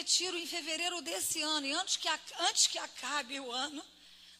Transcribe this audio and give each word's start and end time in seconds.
retiro 0.00 0.36
em 0.38 0.46
fevereiro 0.46 1.02
desse 1.02 1.40
ano, 1.42 1.66
e 1.66 1.72
antes 1.72 1.96
que, 1.96 2.08
antes 2.48 2.66
que 2.66 2.78
acabe 2.78 3.38
o 3.38 3.52
ano, 3.52 3.84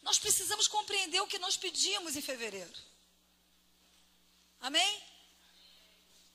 nós 0.01 0.17
precisamos 0.17 0.67
compreender 0.67 1.21
o 1.21 1.27
que 1.27 1.43
nós 1.45 1.55
pedimos 1.55 2.15
em 2.15 2.21
fevereiro. 2.21 2.73
Amém? 4.59 4.91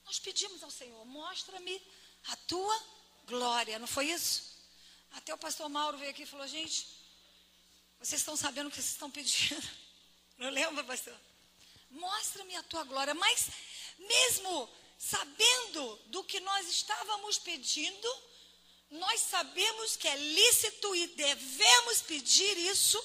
Nós 0.05 0.19
pedimos 0.21 0.63
ao 0.63 0.71
Senhor, 0.71 1.05
mostra-me 1.05 1.77
a 2.29 2.37
tua 2.53 2.77
glória, 3.25 3.79
não 3.79 3.89
foi 3.89 4.07
isso? 4.17 4.35
Até 5.13 5.35
o 5.35 5.39
pastor 5.39 5.69
Mauro 5.69 5.99
veio 5.99 6.13
aqui 6.13 6.23
e 6.23 6.33
falou: 6.35 6.47
gente, 6.47 6.87
vocês 7.99 8.21
estão 8.21 8.37
sabendo 8.37 8.69
o 8.69 8.71
que 8.71 8.77
vocês 8.77 8.93
estão 8.93 9.11
pedindo? 9.11 9.69
Não 10.37 10.51
lembra, 10.51 10.85
pastor? 10.85 11.19
Mostra-me 11.91 12.55
a 12.57 12.63
tua 12.65 12.85
glória. 12.85 13.15
Mas, 13.15 13.49
mesmo 13.99 14.71
sabendo 14.99 15.97
do 16.07 16.23
que 16.23 16.39
nós 16.41 16.69
estávamos 16.69 17.39
pedindo, 17.39 18.09
nós 18.91 19.21
sabemos 19.21 19.97
que 19.97 20.07
é 20.07 20.17
lícito 20.17 20.95
e 20.95 21.09
devemos 21.09 22.03
pedir 22.03 22.57
isso, 22.57 23.03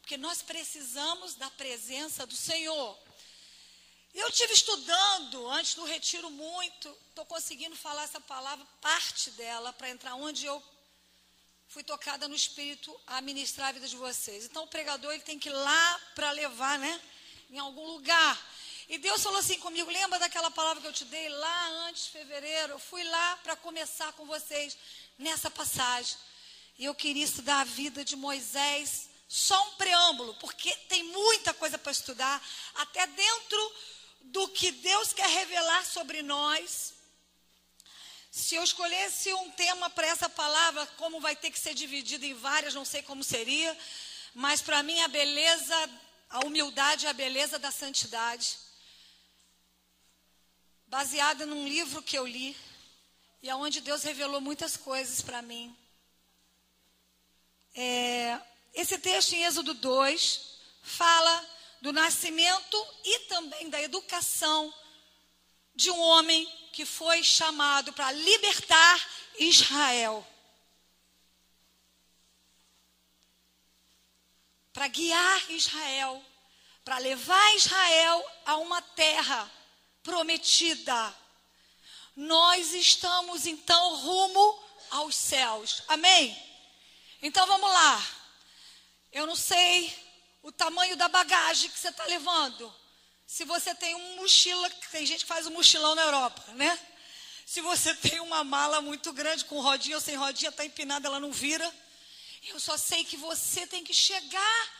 porque 0.00 0.16
nós 0.16 0.42
precisamos 0.42 1.34
da 1.34 1.50
presença 1.50 2.26
do 2.26 2.34
Senhor. 2.34 2.98
Eu 4.12 4.30
tive 4.30 4.52
estudando 4.52 5.48
antes 5.48 5.74
do 5.74 5.84
retiro 5.84 6.30
muito, 6.30 6.94
estou 7.08 7.24
conseguindo 7.24 7.74
falar 7.76 8.02
essa 8.02 8.20
palavra, 8.20 8.66
parte 8.80 9.30
dela, 9.30 9.72
para 9.72 9.88
entrar 9.88 10.14
onde 10.16 10.44
eu 10.44 10.62
fui 11.68 11.82
tocada 11.82 12.28
no 12.28 12.34
Espírito 12.34 12.94
a 13.06 13.22
ministrar 13.22 13.70
a 13.70 13.72
vida 13.72 13.88
de 13.88 13.96
vocês. 13.96 14.44
Então 14.44 14.64
o 14.64 14.68
pregador 14.68 15.12
ele 15.12 15.22
tem 15.22 15.38
que 15.38 15.48
ir 15.48 15.52
lá 15.52 16.00
para 16.14 16.30
levar, 16.32 16.78
né? 16.78 17.00
Em 17.50 17.58
algum 17.58 17.86
lugar. 17.86 18.38
E 18.88 18.98
Deus 18.98 19.22
falou 19.22 19.38
assim 19.38 19.58
comigo: 19.58 19.90
lembra 19.90 20.18
daquela 20.18 20.50
palavra 20.50 20.82
que 20.82 20.88
eu 20.88 20.92
te 20.92 21.06
dei 21.06 21.30
lá 21.30 21.68
antes 21.88 22.04
de 22.04 22.10
fevereiro? 22.10 22.74
Eu 22.74 22.78
fui 22.78 23.02
lá 23.04 23.38
para 23.38 23.56
começar 23.56 24.12
com 24.12 24.26
vocês 24.26 24.76
nessa 25.18 25.50
passagem. 25.50 26.16
E 26.78 26.84
eu 26.84 26.94
queria 26.94 27.24
estudar 27.24 27.60
a 27.60 27.64
vida 27.64 28.04
de 28.04 28.16
Moisés, 28.16 29.08
só 29.28 29.60
um 29.68 29.76
preâmbulo, 29.76 30.34
porque 30.34 30.70
tem 30.88 31.04
muita 31.04 31.54
coisa 31.54 31.78
para 31.78 31.92
estudar, 31.92 32.42
até 32.74 33.06
dentro 33.06 33.74
do 34.22 34.48
que 34.48 34.70
Deus 34.70 35.12
quer 35.12 35.28
revelar 35.28 35.84
sobre 35.84 36.22
nós. 36.22 36.94
Se 38.30 38.54
eu 38.54 38.64
escolhesse 38.64 39.32
um 39.34 39.50
tema 39.50 39.90
para 39.90 40.06
essa 40.06 40.28
palavra, 40.28 40.86
como 40.96 41.20
vai 41.20 41.36
ter 41.36 41.50
que 41.50 41.58
ser 41.58 41.74
dividido 41.74 42.24
em 42.24 42.34
várias, 42.34 42.74
não 42.74 42.84
sei 42.84 43.02
como 43.02 43.22
seria, 43.22 43.76
mas 44.34 44.62
para 44.62 44.82
mim 44.82 45.00
a 45.02 45.08
beleza, 45.08 45.90
a 46.30 46.40
humildade 46.40 47.04
e 47.04 47.08
a 47.08 47.12
beleza 47.12 47.58
da 47.58 47.70
santidade. 47.70 48.58
Baseada 50.86 51.44
num 51.44 51.68
livro 51.68 52.02
que 52.02 52.16
eu 52.16 52.26
li, 52.26 52.56
e 53.42 53.50
aonde 53.50 53.80
Deus 53.80 54.02
revelou 54.04 54.40
muitas 54.40 54.76
coisas 54.76 55.20
para 55.20 55.42
mim. 55.42 55.76
É, 57.74 58.40
esse 58.72 58.98
texto 58.98 59.32
em 59.32 59.44
Êxodo 59.44 59.74
2 59.74 60.58
fala 60.82 61.48
do 61.80 61.92
nascimento 61.92 62.86
e 63.04 63.18
também 63.20 63.68
da 63.68 63.82
educação 63.82 64.72
de 65.74 65.90
um 65.90 65.98
homem 65.98 66.46
que 66.72 66.86
foi 66.86 67.22
chamado 67.22 67.92
para 67.92 68.12
libertar 68.12 69.10
Israel. 69.38 70.26
Para 74.72 74.86
guiar 74.86 75.50
Israel, 75.50 76.24
para 76.84 76.98
levar 76.98 77.56
Israel 77.56 78.24
a 78.46 78.56
uma 78.56 78.80
terra 78.80 79.50
prometida. 80.02 81.21
Nós 82.14 82.74
estamos 82.74 83.46
então 83.46 83.96
rumo 83.96 84.64
aos 84.90 85.16
céus. 85.16 85.82
Amém? 85.88 86.36
Então 87.22 87.46
vamos 87.46 87.70
lá. 87.70 88.06
Eu 89.10 89.26
não 89.26 89.36
sei 89.36 89.92
o 90.42 90.52
tamanho 90.52 90.96
da 90.96 91.08
bagagem 91.08 91.70
que 91.70 91.78
você 91.78 91.88
está 91.88 92.04
levando. 92.04 92.72
Se 93.26 93.44
você 93.44 93.74
tem 93.74 93.94
um 93.94 94.16
mochila, 94.16 94.68
tem 94.90 95.06
gente 95.06 95.20
que 95.20 95.28
faz 95.28 95.46
um 95.46 95.52
mochilão 95.52 95.94
na 95.94 96.02
Europa, 96.02 96.44
né? 96.52 96.78
Se 97.46 97.60
você 97.60 97.94
tem 97.96 98.20
uma 98.20 98.44
mala 98.44 98.80
muito 98.82 99.12
grande, 99.12 99.44
com 99.46 99.60
rodinha 99.60 99.96
ou 99.96 100.02
sem 100.02 100.16
rodinha, 100.16 100.50
está 100.50 100.64
empinada, 100.64 101.08
ela 101.08 101.20
não 101.20 101.32
vira. 101.32 101.72
Eu 102.48 102.60
só 102.60 102.76
sei 102.76 103.04
que 103.04 103.16
você 103.16 103.66
tem 103.66 103.84
que 103.84 103.94
chegar 103.94 104.72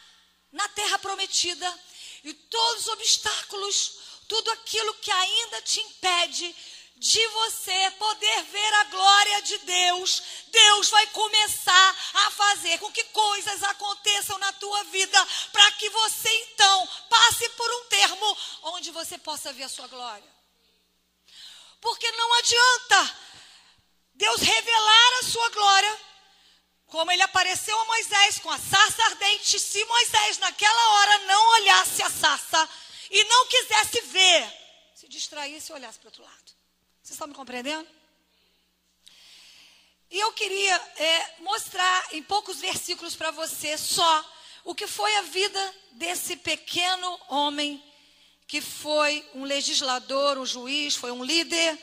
na 0.51 0.69
terra 0.69 0.99
prometida 0.99 1.81
e 2.25 2.35
todos 2.35 2.83
os 2.83 2.89
obstáculos, 2.89 3.99
tudo 4.29 4.51
aquilo 4.51 4.95
que 4.95 5.11
ainda 5.11 5.63
te 5.63 5.81
impede 5.81 6.55
de 7.03 7.27
você 7.27 7.91
poder 7.99 8.43
ver 8.45 8.75
a 8.75 8.85
glória 8.85 9.43
de 9.43 9.59
Deus, 9.59 10.23
Deus 10.47 10.89
vai 10.89 11.05
começar 11.09 11.97
a 12.15 12.31
fazer 12.31 12.79
com 12.79 12.93
que 12.93 13.03
coisas 13.05 13.61
aconteçam 13.65 14.39
na 14.39 14.53
tua 14.53 14.85
vida, 14.85 15.27
para 15.51 15.69
que 15.73 15.91
você 15.91 16.33
então 16.45 16.89
passe 17.11 17.49
por 17.51 17.69
um 17.73 17.85
termo 17.87 18.39
onde 18.75 18.93
você 18.93 19.19
possa 19.19 19.53
ver 19.53 19.65
a 19.65 19.69
sua 19.69 19.89
glória. 19.89 20.33
Porque 21.81 22.09
não 22.13 22.35
adianta 22.35 23.17
Deus 24.15 24.41
revelar 24.41 25.19
a 25.19 25.25
sua 25.25 25.51
glória, 25.51 26.01
como 26.87 27.11
ele 27.11 27.23
apareceu 27.23 27.77
a 27.81 27.85
Moisés 27.85 28.39
com 28.39 28.51
a 28.53 28.61
sarça 28.61 29.03
ardente, 29.07 29.59
se 29.59 29.85
Moisés 29.87 30.39
naquela 30.39 30.91
hora 30.93 31.19
não 31.19 31.51
olhasse 31.55 32.01
a 32.01 32.11
sarça 32.11 32.69
e 33.11 33.25
não 33.25 33.49
quisesse 33.49 34.01
ver, 34.03 34.93
se 34.95 35.09
distraísse 35.09 35.73
e 35.73 35.75
olhasse 35.75 35.99
para 35.99 36.07
o 36.07 36.11
outro 36.11 36.23
lado. 36.23 36.62
Vocês 37.03 37.15
estão 37.15 37.27
me 37.27 37.35
compreendendo? 37.35 37.89
E 40.09 40.21
eu 40.21 40.33
queria 40.35 40.77
é, 40.77 41.35
mostrar 41.41 42.15
em 42.15 42.23
poucos 42.23 42.61
versículos 42.61 43.17
para 43.17 43.33
você 43.33 43.77
só 43.77 44.33
o 44.63 44.73
que 44.73 44.87
foi 44.87 45.13
a 45.17 45.23
vida 45.23 45.75
desse 45.93 46.37
pequeno 46.37 47.21
homem 47.29 47.83
que 48.47 48.61
foi 48.61 49.29
um 49.35 49.43
legislador, 49.43 50.39
um 50.39 50.47
juiz, 50.47 50.95
foi 50.95 51.11
um 51.11 51.25
líder, 51.25 51.77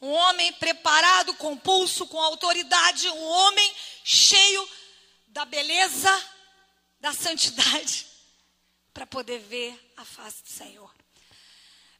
um 0.00 0.08
homem 0.08 0.50
preparado, 0.54 1.34
com 1.34 1.54
pulso, 1.54 2.06
com 2.06 2.18
autoridade, 2.18 3.10
um 3.10 3.24
homem 3.24 3.74
cheio 4.02 4.68
da 5.26 5.44
beleza, 5.44 6.30
da 6.98 7.12
santidade, 7.12 8.06
para 8.94 9.06
poder 9.06 9.38
ver 9.40 9.92
a 9.98 10.04
face 10.04 10.42
do 10.42 10.48
Senhor. 10.48 10.90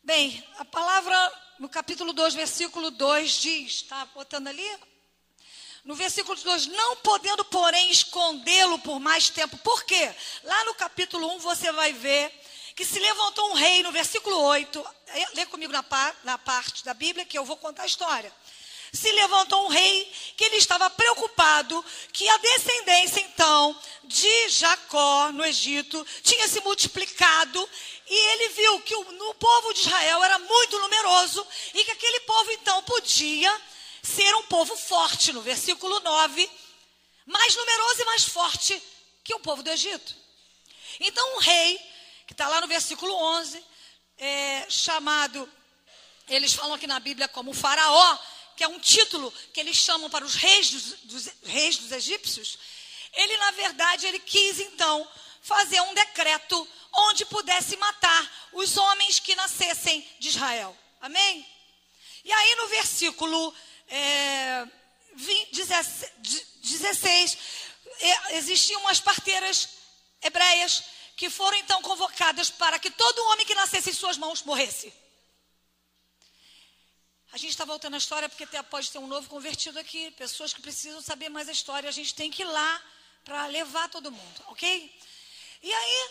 Bem, 0.02 0.42
a 0.58 0.64
palavra 0.64 1.32
no 1.62 1.68
capítulo 1.68 2.12
2, 2.12 2.34
versículo 2.34 2.90
2 2.90 3.30
diz, 3.30 3.72
está 3.72 4.04
botando 4.06 4.48
ali? 4.48 4.68
No 5.84 5.94
versículo 5.94 6.36
2, 6.36 6.66
não 6.66 6.96
podendo, 6.96 7.44
porém, 7.44 7.88
escondê-lo 7.88 8.80
por 8.80 8.98
mais 8.98 9.30
tempo. 9.30 9.56
Por 9.58 9.84
quê? 9.84 10.12
Lá 10.42 10.64
no 10.64 10.74
capítulo 10.74 11.24
1 11.36 11.38
você 11.38 11.70
vai 11.70 11.92
ver 11.92 12.32
que 12.74 12.84
se 12.84 12.98
levantou 12.98 13.50
um 13.50 13.54
rei, 13.54 13.80
no 13.84 13.92
versículo 13.92 14.40
8, 14.40 14.84
é, 15.06 15.26
lê 15.36 15.46
comigo 15.46 15.72
na, 15.72 15.84
na 16.24 16.36
parte 16.36 16.84
da 16.84 16.94
Bíblia 16.94 17.24
que 17.24 17.38
eu 17.38 17.44
vou 17.44 17.56
contar 17.56 17.84
a 17.84 17.86
história. 17.86 18.32
Se 18.92 19.10
levantou 19.12 19.64
um 19.64 19.69
rei 19.69 20.12
que 20.36 20.44
ele 20.44 20.56
estava 20.56 20.91
preocupado 20.91 21.82
que 22.12 22.28
a 22.28 22.36
descendência, 22.36 23.20
então, 23.20 23.75
de 24.04 24.48
Jacó 24.50 25.32
no 25.32 25.44
Egito 25.44 26.06
tinha 26.22 26.47
se 26.47 26.60
multiplicado 26.60 27.69
e 28.06 28.14
ele 28.14 28.48
viu 28.50 28.81
que 28.82 28.94
o, 28.94 29.34
povo 29.34 29.72
de 29.72 29.81
Israel 29.81 30.22
era 30.22 30.38
muito 30.38 30.78
numeroso 30.78 31.47
e 31.72 31.84
que 31.84 31.91
aquele 31.91 32.20
povo 32.20 32.52
então 32.52 32.82
podia 32.82 33.60
ser 34.02 34.34
um 34.36 34.42
povo 34.42 34.76
forte, 34.76 35.32
no 35.32 35.41
versículo 35.41 35.98
9, 36.00 36.50
mais 37.25 37.56
numeroso 37.56 38.02
e 38.02 38.04
mais 38.04 38.25
forte 38.25 38.82
que 39.25 39.34
o 39.34 39.41
povo 39.41 39.62
do 39.62 39.70
Egito. 39.70 40.14
Então, 41.00 41.37
um 41.37 41.38
rei, 41.38 41.81
que 42.26 42.34
está 42.34 42.46
lá 42.49 42.61
no 42.61 42.66
versículo 42.66 43.14
11, 43.14 43.64
é, 44.19 44.66
chamado, 44.69 45.50
eles 46.28 46.52
falam 46.52 46.75
aqui 46.75 46.87
na 46.87 47.00
Bíblia 47.00 47.28
como 47.28 47.55
Faraó, 47.55 48.19
que 48.56 48.64
é 48.64 48.69
um 48.69 48.78
título 48.78 49.32
que 49.52 49.60
eles 49.60 49.76
chamam 49.76 50.08
para 50.10 50.25
os 50.25 50.34
reis 50.34 50.70
dos, 50.70 50.82
dos 51.04 51.28
reis 51.44 51.76
dos 51.78 51.93
egípcios, 51.93 52.58
ele, 53.12 53.37
na 53.37 53.50
verdade, 53.52 54.06
ele 54.06 54.19
quis 54.19 54.58
então 54.60 55.06
fazer 55.43 55.81
um 55.82 55.94
decreto 55.94 56.69
onde 56.93 57.25
pudesse 57.26 57.76
matar 57.76 58.49
os 58.52 58.76
homens 58.76 59.19
que 59.19 59.34
nascessem 59.34 60.06
de 60.19 60.28
Israel. 60.28 60.76
Amém? 61.00 61.46
E 62.25 62.32
aí 62.32 62.54
no 62.56 62.69
versículo 62.69 63.54
é, 63.88 64.66
20, 65.14 65.54
16, 66.62 67.38
é, 68.00 68.37
existiam 68.37 68.81
umas 68.82 69.00
parteiras 69.00 69.69
hebreias 70.22 70.84
que 71.16 71.28
foram 71.28 71.56
então 71.58 71.82
convocadas 71.82 72.50
para 72.50 72.78
que 72.78 72.90
todo 72.90 73.25
homem 73.31 73.44
que 73.44 73.54
nascesse 73.54 73.90
em 73.90 73.94
suas 73.94 74.16
mãos 74.16 74.43
morresse. 74.43 74.93
A 77.32 77.38
gente 77.38 77.52
está 77.52 77.64
voltando 77.64 77.94
à 77.94 77.96
história 77.96 78.29
porque 78.29 78.46
pode 78.64 78.90
ter 78.90 78.99
um 78.99 79.06
novo 79.06 79.26
convertido 79.26 79.79
aqui, 79.79 80.11
pessoas 80.11 80.52
que 80.52 80.61
precisam 80.61 81.00
saber 81.00 81.31
mais 81.31 81.49
a 81.49 81.52
história. 81.52 81.88
A 81.88 81.93
gente 81.93 82.14
tem 82.14 82.31
que 82.31 82.43
ir 82.43 82.44
lá 82.44 82.82
para 83.25 83.46
levar 83.46 83.88
todo 83.88 84.12
mundo, 84.12 84.44
ok? 84.49 85.00
E 85.62 85.73
aí, 85.73 86.11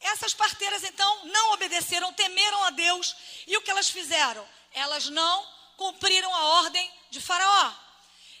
essas 0.00 0.34
parteiras 0.34 0.82
então 0.82 1.26
não 1.26 1.52
obedeceram, 1.52 2.12
temeram 2.12 2.64
a 2.64 2.70
Deus. 2.70 3.14
E 3.46 3.56
o 3.56 3.62
que 3.62 3.70
elas 3.70 3.88
fizeram? 3.88 4.44
Elas 4.72 5.08
não 5.08 5.46
cumpriram 5.76 6.34
a 6.34 6.44
ordem 6.62 6.90
de 7.08 7.20
Faraó. 7.20 7.72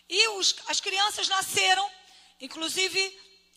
E 0.08 0.28
os, 0.30 0.56
as 0.66 0.80
crianças 0.80 1.28
nasceram, 1.28 1.88
inclusive 2.40 3.00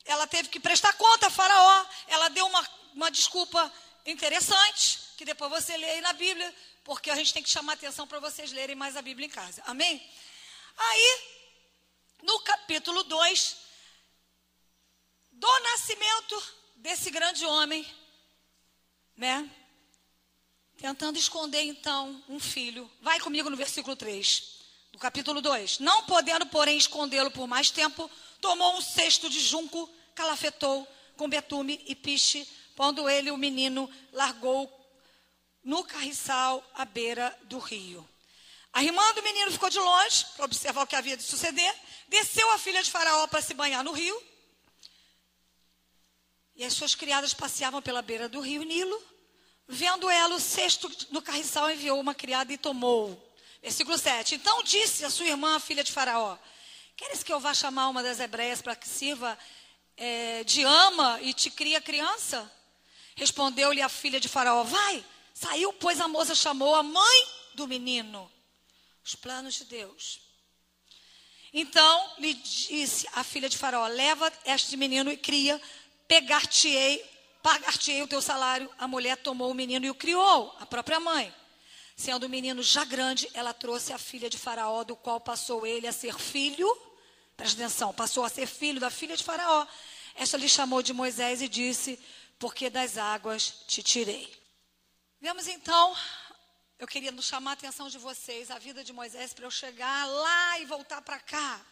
ela 0.06 0.28
teve 0.28 0.50
que 0.50 0.60
prestar 0.60 0.94
conta 0.94 1.28
a 1.28 1.32
Faraó. 1.32 1.86
Ela 2.08 2.30
deu 2.30 2.46
uma, 2.46 2.70
uma 2.94 3.10
desculpa 3.10 3.74
interessante, 4.06 5.00
que 5.18 5.26
depois 5.26 5.50
você 5.50 5.76
lê 5.78 5.90
aí 5.94 6.02
na 6.02 6.14
Bíblia, 6.14 6.54
porque 6.84 7.10
a 7.10 7.16
gente 7.16 7.34
tem 7.34 7.44
que 7.44 7.50
chamar 7.50 7.74
atenção 7.74 8.08
para 8.08 8.20
vocês 8.20 8.52
lerem 8.52 8.76
mais 8.76 8.96
a 8.96 9.02
Bíblia 9.02 9.28
em 9.28 9.30
casa. 9.30 9.62
Amém? 9.66 10.02
Aí, 10.78 11.22
no 12.24 12.40
capítulo 12.40 13.04
2, 13.04 13.58
do 15.32 15.60
nascimento 15.60 16.44
desse 16.76 17.10
grande 17.10 17.46
homem, 17.46 17.86
né? 19.16 19.50
Tentando 20.78 21.20
esconder 21.20 21.64
então 21.64 22.24
um 22.28 22.40
filho. 22.40 22.90
Vai 23.02 23.20
comigo 23.20 23.50
no 23.50 23.58
versículo 23.58 23.96
3 23.96 24.60
do 24.92 24.98
capítulo 24.98 25.42
2. 25.42 25.80
Não 25.80 26.04
podendo, 26.06 26.46
porém, 26.48 26.78
escondê-lo 26.78 27.32
por 27.32 27.48
mais 27.48 27.70
tempo, 27.70 28.10
tomou 28.40 28.76
um 28.76 28.82
cesto 28.82 29.30
de 29.30 29.40
junco, 29.40 29.90
calafetou 30.16 30.88
com 31.16 31.30
betume 31.30 31.84
e 31.86 31.96
piche, 31.96 32.48
pondo 32.76 33.08
ele 33.08 33.30
o 33.30 33.38
menino, 33.38 33.90
largou 34.12 34.68
no 35.64 35.84
carriçal 35.84 36.64
à 36.74 36.86
beira 36.86 37.38
do 37.44 37.60
rio. 37.60 38.08
Arrimando 38.74 39.20
o 39.20 39.24
menino 39.24 39.52
ficou 39.52 39.70
de 39.70 39.80
longe 39.80 40.26
para 40.36 40.46
observar 40.46 40.84
o 40.84 40.88
que 40.88 40.96
havia 40.96 41.18
de 41.18 41.24
suceder. 41.24 41.74
Desceu 42.08 42.50
a 42.52 42.58
filha 42.58 42.82
de 42.82 42.90
Faraó 42.90 43.28
para 43.28 43.42
se 43.42 43.54
banhar 43.54 43.84
no 43.84 43.92
rio. 43.92 44.22
E 46.56 46.64
as 46.64 46.74
suas 46.74 46.96
criadas 46.96 47.34
passeavam 47.34 47.82
pela 47.82 48.02
beira 48.02 48.30
do 48.30 48.40
rio 48.40 48.64
Nilo. 48.64 49.02
Vendo 49.68 50.10
ela 50.10 50.36
o 50.36 50.40
cesto 50.40 50.92
no 51.12 51.22
carriçal, 51.22 51.70
enviou 51.70 52.00
uma 52.00 52.14
criada 52.14 52.52
e 52.52 52.58
tomou. 52.58 53.32
Versículo 53.62 53.98
7. 53.98 54.36
Então 54.36 54.64
disse 54.64 55.06
a 55.06 55.10
sua 55.10 55.26
irmã, 55.28 55.56
a 55.56 55.60
filha 55.60 55.84
de 55.84 55.92
Faraó: 55.92 56.38
Queres 56.96 57.24
que 57.24 57.32
eu 57.32 57.40
vá 57.40 57.54
chamar 57.54 57.90
uma 57.90 58.02
das 58.04 58.20
hebreias 58.20 58.62
para 58.62 58.76
que 58.76 58.88
sirva 58.88 59.38
é, 59.98 60.44
de 60.44 60.64
ama 60.64 61.20
e 61.22 61.34
te 61.34 61.50
cria 61.50 61.82
criança? 61.82 62.52
Respondeu-lhe 63.16 63.82
a 63.82 63.90
filha 63.90 64.20
de 64.20 64.30
Faraó: 64.30 64.64
Vai. 64.64 65.06
Saiu, 65.42 65.74
pois 65.74 66.00
a 66.00 66.08
moça 66.08 66.36
chamou 66.36 66.76
a 66.76 66.84
mãe 66.84 67.28
do 67.56 67.68
menino. 67.68 68.32
Os 69.04 69.16
planos 69.16 69.56
de 69.56 69.66
Deus. 69.66 70.22
Então 71.54 72.14
lhe 72.20 72.34
disse 72.34 73.08
a 73.14 73.24
filha 73.24 73.50
de 73.50 73.58
Faraó: 73.58 73.88
Leva 73.88 74.32
este 74.46 74.78
menino 74.78 75.12
e 75.12 75.18
cria, 75.18 75.62
pegar-te-ei, 76.08 77.04
pagar-te-ei 77.42 78.04
o 78.04 78.08
teu 78.08 78.22
salário. 78.22 78.70
A 78.78 78.88
mulher 78.88 79.18
tomou 79.18 79.50
o 79.50 79.56
menino 79.56 79.86
e 79.86 79.90
o 79.90 79.96
criou, 79.96 80.56
a 80.60 80.66
própria 80.66 81.00
mãe. 81.00 81.34
Sendo 81.96 82.26
o 82.26 82.30
menino 82.30 82.62
já 82.62 82.86
grande, 82.86 83.28
ela 83.34 83.54
trouxe 83.54 83.92
a 83.92 83.98
filha 83.98 84.30
de 84.30 84.38
Faraó, 84.38 84.84
do 84.84 84.96
qual 84.96 85.20
passou 85.20 85.66
ele 85.66 85.88
a 85.88 85.92
ser 85.92 86.18
filho 86.20 86.70
Presta 87.42 87.60
atenção, 87.60 87.92
passou 87.92 88.24
a 88.24 88.30
ser 88.30 88.46
filho 88.46 88.80
da 88.80 88.92
filha 88.92 89.18
de 89.18 89.24
Faraó. 89.24 89.66
Esta 90.16 90.38
lhe 90.38 90.48
chamou 90.48 90.84
de 90.84 90.94
Moisés 90.94 91.42
e 91.42 91.48
disse: 91.48 92.00
Porque 92.38 92.70
das 92.70 93.00
águas 93.00 93.64
te 93.68 93.82
tirei. 93.82 94.41
Vemos 95.22 95.48
então, 95.48 95.96
eu 96.80 96.88
queria 96.88 97.16
chamar 97.22 97.52
a 97.52 97.54
atenção 97.54 97.88
de 97.88 98.00
vocês, 98.00 98.50
a 98.50 98.58
vida 98.58 98.84
de 98.84 98.92
Moisés, 98.92 99.36
para 99.36 99.46
eu 99.46 99.52
chegar 99.52 100.08
lá 100.08 100.58
e 100.58 100.66
voltar 100.66 101.00
para 101.04 101.20
cá. 101.20 101.64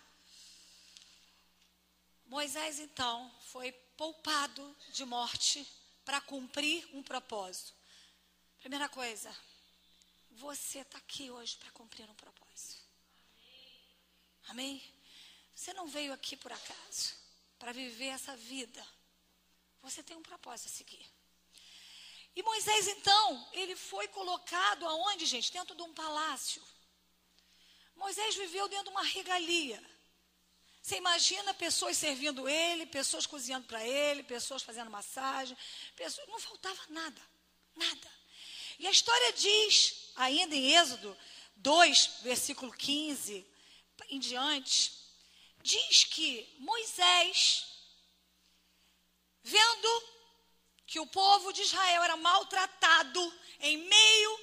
Moisés, 2.27 2.79
então, 2.79 3.33
foi 3.47 3.71
poupado 3.97 4.77
de 4.89 5.03
morte 5.03 5.67
para 6.05 6.21
cumprir 6.21 6.87
um 6.93 7.01
propósito. 7.01 7.73
Primeira 8.59 8.87
coisa, 8.87 9.35
você 10.29 10.81
está 10.81 10.99
aqui 10.99 11.31
hoje 11.31 11.57
para 11.57 11.71
cumprir 11.71 12.07
um 12.07 12.13
propósito. 12.13 12.83
Amém? 14.49 14.79
Você 15.55 15.73
não 15.73 15.87
veio 15.87 16.13
aqui 16.13 16.37
por 16.37 16.53
acaso 16.53 17.15
para 17.57 17.73
viver 17.73 18.09
essa 18.09 18.37
vida. 18.37 18.85
Você 19.81 20.03
tem 20.03 20.15
um 20.15 20.21
propósito 20.21 20.67
a 20.67 20.69
seguir. 20.69 21.18
E 22.39 22.43
Moisés, 22.43 22.87
então, 22.87 23.49
ele 23.51 23.75
foi 23.75 24.07
colocado 24.07 24.87
aonde, 24.87 25.25
gente? 25.25 25.51
Dentro 25.51 25.75
de 25.75 25.81
um 25.81 25.93
palácio. 25.93 26.63
Moisés 27.97 28.33
viveu 28.33 28.69
dentro 28.69 28.85
de 28.85 28.91
uma 28.91 29.03
regalia. 29.03 29.77
Você 30.81 30.95
imagina 30.95 31.53
pessoas 31.53 31.97
servindo 31.97 32.47
ele, 32.47 32.85
pessoas 32.85 33.25
cozinhando 33.25 33.67
para 33.67 33.85
ele, 33.85 34.23
pessoas 34.23 34.63
fazendo 34.63 34.89
massagem, 34.89 35.57
pessoas, 35.97 36.29
não 36.29 36.39
faltava 36.39 36.79
nada, 36.87 37.21
nada. 37.75 38.09
E 38.79 38.87
a 38.87 38.91
história 38.91 39.33
diz, 39.33 40.13
ainda 40.15 40.55
em 40.55 40.77
Êxodo 40.77 41.17
2, 41.57 42.21
versículo 42.21 42.71
15 42.71 43.45
em 44.11 44.17
diante, 44.17 44.93
diz 45.61 46.05
que 46.05 46.55
Moisés, 46.57 47.65
vendo 49.43 50.18
que 50.89 50.99
o 50.99 51.05
povo 51.05 51.53
de 51.53 51.61
Israel 51.61 52.01
era 52.03 52.17
maltratado 52.17 53.23
em 53.59 53.77
meio 53.77 54.39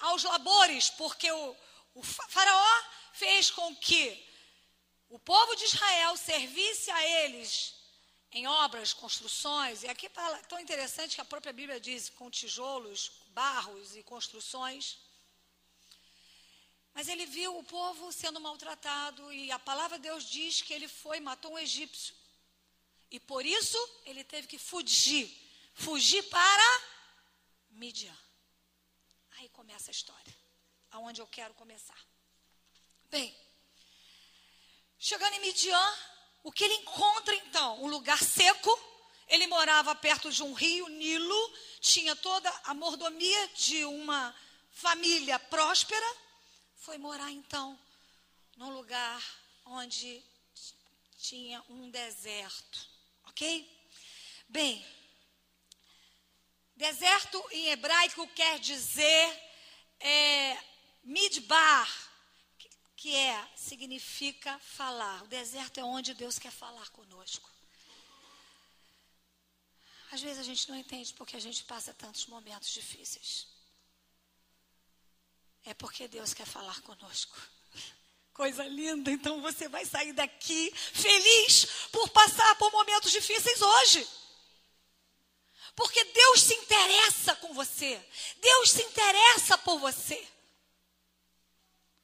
aos 0.00 0.24
labores, 0.24 0.90
porque 0.90 1.30
o, 1.30 1.56
o 1.94 2.02
faraó 2.02 2.82
fez 3.12 3.52
com 3.52 3.74
que 3.76 4.04
o 5.08 5.18
povo 5.20 5.54
de 5.54 5.64
Israel 5.64 6.16
servisse 6.16 6.90
a 6.90 7.06
eles 7.20 7.72
em 8.32 8.48
obras, 8.48 8.92
construções, 8.92 9.84
e 9.84 9.88
aqui 9.88 10.08
fala 10.08 10.36
tão 10.48 10.58
interessante 10.58 11.14
que 11.14 11.20
a 11.20 11.24
própria 11.32 11.52
Bíblia 11.52 11.78
diz 11.78 12.08
com 12.10 12.28
tijolos, 12.28 13.12
barros 13.28 13.96
e 13.96 14.02
construções. 14.02 14.98
Mas 16.92 17.06
ele 17.06 17.26
viu 17.26 17.56
o 17.56 17.62
povo 17.62 18.10
sendo 18.10 18.40
maltratado 18.40 19.32
e 19.32 19.52
a 19.52 19.58
palavra 19.60 19.98
de 19.98 20.08
Deus 20.08 20.24
diz 20.24 20.62
que 20.62 20.74
ele 20.74 20.88
foi, 20.88 21.20
matou 21.20 21.52
um 21.52 21.58
egípcio. 21.58 22.12
E 23.08 23.20
por 23.20 23.46
isso 23.46 23.78
ele 24.04 24.24
teve 24.24 24.48
que 24.48 24.58
fugir. 24.58 25.45
Fugir 25.76 26.22
para 26.24 26.82
Midian. 27.70 28.16
Aí 29.38 29.48
começa 29.50 29.90
a 29.90 29.92
história. 29.92 30.34
Aonde 30.90 31.20
eu 31.20 31.26
quero 31.26 31.54
começar. 31.54 31.98
Bem, 33.04 33.34
chegando 34.98 35.34
em 35.34 35.40
Midian, 35.40 35.94
o 36.42 36.50
que 36.50 36.64
ele 36.64 36.74
encontra 36.74 37.34
então? 37.36 37.82
Um 37.82 37.86
lugar 37.86 38.18
seco. 38.18 38.70
Ele 39.28 39.46
morava 39.46 39.94
perto 39.94 40.30
de 40.30 40.42
um 40.42 40.52
rio, 40.52 40.88
Nilo, 40.88 41.52
tinha 41.80 42.14
toda 42.16 42.48
a 42.64 42.74
mordomia 42.74 43.48
de 43.48 43.84
uma 43.84 44.34
família 44.70 45.38
próspera 45.38 46.06
foi 46.86 46.98
morar 46.98 47.32
então 47.32 47.76
num 48.56 48.70
lugar 48.70 49.20
onde 49.64 50.22
tinha 51.18 51.60
um 51.68 51.90
deserto, 51.90 52.88
ok? 53.24 53.68
Bem, 54.48 54.86
deserto 56.76 57.44
em 57.50 57.68
hebraico 57.68 58.26
quer 58.28 58.58
dizer 58.60 59.42
é, 60.00 60.58
midbar, 61.02 61.88
que 62.96 63.14
é, 63.14 63.48
significa 63.56 64.58
falar. 64.58 65.22
O 65.24 65.28
deserto 65.28 65.78
é 65.78 65.84
onde 65.84 66.14
Deus 66.14 66.38
quer 66.38 66.52
falar 66.52 66.88
conosco. 66.90 67.50
Às 70.12 70.20
vezes 70.20 70.38
a 70.38 70.44
gente 70.44 70.68
não 70.68 70.76
entende 70.76 71.12
porque 71.14 71.36
a 71.36 71.40
gente 71.40 71.64
passa 71.64 71.92
tantos 71.92 72.26
momentos 72.26 72.72
difíceis 72.72 73.56
é 75.66 75.74
porque 75.74 76.08
Deus 76.08 76.32
quer 76.32 76.46
falar 76.46 76.80
conosco. 76.82 77.36
Coisa 78.32 78.64
linda, 78.64 79.10
então 79.10 79.40
você 79.40 79.68
vai 79.68 79.84
sair 79.84 80.12
daqui 80.12 80.72
feliz 80.74 81.66
por 81.90 82.08
passar 82.10 82.54
por 82.56 82.70
momentos 82.70 83.10
difíceis 83.10 83.60
hoje. 83.60 84.06
Porque 85.76 86.02
Deus 86.04 86.42
se 86.42 86.54
interessa 86.54 87.36
com 87.36 87.54
você. 87.54 88.04
Deus 88.38 88.70
se 88.70 88.82
interessa 88.82 89.58
por 89.58 89.78
você. 89.78 90.26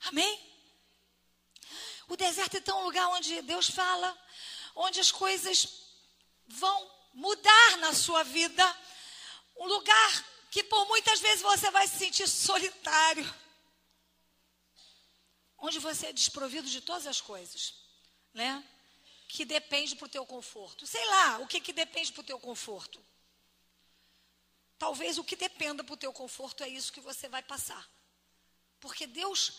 Amém? 0.03 0.39
O 2.09 2.17
deserto 2.17 2.59
então 2.59 2.79
é 2.79 2.83
um 2.83 2.85
lugar 2.85 3.09
onde 3.09 3.43
Deus 3.43 3.71
fala, 3.71 4.17
onde 4.77 5.01
as 5.01 5.11
coisas 5.11 5.69
vão 6.47 6.91
mudar 7.15 7.79
na 7.79 7.93
sua 7.95 8.23
vida. 8.23 8.65
Um 9.57 9.67
lugar 9.67 10.25
que 10.51 10.63
por 10.63 10.87
muitas 10.87 11.19
vezes 11.21 11.41
você 11.41 11.71
vai 11.71 11.89
se 11.89 11.99
sentir 11.99 12.29
solitário 12.29 13.43
onde 15.63 15.79
você 15.79 16.09
é 16.09 16.13
desprovido 16.13 16.69
de 16.69 16.81
todas 16.81 17.07
as 17.07 17.21
coisas, 17.21 17.75
né? 18.35 18.63
Que 19.29 19.45
depende 19.45 19.95
para 19.95 20.07
o 20.07 20.09
teu 20.09 20.27
conforto. 20.27 20.87
Sei 20.87 21.07
lá, 21.07 21.39
o 21.39 21.47
que, 21.47 21.61
que 21.61 21.73
depende 21.73 22.13
para 22.13 22.21
o 22.21 22.25
teu 22.25 22.39
conforto? 22.39 23.03
Talvez 24.83 25.17
o 25.17 25.23
que 25.23 25.37
dependa 25.37 25.85
para 25.85 25.95
o 25.95 25.97
teu 25.97 26.13
conforto 26.13 26.65
é 26.65 26.69
isso 26.69 26.93
que 26.93 27.01
você 27.01 27.29
vai 27.29 27.41
passar. 27.41 27.89
Porque 28.81 29.07
Deus 29.07 29.53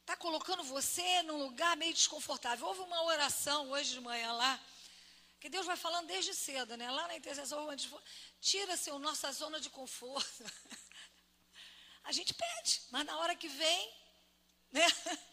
está 0.00 0.16
colocando 0.16 0.64
você 0.64 1.22
num 1.24 1.36
lugar 1.36 1.76
meio 1.76 1.92
desconfortável. 1.92 2.66
Houve 2.66 2.80
uma 2.80 3.02
oração 3.02 3.70
hoje 3.70 3.90
de 3.90 4.00
manhã 4.00 4.32
lá, 4.32 4.58
que 5.38 5.50
Deus 5.50 5.66
vai 5.66 5.76
falando 5.76 6.06
desde 6.06 6.32
cedo, 6.32 6.78
né? 6.78 6.90
Lá 6.90 7.08
na 7.08 7.16
intercessão, 7.18 7.68
tira-se 8.40 8.88
a 8.88 8.98
nossa 8.98 9.30
zona 9.32 9.60
de 9.60 9.68
conforto. 9.68 10.44
A 12.02 12.10
gente 12.10 12.32
pede, 12.32 12.80
mas 12.90 13.04
na 13.04 13.18
hora 13.18 13.36
que 13.36 13.48
vem, 13.48 13.94
né? 14.72 14.86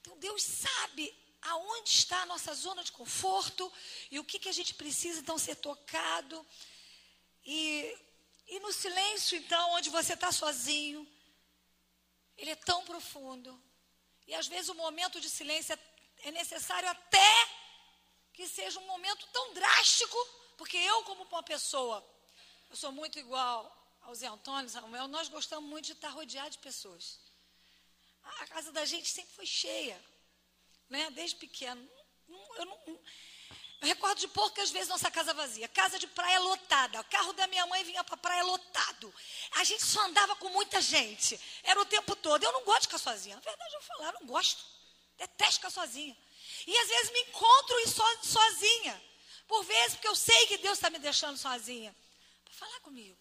Então 0.00 0.18
Deus 0.18 0.42
sabe 0.42 1.14
aonde 1.42 1.88
está 1.90 2.22
a 2.22 2.26
nossa 2.26 2.52
zona 2.54 2.84
de 2.84 2.92
conforto 2.92 3.70
e 4.10 4.18
o 4.18 4.24
que, 4.24 4.38
que 4.38 4.50
a 4.50 4.52
gente 4.52 4.74
precisa 4.74 5.20
então 5.20 5.38
ser 5.38 5.56
tocado. 5.56 6.46
E, 7.44 7.98
e 8.48 8.60
no 8.60 8.72
silêncio, 8.72 9.38
então, 9.38 9.72
onde 9.72 9.90
você 9.90 10.14
está 10.14 10.32
sozinho, 10.32 11.06
ele 12.36 12.50
é 12.50 12.56
tão 12.56 12.84
profundo. 12.84 13.62
E 14.26 14.34
às 14.34 14.46
vezes 14.46 14.68
o 14.68 14.74
momento 14.74 15.20
de 15.20 15.28
silêncio 15.28 15.74
é, 15.74 16.28
é 16.28 16.30
necessário 16.30 16.88
até 16.88 17.48
que 18.32 18.48
seja 18.48 18.80
um 18.80 18.86
momento 18.86 19.26
tão 19.32 19.54
drástico, 19.54 20.16
porque 20.56 20.76
eu, 20.76 21.02
como 21.04 21.24
uma 21.24 21.42
pessoa, 21.42 22.04
eu 22.70 22.76
sou 22.76 22.90
muito 22.90 23.18
igual 23.18 23.60
ao 24.02 24.14
Zé 24.14 24.26
Antônio, 24.26 24.68
Samuel, 24.68 25.08
nós 25.08 25.28
gostamos 25.28 25.68
muito 25.68 25.86
de 25.86 25.92
estar 25.92 26.08
rodeado 26.08 26.50
de 26.50 26.58
pessoas. 26.58 27.20
A 28.40 28.46
casa 28.46 28.72
da 28.72 28.84
gente 28.84 29.08
sempre 29.08 29.34
foi 29.34 29.46
cheia 29.46 30.00
né? 30.88 31.10
Desde 31.10 31.36
pequeno. 31.36 31.88
Eu, 32.56 32.64
não, 32.64 32.98
eu 33.80 33.88
recordo 33.88 34.18
de 34.18 34.28
poucas 34.28 34.70
vezes 34.70 34.88
nossa 34.88 35.10
casa 35.10 35.34
vazia. 35.34 35.68
Casa 35.68 35.98
de 35.98 36.06
praia 36.06 36.38
lotada. 36.40 37.00
O 37.00 37.04
carro 37.04 37.32
da 37.34 37.46
minha 37.46 37.66
mãe 37.66 37.84
vinha 37.84 38.02
para 38.02 38.16
praia 38.16 38.42
lotado. 38.42 39.14
A 39.52 39.64
gente 39.64 39.84
só 39.84 40.00
andava 40.06 40.34
com 40.36 40.48
muita 40.48 40.80
gente. 40.80 41.38
Era 41.62 41.80
o 41.80 41.84
tempo 41.84 42.16
todo. 42.16 42.42
Eu 42.42 42.52
não 42.52 42.64
gosto 42.64 42.82
de 42.82 42.86
ficar 42.86 42.98
sozinha. 42.98 43.36
Na 43.36 43.42
verdade, 43.42 43.74
eu 43.74 43.80
vou 43.80 43.88
falar, 43.88 44.06
eu 44.06 44.20
não 44.20 44.26
gosto. 44.26 44.64
Detesto 45.18 45.54
ficar 45.54 45.70
sozinha. 45.70 46.16
E 46.66 46.78
às 46.78 46.88
vezes 46.88 47.12
me 47.12 47.20
encontro 47.20 47.88
so, 47.88 48.04
sozinha. 48.22 49.02
Por 49.46 49.62
vezes, 49.64 49.94
porque 49.94 50.08
eu 50.08 50.16
sei 50.16 50.46
que 50.46 50.58
Deus 50.58 50.78
está 50.78 50.88
me 50.88 50.98
deixando 50.98 51.36
sozinha. 51.36 51.94
Para 52.44 52.54
falar 52.54 52.80
comigo. 52.80 53.18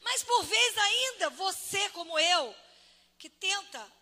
Mas 0.00 0.22
por 0.22 0.44
vezes 0.44 0.78
ainda, 0.78 1.30
você 1.30 1.88
como 1.90 2.18
eu, 2.18 2.54
que 3.18 3.28
tenta 3.28 3.92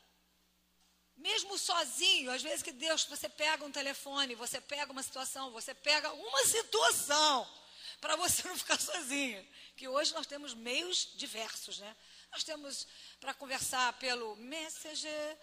mesmo 1.27 1.59
sozinho, 1.59 2.31
às 2.31 2.43
vezes 2.43 2.63
que 2.63 2.71
Deus, 2.71 3.05
você 3.05 3.29
pega 3.29 3.65
um 3.65 3.73
telefone, 3.73 4.37
você 4.37 4.61
pega 4.61 4.93
uma 4.93 5.03
situação, 5.03 5.51
você 5.51 5.75
pega 5.75 6.13
uma 6.13 6.45
situação 6.45 7.49
para 8.01 8.15
você 8.15 8.47
não 8.47 8.57
ficar 8.57 8.79
sozinho. 8.79 9.45
Que 9.77 9.89
hoje 9.89 10.15
nós 10.15 10.27
temos 10.27 10.55
meios 10.55 11.09
diversos, 11.17 11.79
né? 11.81 11.97
Nós 12.31 12.45
temos 12.45 12.87
para 13.21 13.35
conversar 13.35 13.93
pelo 13.95 14.37
Messenger, 14.37 15.39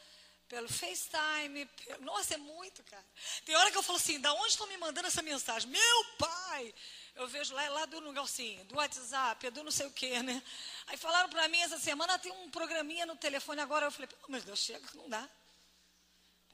pelo 0.47 0.69
FaceTime. 0.69 1.65
Pelo... 1.65 2.05
Nossa, 2.05 2.35
é 2.35 2.37
muito, 2.37 2.81
cara. 2.83 3.05
Tem 3.45 3.55
hora 3.55 3.69
que 3.69 3.77
eu 3.77 3.83
falo 3.83 3.97
assim, 3.97 4.19
da 4.21 4.33
onde 4.33 4.49
estão 4.49 4.67
me 4.67 4.77
mandando 4.77 5.07
essa 5.07 5.21
mensagem? 5.21 5.69
Meu 5.69 6.05
pai! 6.17 6.73
Eu 7.15 7.27
vejo 7.27 7.53
lá, 7.53 7.69
lá 7.69 7.85
do 7.85 7.99
negocinho, 8.01 8.63
do 8.65 8.77
WhatsApp, 8.77 9.49
do 9.49 9.63
não 9.63 9.71
sei 9.71 9.85
o 9.85 9.91
quê, 9.91 10.23
né? 10.23 10.41
Aí 10.87 10.97
falaram 10.97 11.29
para 11.29 11.47
mim 11.49 11.59
essa 11.59 11.77
semana, 11.77 12.17
tem 12.17 12.31
um 12.31 12.49
programinha 12.49 13.05
no 13.05 13.17
telefone 13.17 13.59
agora. 13.61 13.85
Eu 13.87 13.91
falei, 13.91 14.07
pelo 14.07 14.25
amor 14.27 14.39
de 14.39 14.45
Deus, 14.45 14.59
chega, 14.59 14.87
não 14.95 15.09
dá. 15.09 15.29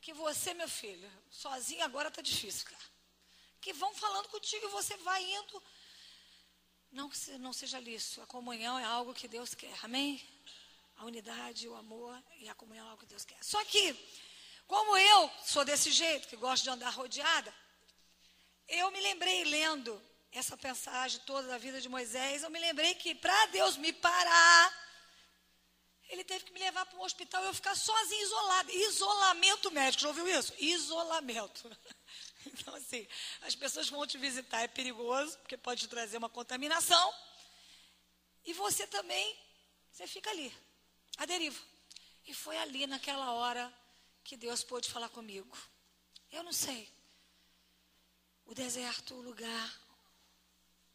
Que 0.01 0.13
você, 0.13 0.53
meu 0.53 0.69
filho, 0.69 1.11
sozinho 1.29 1.83
agora 1.83 2.09
está 2.09 2.21
difícil, 2.21 2.65
cara. 2.65 2.83
Que 3.61 3.73
vão 3.73 3.93
falando 3.93 4.29
contigo 4.29 4.65
e 4.65 4.69
você 4.69 4.95
vai 4.97 5.23
indo. 5.23 5.63
Não 6.91 7.09
que 7.09 7.37
não 7.37 7.53
seja 7.53 7.79
isso. 7.81 8.21
A 8.21 8.25
comunhão 8.25 8.79
é 8.79 8.83
algo 8.83 9.13
que 9.13 9.27
Deus 9.27 9.53
quer. 9.53 9.73
Amém? 9.83 10.21
A 10.97 11.05
unidade, 11.05 11.67
o 11.67 11.75
amor 11.75 12.21
e 12.37 12.49
a 12.49 12.55
comunhão 12.55 12.85
é 12.85 12.89
algo 12.89 13.01
que 13.01 13.09
Deus 13.09 13.25
quer. 13.25 13.41
Só 13.43 13.63
que, 13.65 13.93
como 14.67 14.97
eu 14.97 15.31
sou 15.45 15.63
desse 15.63 15.91
jeito, 15.91 16.27
que 16.27 16.35
gosto 16.35 16.63
de 16.63 16.69
andar 16.69 16.89
rodeada, 16.89 17.53
eu 18.67 18.91
me 18.91 18.99
lembrei 19.01 19.43
lendo 19.45 20.01
essa 20.31 20.55
passagem 20.55 21.19
toda 21.25 21.47
da 21.47 21.57
vida 21.57 21.81
de 21.81 21.89
Moisés, 21.89 22.43
eu 22.43 22.49
me 22.49 22.59
lembrei 22.59 22.93
que 22.95 23.15
para 23.15 23.45
Deus 23.47 23.77
me 23.77 23.91
parar, 23.91 24.88
ele 26.09 26.23
teve 26.23 26.43
que 26.45 26.51
me 26.51 26.59
levar 26.59 26.85
para 26.87 26.97
um 26.97 27.03
hospital 27.03 27.43
e 27.43 27.47
eu 27.47 27.53
ficar 27.53 27.75
sozinha, 27.75 28.23
isolada. 28.23 28.71
Isolamento 28.71 29.71
médico, 29.71 30.01
já 30.01 30.07
ouviu 30.07 30.27
isso? 30.27 30.53
Isolamento. 30.59 31.69
Então, 32.45 32.73
assim, 32.73 33.05
as 33.41 33.53
pessoas 33.53 33.89
vão 33.89 34.07
te 34.07 34.17
visitar, 34.17 34.61
é 34.61 34.67
perigoso, 34.67 35.37
porque 35.39 35.57
pode 35.57 35.81
te 35.81 35.87
trazer 35.89 36.17
uma 36.17 36.29
contaminação. 36.29 37.13
E 38.45 38.53
você 38.53 38.87
também, 38.87 39.37
você 39.91 40.07
fica 40.07 40.29
ali, 40.29 40.51
a 41.17 41.25
deriva. 41.25 41.61
E 42.25 42.33
foi 42.33 42.57
ali, 42.57 42.87
naquela 42.87 43.33
hora, 43.33 43.71
que 44.23 44.37
Deus 44.37 44.63
pôde 44.63 44.89
falar 44.89 45.09
comigo. 45.09 45.55
Eu 46.31 46.41
não 46.41 46.53
sei. 46.53 46.89
O 48.45 48.53
deserto, 48.55 49.15
o 49.15 49.21
lugar 49.21 49.79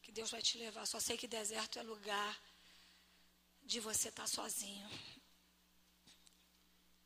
que 0.03 0.11
Deus 0.11 0.31
vai 0.31 0.41
te 0.41 0.57
levar. 0.57 0.87
Só 0.87 0.99
sei 0.99 1.17
que 1.17 1.29
deserto 1.29 1.79
é 1.79 1.83
lugar 1.83 2.41
de 3.65 3.81
você 3.81 4.09
estar 4.09 4.27
sozinho. 4.27 4.89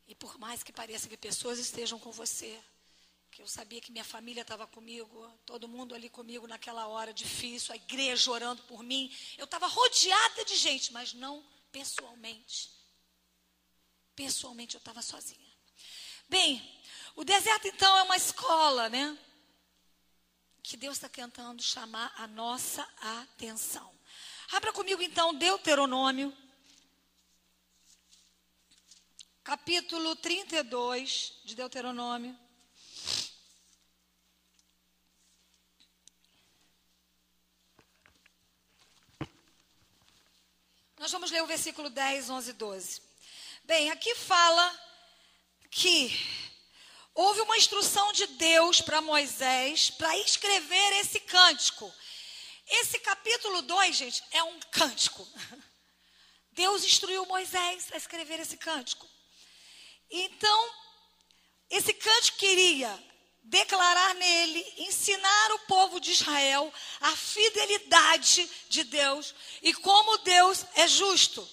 E 0.07 0.15
por 0.15 0.37
mais 0.37 0.63
que 0.63 0.73
pareça 0.73 1.07
que 1.07 1.15
pessoas 1.15 1.59
estejam 1.59 1.99
com 1.99 2.11
você, 2.11 2.59
que 3.31 3.41
eu 3.41 3.47
sabia 3.47 3.79
que 3.79 3.91
minha 3.91 4.03
família 4.03 4.41
estava 4.41 4.65
comigo, 4.65 5.31
todo 5.45 5.67
mundo 5.67 5.93
ali 5.93 6.09
comigo 6.09 6.47
naquela 6.47 6.87
hora 6.87 7.13
difícil, 7.13 7.73
a 7.73 7.77
igreja 7.77 8.31
orando 8.31 8.61
por 8.63 8.83
mim, 8.83 9.15
eu 9.37 9.45
estava 9.45 9.67
rodeada 9.67 10.43
de 10.45 10.55
gente, 10.55 10.91
mas 10.91 11.13
não 11.13 11.45
pessoalmente. 11.71 12.71
Pessoalmente 14.15 14.75
eu 14.75 14.79
estava 14.79 15.01
sozinha. 15.01 15.47
Bem, 16.27 16.61
o 17.15 17.23
deserto 17.23 17.67
então 17.67 17.97
é 17.97 18.03
uma 18.03 18.17
escola, 18.17 18.89
né? 18.89 19.17
Que 20.61 20.75
Deus 20.75 20.97
está 20.97 21.07
tentando 21.07 21.61
chamar 21.61 22.13
a 22.17 22.27
nossa 22.27 22.81
atenção. 22.99 23.93
Abra 24.51 24.73
comigo 24.73 25.01
então 25.01 25.33
Deuteronômio 25.33 26.35
capítulo 29.49 30.15
32 30.15 31.41
de 31.43 31.55
Deuteronômio. 31.55 32.37
Nós 40.99 41.11
vamos 41.11 41.31
ler 41.31 41.41
o 41.41 41.47
versículo 41.47 41.89
10, 41.89 42.29
11 42.29 42.49
e 42.51 42.53
12. 42.53 43.01
Bem, 43.63 43.89
aqui 43.89 44.13
fala 44.13 44.79
que 45.71 46.11
houve 47.15 47.41
uma 47.41 47.57
instrução 47.57 48.13
de 48.13 48.27
Deus 48.27 48.81
para 48.81 49.01
Moisés 49.01 49.89
para 49.89 50.15
escrever 50.19 50.99
esse 50.99 51.19
cântico. 51.21 51.91
Esse 52.67 52.99
capítulo 52.99 53.63
2, 53.63 53.95
gente, 53.95 54.23
é 54.29 54.43
um 54.43 54.59
cântico. 54.69 55.27
Deus 56.53 56.83
instruiu 56.83 57.25
Moisés 57.25 57.91
a 57.91 57.97
escrever 57.97 58.39
esse 58.39 58.55
cântico. 58.55 59.09
Então, 60.09 60.73
esse 61.69 61.93
cântico 61.93 62.37
queria 62.37 63.09
declarar 63.43 64.13
nele, 64.15 64.73
ensinar 64.77 65.51
o 65.53 65.59
povo 65.59 65.99
de 65.99 66.11
Israel 66.11 66.71
a 67.01 67.15
fidelidade 67.15 68.49
de 68.69 68.83
Deus 68.83 69.33
e 69.61 69.73
como 69.73 70.17
Deus 70.19 70.65
é 70.75 70.87
justo. 70.87 71.47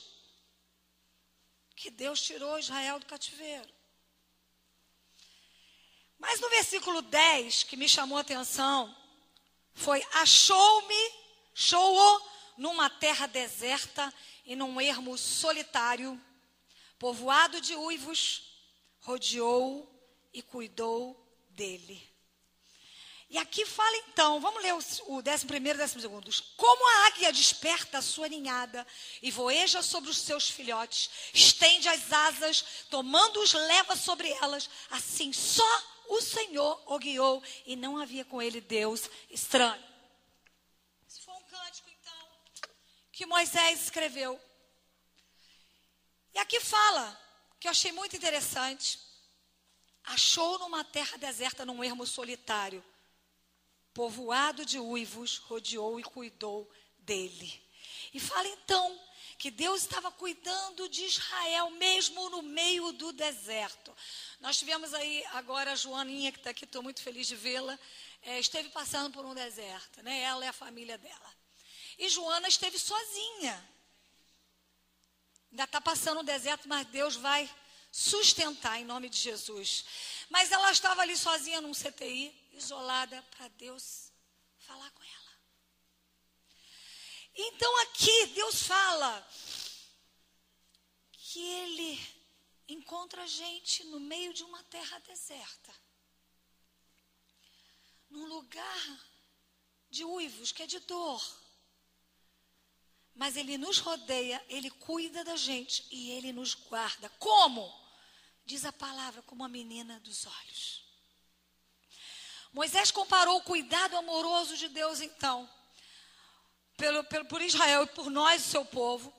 Que 1.75 1.91
Deus 1.91 2.21
tirou 2.21 2.59
Israel 2.59 2.99
do 2.99 3.07
cativeiro. 3.07 3.75
Mas 6.19 6.41
no 6.41 6.49
versículo 6.49 7.03
10, 7.03 7.65
que 7.65 7.77
me 7.77 7.89
chamou 7.89 8.17
a 8.17 8.23
atenção, 8.23 8.95
foi: 9.75 10.05
Achou-me, 10.15 11.13
achou-o 11.55 12.23
numa 12.57 12.89
terra 12.89 13.27
deserta 13.27 14.13
e 14.45 14.57
num 14.57 14.81
ermo 14.81 15.17
solitário, 15.19 16.21
povoado 16.99 17.61
de 17.61 17.75
uivos, 17.75 18.43
rodeou 19.00 19.88
e 20.33 20.43
cuidou 20.43 21.17
dele. 21.50 22.17
E 23.29 23.38
aqui 23.38 23.67
fala 23.67 23.97
então, 24.09 24.41
vamos 24.41 24.62
ler 24.62 24.73
o, 25.09 25.21
décimo 25.21 25.49
primeiro 25.49 25.79
e 25.79 25.83
décimo 25.83 26.00
segundo. 26.00 26.31
Como 26.57 26.88
a 26.88 27.07
águia 27.07 27.33
desperta 27.33 27.99
a 27.99 28.03
sua 28.03 28.29
ninhada 28.29 28.87
e 29.21 29.33
voeja 29.33 29.83
sobre 29.83 30.11
os 30.11 30.19
seus 30.19 30.49
filhotes, 30.49 31.11
estende 31.35 31.88
as 31.88 32.12
asas, 32.12 32.65
tomando-os 32.88 33.53
leva 33.53 33.97
sobre 33.97 34.31
elas, 34.31 34.71
assim 34.91 35.33
só 35.33 35.83
o 36.09 36.21
Senhor 36.21 36.81
o 36.87 36.99
guiou 36.99 37.43
e 37.67 37.75
não 37.75 37.99
havia 37.99 38.25
com 38.25 38.41
ele 38.41 38.61
Deus 38.61 39.11
estranho. 39.29 39.85
Esse 41.09 41.21
foi 41.21 41.35
um 41.35 41.43
cântico 41.43 41.91
então 41.91 42.29
que 43.11 43.26
Moisés 43.26 43.83
escreveu. 43.83 44.41
E 46.37 46.38
aqui 46.38 46.61
fala 46.61 47.19
que 47.59 47.66
eu 47.66 47.71
achei 47.71 47.93
muito 47.93 48.14
interessante. 48.14 49.00
Achou 50.05 50.59
numa 50.59 50.85
terra 50.85 51.16
deserta, 51.16 51.64
num 51.64 51.83
ermo 51.83 52.07
solitário, 52.07 52.85
povoado 53.95 54.62
de 54.62 54.78
uivos, 54.78 55.38
rodeou 55.38 55.99
e 55.99 56.02
cuidou 56.02 56.71
dele. 56.99 57.50
E 58.12 58.21
fala 58.21 58.47
então 58.49 59.00
que 59.38 59.50
Deus 59.50 59.81
estava 59.81 60.12
cuidando 60.12 60.87
de 60.90 61.05
Israel, 61.05 61.71
mesmo 61.71 62.28
no 62.28 62.43
meio 62.43 62.93
do 62.93 63.14
deserto. 63.14 63.97
Nós 64.38 64.59
tivemos 64.59 64.93
aí 64.93 65.25
agora 65.33 65.73
a 65.73 65.75
Joaninha, 65.75 66.33
que 66.33 66.38
está 66.38 66.50
aqui, 66.50 66.66
estou 66.66 66.83
muito 66.83 67.00
feliz 67.00 67.26
de 67.26 67.35
vê-la, 67.35 67.78
é, 68.21 68.38
esteve 68.38 68.69
passando 68.69 69.11
por 69.11 69.25
um 69.25 69.35
deserto, 69.35 70.02
né? 70.02 70.21
Ela 70.21 70.45
e 70.45 70.49
a 70.49 70.52
família 70.52 70.99
dela. 70.99 71.35
E 71.97 72.11
Joana 72.11 72.47
esteve 72.47 72.78
sozinha. 72.78 73.75
Ainda 75.57 75.65
está 75.65 75.81
passando 75.81 76.21
o 76.21 76.23
deserto, 76.23 76.69
mas 76.69 76.87
Deus 76.89 77.17
vai 77.17 77.51
sustentar 77.91 78.79
em 78.79 78.85
nome 78.85 79.09
de 79.09 79.17
Jesus. 79.17 79.87
Mas 80.29 80.53
ela 80.53 80.71
estava 80.71 81.01
ali 81.01 81.17
sozinha 81.17 81.63
num 81.63 81.73
CTI, 81.73 82.51
isolada, 82.53 83.23
para 83.31 83.49
Deus 83.49 84.13
falar 84.59 84.91
com 84.91 85.03
ela. 85.03 85.33
Então 87.35 87.81
aqui 87.85 88.27
Deus 88.35 88.65
fala 88.65 89.27
que 91.13 91.41
Ele 91.41 92.07
encontra 92.69 93.23
a 93.23 93.27
gente 93.27 93.83
no 93.85 93.99
meio 93.99 94.35
de 94.35 94.45
uma 94.45 94.63
terra 94.65 94.99
deserta, 94.99 95.75
num 98.11 98.27
lugar 98.27 99.09
de 99.89 100.05
uivos, 100.05 100.53
que 100.53 100.65
é 100.65 100.67
de 100.67 100.81
dor. 100.81 101.46
Mas 103.17 103.37
Ele 103.37 103.59
nos 103.59 103.79
rodeia, 103.79 104.45
Ele 104.49 104.71
cuida 104.71 105.25
da 105.25 105.37
gente 105.37 105.85
e 105.91 106.11
Ele 106.13 106.33
nos 106.33 106.55
guarda. 106.55 107.09
Como? 107.19 107.75
Diz 108.45 108.65
a 108.65 108.73
palavra, 108.73 109.23
como 109.23 109.43
a 109.43 109.49
menina 109.49 109.99
dos 110.01 110.27
olhos. 110.27 110.85
Moisés 112.53 112.91
comparou 112.91 113.39
o 113.39 113.43
cuidado 113.43 113.97
amoroso 113.97 114.57
de 114.57 114.69
Deus, 114.69 115.01
então, 115.01 115.51
pelo, 116.77 117.03
pelo, 117.05 117.25
por 117.25 117.43
Israel 117.43 117.83
e 117.83 117.89
por 117.89 118.11
nós, 118.11 118.47
o 118.47 118.51
seu 118.51 118.65
povo, 118.65 119.13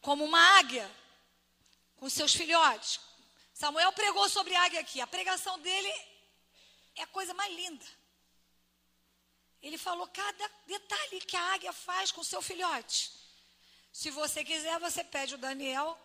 como 0.00 0.24
uma 0.24 0.58
águia 0.58 0.90
com 1.96 2.10
seus 2.10 2.34
filhotes. 2.34 3.00
Samuel 3.54 3.92
pregou 3.92 4.28
sobre 4.28 4.56
águia 4.56 4.80
aqui. 4.80 5.00
A 5.00 5.06
pregação 5.06 5.58
dele 5.60 5.88
é 6.96 7.02
a 7.02 7.06
coisa 7.06 7.32
mais 7.34 7.54
linda. 7.54 7.86
Ele 9.62 9.78
falou 9.78 10.08
cada 10.08 10.50
detalhe 10.66 11.20
que 11.20 11.36
a 11.36 11.52
águia 11.52 11.72
faz 11.72 12.10
com 12.10 12.24
seu 12.24 12.42
filhote. 12.42 13.21
Se 13.92 14.10
você 14.10 14.42
quiser, 14.42 14.78
você 14.80 15.04
pede 15.04 15.34
o 15.34 15.38
Daniel, 15.38 15.98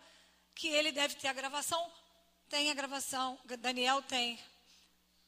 que 0.54 0.68
ele 0.68 0.92
deve 0.92 1.14
ter 1.14 1.28
a 1.28 1.32
gravação. 1.32 1.90
Tem 2.48 2.70
a 2.70 2.74
gravação. 2.74 3.38
Daniel 3.58 4.02
tem. 4.02 4.38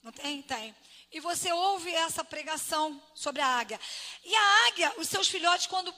Não 0.02 0.12
tem? 0.12 0.43
Tem. 0.43 0.76
E 1.11 1.21
você 1.21 1.50
ouve 1.52 1.90
essa 1.93 2.23
pregação 2.23 3.02
sobre 3.14 3.40
a 3.40 3.47
águia. 3.47 3.81
E 4.25 4.35
a 4.35 4.67
águia, 4.69 4.95
os 4.99 5.09
seus 5.09 5.29
filhotes, 5.29 5.67
quando, 5.67 5.95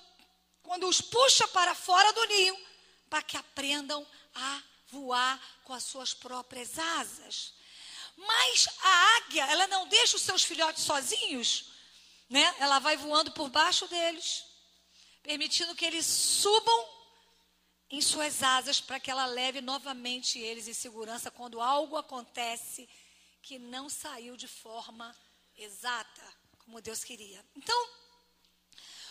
quando 0.63 0.89
os 0.89 1.01
puxa 1.01 1.47
para 1.49 1.75
fora 1.75 2.13
do 2.13 2.25
ninho, 2.27 2.57
para 3.11 3.23
que 3.23 3.37
aprendam 3.37 4.07
a 4.35 4.63
voar 4.89 5.41
com 5.65 5.73
as 5.73 5.83
suas 5.83 6.15
próprias 6.15 6.79
asas. 6.79 7.55
Mas 8.17 8.69
a 8.81 9.17
águia, 9.17 9.45
ela 9.47 9.67
não 9.67 9.89
deixa 9.89 10.17
os 10.17 10.23
seus 10.23 10.45
filhotes 10.45 10.85
sozinhos, 10.85 11.65
né? 12.29 12.55
Ela 12.59 12.79
vai 12.79 12.97
voando 12.97 13.33
por 13.33 13.49
baixo 13.49 13.87
deles, 13.89 14.45
permitindo 15.23 15.75
que 15.75 15.85
eles 15.85 16.07
subam 16.07 16.89
em 17.91 18.01
suas 18.01 18.43
asas 18.43 18.81
para 18.81 18.99
que 18.99 19.11
ela 19.11 19.27
leve 19.27 19.61
novamente 19.61 20.39
eles 20.39 20.67
em 20.67 20.73
segurança 20.73 21.31
quando 21.31 21.61
algo 21.61 21.97
acontece 21.97 22.89
que 23.43 23.59
não 23.59 23.89
saiu 23.89 24.37
de 24.37 24.49
forma 24.49 25.15
exata, 25.57 26.23
como 26.59 26.81
Deus 26.81 27.05
queria. 27.05 27.45
Então, 27.55 27.89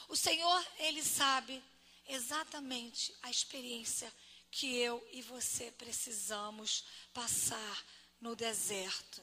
o 0.08 0.16
Senhor, 0.16 0.66
Ele 0.80 1.04
sabe 1.04 1.64
exatamente 2.08 3.16
a 3.22 3.30
experiência 3.30 4.12
que 4.50 4.76
eu 4.78 5.06
e 5.12 5.22
você 5.22 5.72
precisamos 5.72 6.84
passar 7.14 7.86
no 8.20 8.36
deserto, 8.36 9.22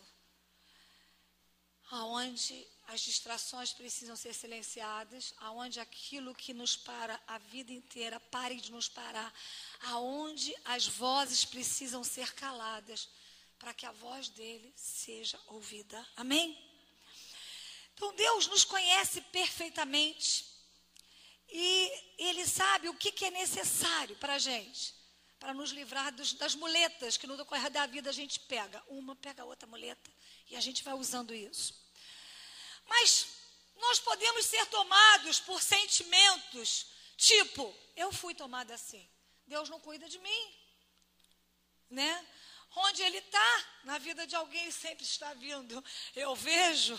aonde 1.90 2.66
as 2.88 3.02
distrações 3.02 3.74
precisam 3.74 4.16
ser 4.16 4.34
silenciadas, 4.34 5.34
aonde 5.40 5.78
aquilo 5.78 6.34
que 6.34 6.54
nos 6.54 6.74
para 6.74 7.20
a 7.26 7.36
vida 7.36 7.70
inteira 7.70 8.18
pare 8.18 8.56
de 8.56 8.72
nos 8.72 8.88
parar, 8.88 9.32
aonde 9.82 10.56
as 10.64 10.86
vozes 10.86 11.44
precisam 11.44 12.02
ser 12.02 12.32
caladas, 12.32 13.06
para 13.58 13.74
que 13.74 13.84
a 13.84 13.92
voz 13.92 14.30
dele 14.30 14.72
seja 14.74 15.38
ouvida. 15.48 16.06
Amém? 16.16 16.56
Então 17.92 18.14
Deus 18.14 18.46
nos 18.46 18.64
conhece 18.64 19.20
perfeitamente 19.20 20.46
e 21.50 21.92
Ele 22.16 22.46
sabe 22.46 22.88
o 22.88 22.94
que, 22.94 23.12
que 23.12 23.26
é 23.26 23.30
necessário 23.30 24.16
para 24.16 24.36
a 24.36 24.38
gente, 24.38 24.94
para 25.38 25.52
nos 25.52 25.72
livrar 25.72 26.10
dos, 26.14 26.32
das 26.32 26.54
muletas 26.54 27.18
que 27.18 27.26
no 27.26 27.36
decorrer 27.36 27.70
da 27.70 27.84
vida 27.84 28.08
a 28.08 28.14
gente 28.14 28.40
pega. 28.40 28.82
Uma 28.88 29.14
pega 29.14 29.42
a 29.42 29.46
outra 29.46 29.68
muleta 29.68 30.10
e 30.48 30.56
a 30.56 30.60
gente 30.60 30.82
vai 30.82 30.94
usando 30.94 31.34
isso. 31.34 31.87
Mas 32.88 33.26
nós 33.76 34.00
podemos 34.00 34.44
ser 34.44 34.64
tomados 34.66 35.38
por 35.40 35.62
sentimentos, 35.62 36.86
tipo, 37.16 37.74
eu 37.94 38.12
fui 38.12 38.34
tomada 38.34 38.74
assim. 38.74 39.08
Deus 39.46 39.68
não 39.68 39.80
cuida 39.80 40.08
de 40.08 40.18
mim. 40.18 40.54
Né? 41.90 42.26
Onde 42.74 43.02
ele 43.02 43.18
está, 43.18 43.66
na 43.84 43.98
vida 43.98 44.26
de 44.26 44.36
alguém 44.36 44.70
sempre 44.70 45.04
está 45.04 45.32
vindo. 45.34 45.82
Eu 46.14 46.34
vejo. 46.34 46.98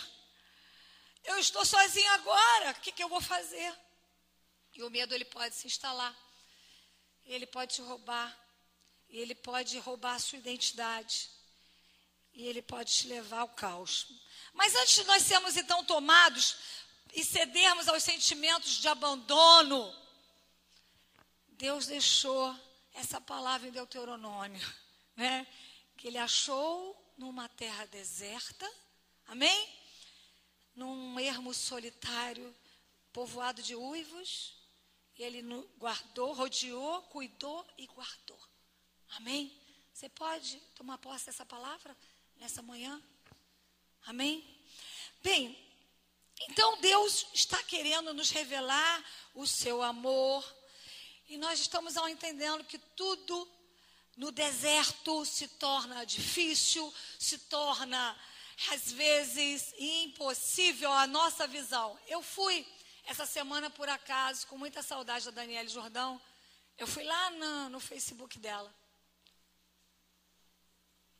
Eu 1.24 1.38
estou 1.38 1.64
sozinho 1.64 2.10
agora. 2.12 2.70
O 2.72 2.80
que, 2.80 2.92
que 2.92 3.02
eu 3.02 3.08
vou 3.08 3.20
fazer? 3.20 3.72
E 4.74 4.82
o 4.82 4.90
medo 4.90 5.14
ele 5.14 5.24
pode 5.24 5.54
se 5.54 5.66
instalar. 5.66 6.16
Ele 7.24 7.46
pode 7.46 7.74
te 7.74 7.82
roubar. 7.82 8.36
Ele 9.08 9.34
pode 9.34 9.78
roubar 9.78 10.14
a 10.14 10.18
sua 10.18 10.38
identidade. 10.38 11.30
E 12.32 12.46
ele 12.46 12.62
pode 12.62 12.92
te 12.92 13.06
levar 13.06 13.40
ao 13.40 13.48
caos. 13.48 14.06
Mas 14.52 14.74
antes 14.74 14.94
de 14.96 15.04
nós 15.04 15.22
sermos 15.22 15.56
então 15.56 15.84
tomados 15.84 16.56
e 17.14 17.24
cedermos 17.24 17.88
aos 17.88 18.02
sentimentos 18.02 18.72
de 18.72 18.88
abandono, 18.88 19.94
Deus 21.50 21.86
deixou 21.86 22.54
essa 22.94 23.20
palavra 23.20 23.68
em 23.68 23.72
Deuteronômio, 23.72 24.66
né? 25.16 25.46
Que 25.96 26.08
ele 26.08 26.18
achou 26.18 26.96
numa 27.16 27.48
terra 27.48 27.84
deserta, 27.86 28.70
amém? 29.26 29.68
Num 30.74 31.18
ermo 31.20 31.52
solitário, 31.52 32.54
povoado 33.12 33.62
de 33.62 33.74
uivos, 33.74 34.60
ele 35.22 35.42
guardou, 35.76 36.32
rodeou, 36.32 37.02
cuidou 37.04 37.66
e 37.76 37.86
guardou. 37.86 38.40
Amém? 39.10 39.54
Você 39.92 40.08
pode 40.08 40.58
tomar 40.74 40.98
posse 40.98 41.26
dessa 41.26 41.44
palavra 41.44 41.96
nessa 42.36 42.62
manhã? 42.62 43.02
Amém? 44.06 44.44
Bem, 45.22 45.56
então 46.48 46.80
Deus 46.80 47.26
está 47.34 47.62
querendo 47.62 48.14
nos 48.14 48.30
revelar 48.30 49.04
o 49.34 49.46
seu 49.46 49.82
amor. 49.82 50.44
E 51.28 51.36
nós 51.36 51.60
estamos 51.60 51.96
ao 51.96 52.08
entendendo 52.08 52.64
que 52.64 52.78
tudo 52.78 53.48
no 54.16 54.32
deserto 54.32 55.24
se 55.24 55.46
torna 55.46 56.04
difícil, 56.04 56.92
se 57.18 57.38
torna 57.38 58.18
às 58.70 58.92
vezes 58.92 59.72
impossível 59.78 60.92
a 60.92 61.06
nossa 61.06 61.46
visão. 61.46 61.98
Eu 62.06 62.22
fui 62.22 62.66
essa 63.04 63.26
semana 63.26 63.70
por 63.70 63.88
acaso, 63.88 64.46
com 64.46 64.58
muita 64.58 64.82
saudade 64.82 65.24
da 65.26 65.30
Daniela 65.30 65.68
Jordão, 65.68 66.20
eu 66.76 66.86
fui 66.86 67.04
lá 67.04 67.30
no, 67.30 67.68
no 67.70 67.80
Facebook 67.80 68.38
dela. 68.38 68.72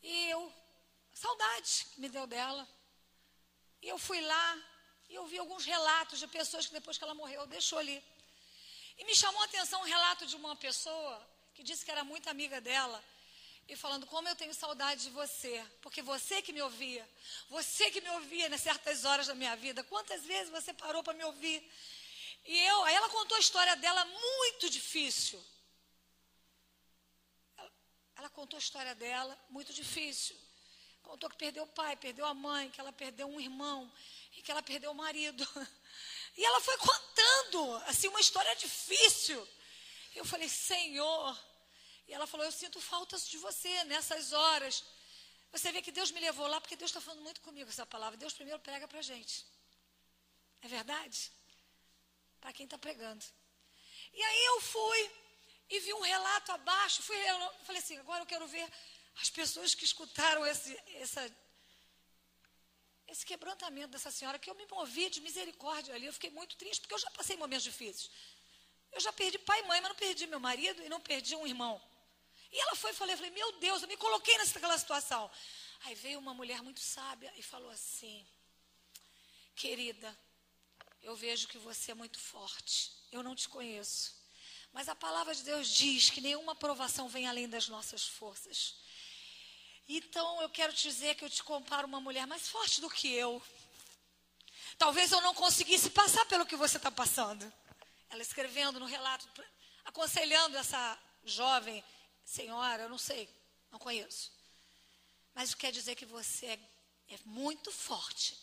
E 0.03 0.31
eu 0.31 0.53
Saudade 1.23 1.73
me 1.99 2.09
deu 2.09 2.27
dela. 2.35 2.65
E 3.83 3.89
eu 3.95 3.99
fui 3.99 4.21
lá 4.33 4.49
e 5.11 5.15
eu 5.15 5.27
vi 5.27 5.39
alguns 5.39 5.65
relatos 5.67 6.19
de 6.19 6.27
pessoas 6.39 6.67
que 6.67 6.73
depois 6.73 6.97
que 6.97 7.05
ela 7.05 7.15
morreu, 7.23 7.47
deixou 7.47 7.79
ali. 7.79 7.99
E 8.99 9.05
me 9.05 9.15
chamou 9.15 9.43
a 9.43 9.45
atenção 9.45 9.81
um 9.83 9.91
relato 9.97 10.25
de 10.31 10.37
uma 10.37 10.57
pessoa 10.57 11.15
que 11.55 11.63
disse 11.63 11.85
que 11.85 11.91
era 11.91 12.05
muito 12.05 12.31
amiga 12.31 12.59
dela 12.61 12.99
e 13.69 13.77
falando 13.77 14.07
como 14.07 14.29
eu 14.29 14.35
tenho 14.35 14.55
saudade 14.55 15.03
de 15.05 15.11
você, 15.11 15.55
porque 15.83 16.01
você 16.01 16.41
que 16.41 16.55
me 16.55 16.63
ouvia, 16.63 17.05
você 17.49 17.91
que 17.91 18.01
me 18.01 18.11
ouvia 18.19 18.49
nas 18.49 18.63
certas 18.63 19.05
horas 19.05 19.27
da 19.27 19.35
minha 19.35 19.55
vida, 19.57 19.85
quantas 19.85 20.25
vezes 20.25 20.51
você 20.51 20.73
parou 20.73 21.03
para 21.03 21.19
me 21.21 21.25
ouvir? 21.25 21.59
E 22.47 22.59
eu, 22.71 22.85
aí 22.85 22.95
ela 22.95 23.11
contou 23.11 23.37
a 23.37 23.41
história 23.41 23.77
dela 23.77 24.05
muito 24.07 24.71
difícil. 24.71 25.41
Ela, 27.59 27.73
ela 28.17 28.31
contou 28.31 28.57
a 28.57 28.65
história 28.67 28.95
dela 28.95 29.39
muito 29.51 29.73
difícil. 29.75 30.37
Contou 31.11 31.29
que 31.29 31.37
perdeu 31.37 31.65
o 31.65 31.67
pai, 31.67 31.97
perdeu 31.97 32.25
a 32.25 32.33
mãe, 32.33 32.71
que 32.71 32.81
ela 32.81 32.93
perdeu 32.93 33.27
um 33.27 33.41
irmão 33.41 33.93
e 34.37 34.43
que 34.43 34.51
ela 34.53 34.63
perdeu 34.63 34.93
o 34.93 34.95
marido. 34.95 35.45
E 36.37 36.45
ela 36.45 36.61
foi 36.61 36.77
contando, 36.79 37.75
assim, 37.89 38.07
uma 38.07 38.21
história 38.21 38.55
difícil. 38.55 39.41
Eu 40.15 40.25
falei, 40.25 40.49
Senhor. 40.49 41.37
E 42.07 42.15
ela 42.15 42.25
falou, 42.25 42.47
eu 42.47 42.53
sinto 42.53 42.81
faltas 42.81 43.29
de 43.29 43.37
você 43.37 43.85
nessas 43.85 44.33
horas. 44.33 44.85
Você 45.51 45.73
vê 45.73 45.83
que 45.83 45.91
Deus 45.91 46.13
me 46.13 46.21
levou 46.21 46.47
lá 46.47 46.61
porque 46.61 46.77
Deus 46.77 46.91
está 46.93 47.01
falando 47.01 47.25
muito 47.25 47.41
comigo 47.41 47.69
essa 47.69 47.85
palavra. 47.85 48.17
Deus 48.17 48.33
primeiro 48.33 48.61
prega 48.61 48.87
para 48.87 49.01
a 49.01 49.03
gente. 49.03 49.45
É 50.63 50.69
verdade? 50.69 51.33
Para 52.41 52.53
quem 52.53 52.65
está 52.65 52.79
pregando. 52.79 53.25
E 54.15 54.23
aí 54.23 54.45
eu 54.45 54.61
fui 54.61 55.11
e 55.69 55.81
vi 55.81 55.93
um 55.93 56.01
relato 56.01 56.53
abaixo. 56.53 57.03
Fui, 57.03 57.17
eu 57.17 57.55
falei 57.65 57.83
assim, 57.83 57.99
agora 57.99 58.23
eu 58.23 58.27
quero 58.27 58.47
ver 58.47 58.73
as 59.21 59.31
pessoas 59.31 59.75
que 59.75 59.85
escutaram 59.85 60.47
esse, 60.47 60.79
essa, 60.97 61.37
esse 63.09 63.25
quebrantamento 63.25 63.89
dessa 63.89 64.11
senhora, 64.11 64.39
que 64.39 64.51
eu 64.51 64.55
me 64.55 64.67
movi 64.67 65.09
de 65.11 65.21
misericórdia 65.21 65.95
ali, 65.95 66.07
eu 66.07 66.13
fiquei 66.13 66.31
muito 66.31 66.57
triste, 66.57 66.81
porque 66.81 66.95
eu 66.95 66.99
já 66.99 67.11
passei 67.11 67.37
momentos 67.37 67.65
difíceis. 67.65 68.11
Eu 68.93 69.01
já 69.01 69.13
perdi 69.13 69.39
pai 69.39 69.61
e 69.61 69.67
mãe, 69.67 69.81
mas 69.81 69.91
não 69.91 69.97
perdi 69.97 70.27
meu 70.27 70.41
marido 70.41 70.83
e 70.83 70.89
não 70.89 71.01
perdi 71.01 71.35
um 71.37 71.47
irmão. 71.47 71.81
E 72.53 72.59
ela 72.59 72.75
foi 72.75 72.91
e 72.91 72.95
falei, 72.95 73.17
falei, 73.17 73.31
meu 73.31 73.53
Deus, 73.61 73.83
eu 73.83 73.89
me 73.89 73.97
coloquei 73.97 74.37
nessa 74.39 74.79
situação. 74.79 75.31
Aí 75.85 75.95
veio 75.95 76.19
uma 76.19 76.35
mulher 76.35 76.63
muito 76.63 76.81
sábia 76.81 77.33
e 77.37 77.43
falou 77.43 77.71
assim: 77.71 78.27
Querida, 79.55 80.17
eu 81.01 81.17
vejo 81.17 81.49
que 81.49 81.59
você 81.59 81.93
é 81.93 81.95
muito 81.95 82.19
forte. 82.19 82.93
Eu 83.11 83.23
não 83.23 83.35
te 83.35 83.49
conheço. 83.49 84.15
Mas 84.73 84.89
a 84.89 84.95
palavra 84.95 85.35
de 85.35 85.43
Deus 85.43 85.69
diz 85.69 86.11
que 86.11 86.21
nenhuma 86.21 86.55
provação 86.55 87.09
vem 87.09 87.27
além 87.27 87.49
das 87.49 87.69
nossas 87.69 88.07
forças. 88.07 88.77
Então 89.93 90.41
eu 90.41 90.49
quero 90.49 90.73
te 90.73 90.85
dizer 90.85 91.17
que 91.17 91.25
eu 91.25 91.29
te 91.29 91.43
comparo 91.43 91.85
uma 91.85 92.01
mulher 92.01 92.25
mais 92.25 92.49
forte 92.49 92.81
do 92.81 92.89
que 92.89 93.13
eu. 93.13 93.43
Talvez 94.79 95.11
eu 95.11 95.21
não 95.21 95.35
conseguisse 95.35 95.91
passar 95.91 96.25
pelo 96.27 96.47
que 96.47 96.55
você 96.55 96.77
está 96.77 96.93
passando. 96.93 97.53
Ela 98.09 98.23
escrevendo 98.23 98.79
no 98.79 98.87
relato, 98.87 99.27
aconselhando 99.85 100.57
essa 100.57 100.97
jovem 101.25 101.83
senhora, 102.25 102.85
eu 102.85 102.89
não 102.89 102.99
sei, 102.99 103.29
não 103.73 103.81
conheço. 103.81 104.31
Mas 105.35 105.57
quer 105.57 105.73
dizer 105.73 105.97
que 105.97 106.07
você 106.07 106.47
é, 106.47 106.59
é 107.09 107.19
muito 107.25 107.73
forte 107.73 108.39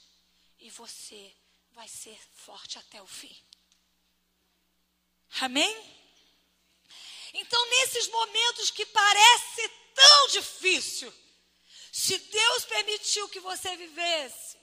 e 0.60 0.70
você 0.70 1.34
vai 1.72 1.88
ser 1.88 2.20
forte 2.34 2.78
até 2.78 3.02
o 3.02 3.08
fim. 3.08 3.36
Amém? 5.40 5.74
Então, 7.34 7.70
nesses 7.70 8.10
momentos 8.10 8.70
que 8.70 8.86
parece 8.86 9.70
tão 9.96 10.28
difícil, 10.28 11.14
se 11.92 12.18
Deus 12.18 12.66
permitiu 12.66 13.30
que 13.30 13.40
você 13.40 13.76
vivesse, 13.76 14.58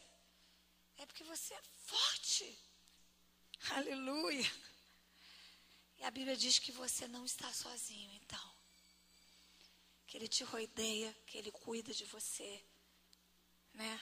é 0.99 1.07
porque 1.07 1.25
você 1.25 1.55
é 1.55 1.63
forte. 1.87 2.59
Aleluia. 3.71 4.51
E 5.99 6.05
a 6.05 6.11
Bíblia 6.11 6.37
diz 6.37 6.59
que 6.59 6.73
você 6.73 7.09
não 7.09 7.25
está 7.25 7.53
sozinho, 7.53 8.13
então. 8.23 8.55
Que 10.07 10.17
Ele 10.17 10.29
te 10.29 10.45
rodeia, 10.45 11.15
que 11.27 11.39
Ele 11.39 11.51
cuida 11.51 11.93
de 11.93 12.05
você, 12.05 12.65
né? 13.73 14.01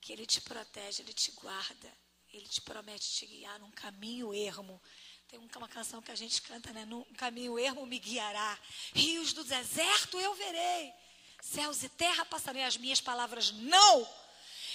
Que 0.00 0.12
Ele 0.12 0.26
te 0.26 0.40
protege, 0.40 1.02
Ele 1.02 1.12
te 1.12 1.32
guarda, 1.32 1.92
Ele 2.32 2.46
te 2.46 2.60
promete 2.60 3.10
te 3.10 3.26
guiar 3.26 3.58
num 3.58 3.70
caminho 3.70 4.34
ermo 4.34 4.80
tem 5.28 5.40
uma 5.56 5.68
canção 5.68 6.00
que 6.00 6.12
a 6.12 6.14
gente 6.14 6.40
canta, 6.42 6.72
né? 6.72 6.84
No 6.84 7.04
caminho 7.16 7.58
ermo 7.58 7.84
me 7.84 7.98
guiará. 7.98 8.58
Rios 8.94 9.32
do 9.32 9.42
deserto 9.42 10.20
eu 10.20 10.34
verei. 10.34 10.92
Céus 11.40 11.82
e 11.82 11.88
terra 11.88 12.24
passarei. 12.24 12.62
As 12.62 12.76
minhas 12.76 13.00
palavras 13.00 13.52
não. 13.52 14.08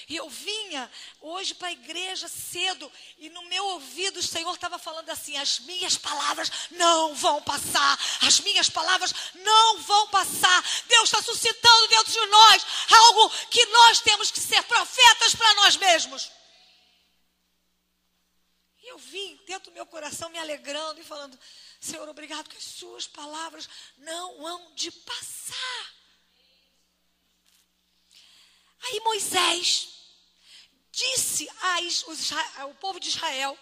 E 0.10 0.16
eu 0.16 0.30
vinha 0.30 0.92
hoje 1.22 1.54
para 1.54 1.70
a 1.70 1.72
igreja 1.72 2.28
cedo 2.28 2.92
e 3.18 3.30
no 3.30 3.44
meu 3.44 3.64
ouvido 3.66 4.20
o 4.20 4.24
Senhor 4.24 4.54
estava 4.54 4.80
falando 4.80 5.10
assim: 5.10 5.38
as 5.38 5.60
minhas 5.60 5.98
palavras 5.98 6.52
não 6.72 7.16
vão 7.16 7.42
passar, 7.44 8.00
as 8.22 8.40
minhas 8.40 8.70
palavras 8.70 9.14
não 9.36 9.78
vão 9.82 10.08
passar. 10.08 10.64
Deus 10.88 11.04
está 11.04 11.22
suscitando 11.22 11.88
dentro 11.88 12.12
de 12.12 12.26
nós 12.26 12.66
algo 12.92 13.30
que 13.50 13.66
nós 13.68 14.00
temos 14.02 14.32
que 14.32 14.40
ser 14.40 14.62
profetas 14.64 15.36
para 15.36 15.54
nós 15.56 15.78
mesmos 15.78 16.32
eu 18.92 18.98
vim 18.98 19.40
dentro 19.48 19.72
do 19.72 19.74
meu 19.74 19.86
coração 19.86 20.30
me 20.30 20.38
alegrando 20.38 21.00
e 21.00 21.04
falando: 21.04 21.40
Senhor, 21.80 22.08
obrigado 22.08 22.50
que 22.50 22.58
as 22.58 22.64
suas 22.64 23.08
palavras 23.08 23.68
não 23.98 24.46
hão 24.46 24.74
de 24.76 24.92
passar. 24.92 25.94
Aí 28.84 29.00
Moisés 29.02 29.90
disse 30.92 31.50
ao 32.58 32.74
povo 32.76 33.00
de 33.00 33.10
Israel 33.10 33.58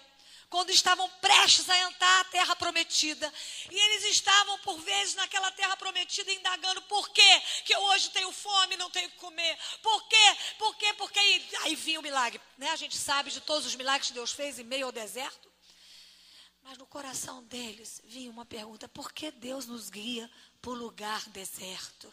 quando 0.50 0.72
estavam 0.72 1.08
prestes 1.22 1.70
a 1.70 1.78
entrar 1.78 2.22
à 2.22 2.24
terra 2.26 2.56
prometida. 2.56 3.32
E 3.70 3.76
eles 3.76 4.06
estavam, 4.06 4.58
por 4.60 4.80
vezes, 4.80 5.16
naquela 5.16 5.52
terra 5.52 5.78
prometida, 5.78 6.32
indagando 6.34 6.82
por 6.84 7.10
quê 7.10 7.42
que 7.66 7.74
eu 7.74 7.80
hoje 7.82 8.10
tenho 8.10 8.32
fome 8.32 8.76
não 8.76 8.90
tenho 8.90 9.10
que 9.10 9.18
comer. 9.18 9.58
Por 9.82 10.08
quê? 10.08 10.38
Por 10.58 10.76
quê? 10.76 10.94
Porque 10.94 11.20
aí, 11.20 11.50
aí 11.62 11.76
vinha 11.76 12.00
o 12.00 12.04
milagre. 12.04 12.42
Né? 12.58 12.70
A 12.72 12.76
gente 12.76 12.98
sabe 12.98 13.30
de 13.30 13.42
todos 13.42 13.66
os 13.68 13.76
milagres 13.76 14.08
que 14.08 14.14
Deus 14.14 14.32
fez 14.32 14.58
em 14.58 14.64
meio 14.64 14.88
ao 14.88 14.92
deserto. 14.92 15.50
Mas 16.64 16.78
no 16.78 16.86
coração 16.86 17.44
deles 17.44 18.02
vinha 18.06 18.30
uma 18.30 18.46
pergunta: 18.46 18.88
por 18.90 19.12
que 19.12 19.32
Deus 19.32 19.66
nos 19.66 19.90
guia 19.90 20.30
por 20.62 20.78
lugar 20.78 21.28
deserto? 21.30 22.12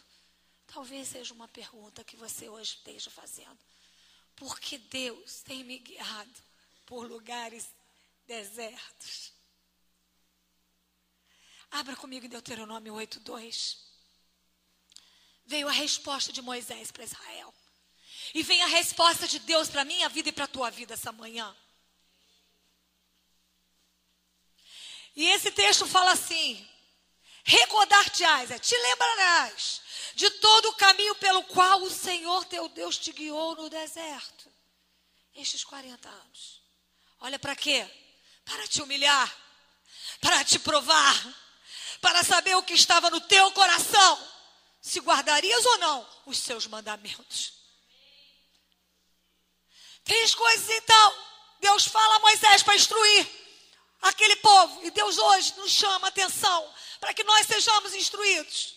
Talvez 0.77 1.09
seja 1.09 1.33
uma 1.33 1.49
pergunta 1.49 2.05
que 2.05 2.19
você 2.19 2.51
hoje 2.51 2.75
esteja 2.75 3.11
fazendo. 3.11 3.59
Por 4.37 4.61
que 4.61 4.77
Deus 4.77 5.41
tem 5.41 5.65
me 5.65 5.79
guiado 5.79 6.43
por 6.85 7.07
lugares 7.07 7.67
desertos. 8.27 9.33
Abra 11.71 11.97
comigo 11.97 12.27
em 12.27 12.29
Deuteronômio 12.29 12.93
8:2. 12.93 13.79
Veio 15.47 15.67
a 15.67 15.73
resposta 15.73 16.31
de 16.31 16.43
Moisés 16.43 16.91
para 16.91 17.05
Israel. 17.05 17.55
E 18.35 18.43
vem 18.43 18.63
a 18.63 18.67
resposta 18.67 19.27
de 19.27 19.39
Deus 19.39 19.71
para 19.71 19.81
a 19.81 19.87
minha 19.87 20.11
vida 20.11 20.29
e 20.29 20.33
para 20.33 20.45
a 20.45 20.55
tua 20.57 20.69
vida 20.69 20.93
essa 20.93 21.11
manhã. 21.11 21.57
E 25.15 25.25
esse 25.25 25.51
texto 25.51 25.87
fala 25.87 26.13
assim: 26.13 26.69
recordar-te-ás, 27.47 28.51
é, 28.51 28.59
te 28.59 28.77
lembrarás 28.77 29.81
de 30.15 30.29
todo 30.31 30.69
o 30.69 30.75
caminho 30.75 31.15
pelo 31.15 31.43
qual 31.45 31.83
o 31.83 31.91
Senhor 31.91 32.45
teu 32.45 32.69
Deus 32.69 32.99
te 32.99 33.13
guiou 33.13 33.57
no 33.57 33.71
deserto. 33.71 34.53
Estes 35.35 35.65
40 35.65 36.09
anos. 36.09 36.63
Olha 37.21 37.39
para 37.39 37.57
quê? 37.57 37.89
para 38.47 38.67
te 38.69 38.81
humilhar, 38.81 39.37
para 40.21 40.45
te 40.45 40.59
provar, 40.61 41.35
para 42.01 42.23
saber 42.23 42.55
o 42.55 42.63
que 42.63 42.75
estava 42.75 43.11
no 43.11 43.21
teu 43.21 43.51
coração, 43.51 44.33
se 44.81 45.01
guardarias 45.01 45.67
ou 45.67 45.79
não 45.79 46.09
os 46.27 46.39
seus 46.39 46.67
mandamentos. 46.69 47.55
Três 50.05 50.33
coisas 50.33 50.71
então, 50.71 51.15
Deus 51.59 51.87
fala 51.87 52.17
a 52.17 52.21
Moisés 52.21 52.63
para 52.63 52.77
instruir 52.77 53.29
aquele 54.09 54.37
povo, 54.37 54.85
e 54.85 54.91
Deus 54.91 55.19
hoje 55.19 55.55
nos 55.57 55.71
chama 55.71 56.07
a 56.07 56.09
atenção 56.09 56.75
para 57.01 57.15
que 57.15 57.25
nós 57.25 57.47
sejamos 57.47 57.95
instruídos. 57.95 58.75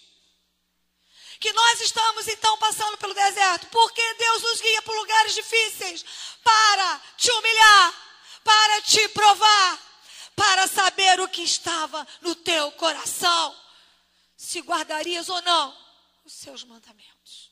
Que 1.39 1.53
nós 1.53 1.81
estamos 1.81 2.27
então 2.27 2.57
passando 2.57 2.97
pelo 2.97 3.13
deserto, 3.13 3.67
porque 3.67 4.13
Deus 4.15 4.43
nos 4.43 4.61
guia 4.61 4.81
por 4.81 4.95
lugares 4.95 5.33
difíceis 5.33 6.05
para 6.43 7.01
te 7.17 7.31
humilhar, 7.31 7.93
para 8.43 8.81
te 8.81 9.07
provar, 9.09 9.79
para 10.35 10.67
saber 10.67 11.19
o 11.21 11.29
que 11.29 11.41
estava 11.41 12.05
no 12.21 12.35
teu 12.35 12.71
coração, 12.73 13.55
se 14.35 14.59
guardarias 14.59 15.29
ou 15.29 15.41
não 15.41 15.77
os 16.25 16.33
seus 16.33 16.63
mandamentos. 16.63 17.51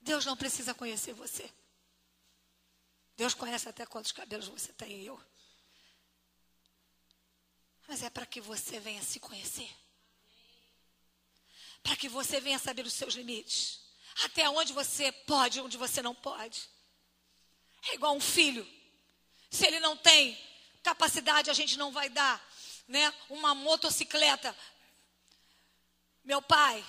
Deus 0.00 0.24
não 0.24 0.36
precisa 0.36 0.74
conhecer 0.74 1.12
você. 1.12 1.48
Deus 3.16 3.34
conhece 3.34 3.68
até 3.68 3.84
quantos 3.84 4.12
cabelos 4.12 4.48
você 4.48 4.72
tem 4.72 5.02
e 5.02 5.06
eu. 5.06 5.20
Mas 7.88 8.02
é 8.02 8.10
para 8.10 8.26
que 8.26 8.40
você 8.40 8.78
venha 8.78 9.02
se 9.02 9.18
conhecer. 9.18 9.68
Para 11.82 11.96
que 11.96 12.08
você 12.08 12.38
venha 12.38 12.58
saber 12.58 12.84
os 12.84 12.92
seus 12.92 13.14
limites. 13.14 13.80
Até 14.24 14.48
onde 14.50 14.74
você 14.74 15.10
pode, 15.10 15.60
onde 15.60 15.78
você 15.78 16.02
não 16.02 16.14
pode. 16.14 16.68
É 17.90 17.94
igual 17.94 18.14
um 18.14 18.20
filho. 18.20 18.68
Se 19.50 19.66
ele 19.66 19.80
não 19.80 19.96
tem 19.96 20.38
capacidade, 20.82 21.50
a 21.50 21.54
gente 21.54 21.78
não 21.78 21.90
vai 21.90 22.10
dar, 22.10 22.46
né? 22.86 23.12
Uma 23.30 23.54
motocicleta. 23.54 24.54
Meu 26.22 26.42
pai, 26.42 26.84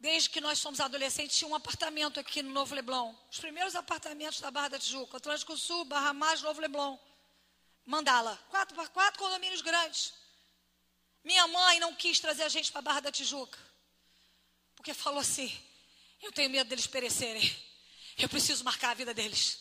desde 0.00 0.30
que 0.30 0.40
nós 0.40 0.58
somos 0.58 0.80
adolescentes, 0.80 1.36
tinha 1.36 1.50
um 1.50 1.54
apartamento 1.54 2.18
aqui 2.18 2.42
no 2.42 2.50
Novo 2.50 2.74
Leblon. 2.74 3.14
Os 3.30 3.38
primeiros 3.38 3.76
apartamentos 3.76 4.40
da 4.40 4.50
Barra 4.50 4.68
da 4.68 4.78
Tijuca, 4.78 5.18
Atlântico 5.18 5.58
Sul, 5.58 5.84
Barra 5.84 6.14
Mais, 6.14 6.40
Novo 6.40 6.60
Leblon. 6.60 6.98
Mandala. 7.84 8.38
Quatro, 8.48 8.90
quatro 8.90 9.18
condomínios 9.18 9.60
grandes. 9.60 10.14
Minha 11.24 11.46
mãe 11.46 11.80
não 11.80 11.94
quis 11.94 12.20
trazer 12.20 12.44
a 12.44 12.48
gente 12.48 12.70
para 12.70 12.78
a 12.80 12.82
Barra 12.82 13.00
da 13.00 13.12
Tijuca. 13.12 13.58
Porque 14.74 14.94
falou 14.94 15.20
assim: 15.20 15.50
eu 16.20 16.32
tenho 16.32 16.50
medo 16.50 16.68
deles 16.68 16.86
perecerem. 16.86 17.42
Eu 18.16 18.28
preciso 18.28 18.64
marcar 18.64 18.90
a 18.90 18.94
vida 18.94 19.14
deles. 19.14 19.60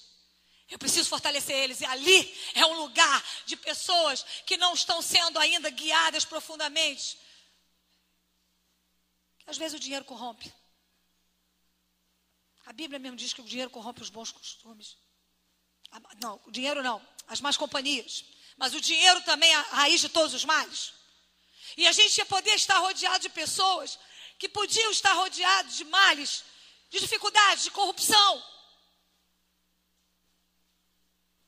Eu 0.70 0.80
preciso 0.80 1.08
fortalecer 1.10 1.56
eles. 1.56 1.82
E 1.82 1.86
ali 1.86 2.36
é 2.56 2.66
um 2.66 2.82
lugar 2.82 3.24
de 3.46 3.56
pessoas 3.56 4.24
que 4.46 4.58
não 4.58 4.74
estão 4.74 5.02
sendo 5.02 5.40
ainda 5.40 5.70
guiadas 5.70 6.26
profundamente. 6.26 7.18
Às 9.46 9.58
vezes 9.58 9.78
o 9.78 9.80
dinheiro 9.80 10.04
corrompe. 10.04 10.52
A 12.66 12.74
Bíblia 12.74 13.00
mesmo 13.00 13.16
diz 13.16 13.32
que 13.32 13.40
o 13.40 13.46
dinheiro 13.46 13.70
corrompe 13.70 14.02
os 14.02 14.10
bons 14.10 14.32
costumes. 14.32 14.98
Não, 16.20 16.42
o 16.46 16.52
dinheiro 16.52 16.84
não, 16.84 17.06
as 17.28 17.40
más 17.40 17.56
companhias. 17.56 18.26
Mas 18.58 18.74
o 18.74 18.82
dinheiro 18.82 19.22
também 19.22 19.50
é 19.50 19.56
a 19.56 19.62
raiz 19.62 20.02
de 20.02 20.10
todos 20.10 20.34
os 20.34 20.44
males. 20.44 20.97
E 21.78 21.86
a 21.86 21.92
gente 21.92 22.18
ia 22.18 22.26
poder 22.26 22.56
estar 22.56 22.80
rodeado 22.80 23.20
de 23.20 23.30
pessoas 23.30 24.00
que 24.40 24.50
podiam 24.50 24.90
estar 24.90 25.14
rodeados 25.14 25.78
de 25.78 25.86
males, 25.86 26.44
de 26.90 27.00
dificuldades, 27.00 27.66
de 27.66 27.72
corrupção. 27.72 28.44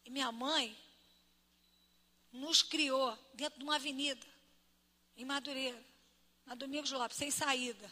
E 0.06 0.12
minha 0.12 0.32
mãe 0.32 0.78
nos 2.32 2.62
criou 2.62 3.18
dentro 3.34 3.58
de 3.58 3.66
uma 3.66 3.76
avenida, 3.76 4.26
em 5.18 5.26
Madureira, 5.26 5.84
na 6.46 6.54
Domingos 6.54 6.92
Lopes, 6.92 7.18
sem 7.18 7.32
saída. 7.32 7.92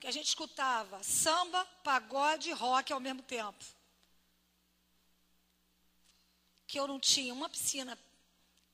Que 0.00 0.08
a 0.08 0.10
gente 0.10 0.26
escutava 0.26 1.02
samba, 1.04 1.64
pagode 1.84 2.48
e 2.48 2.52
rock 2.52 2.92
ao 2.92 3.00
mesmo 3.00 3.22
tempo. 3.22 3.64
Que 6.66 6.80
eu 6.80 6.88
não 6.88 6.98
tinha 6.98 7.32
uma 7.32 7.48
piscina. 7.48 7.98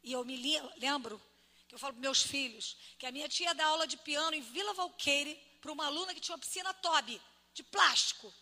E 0.03 0.13
eu 0.13 0.25
me 0.25 0.37
lembro, 0.79 1.21
que 1.69 1.75
eu 1.75 1.79
falo 1.79 1.95
para 1.95 2.01
meus 2.01 2.23
filhos, 2.23 2.77
que 2.99 3.07
a 3.07 3.13
minha 3.13 3.29
tia 3.29 3.55
dá 3.55 3.67
aula 3.67 3.87
de 3.87 3.97
piano 3.97 4.35
em 4.35 4.41
Vila 4.41 4.75
Valqueire 4.75 5.35
para 5.61 5.73
uma 5.73 5.87
aluna 5.87 6.15
que 6.15 6.21
tinha 6.21 6.35
uma 6.35 6.41
piscina 6.41 6.73
Toby, 6.75 7.21
de 7.53 7.63
plástico. 7.65 8.33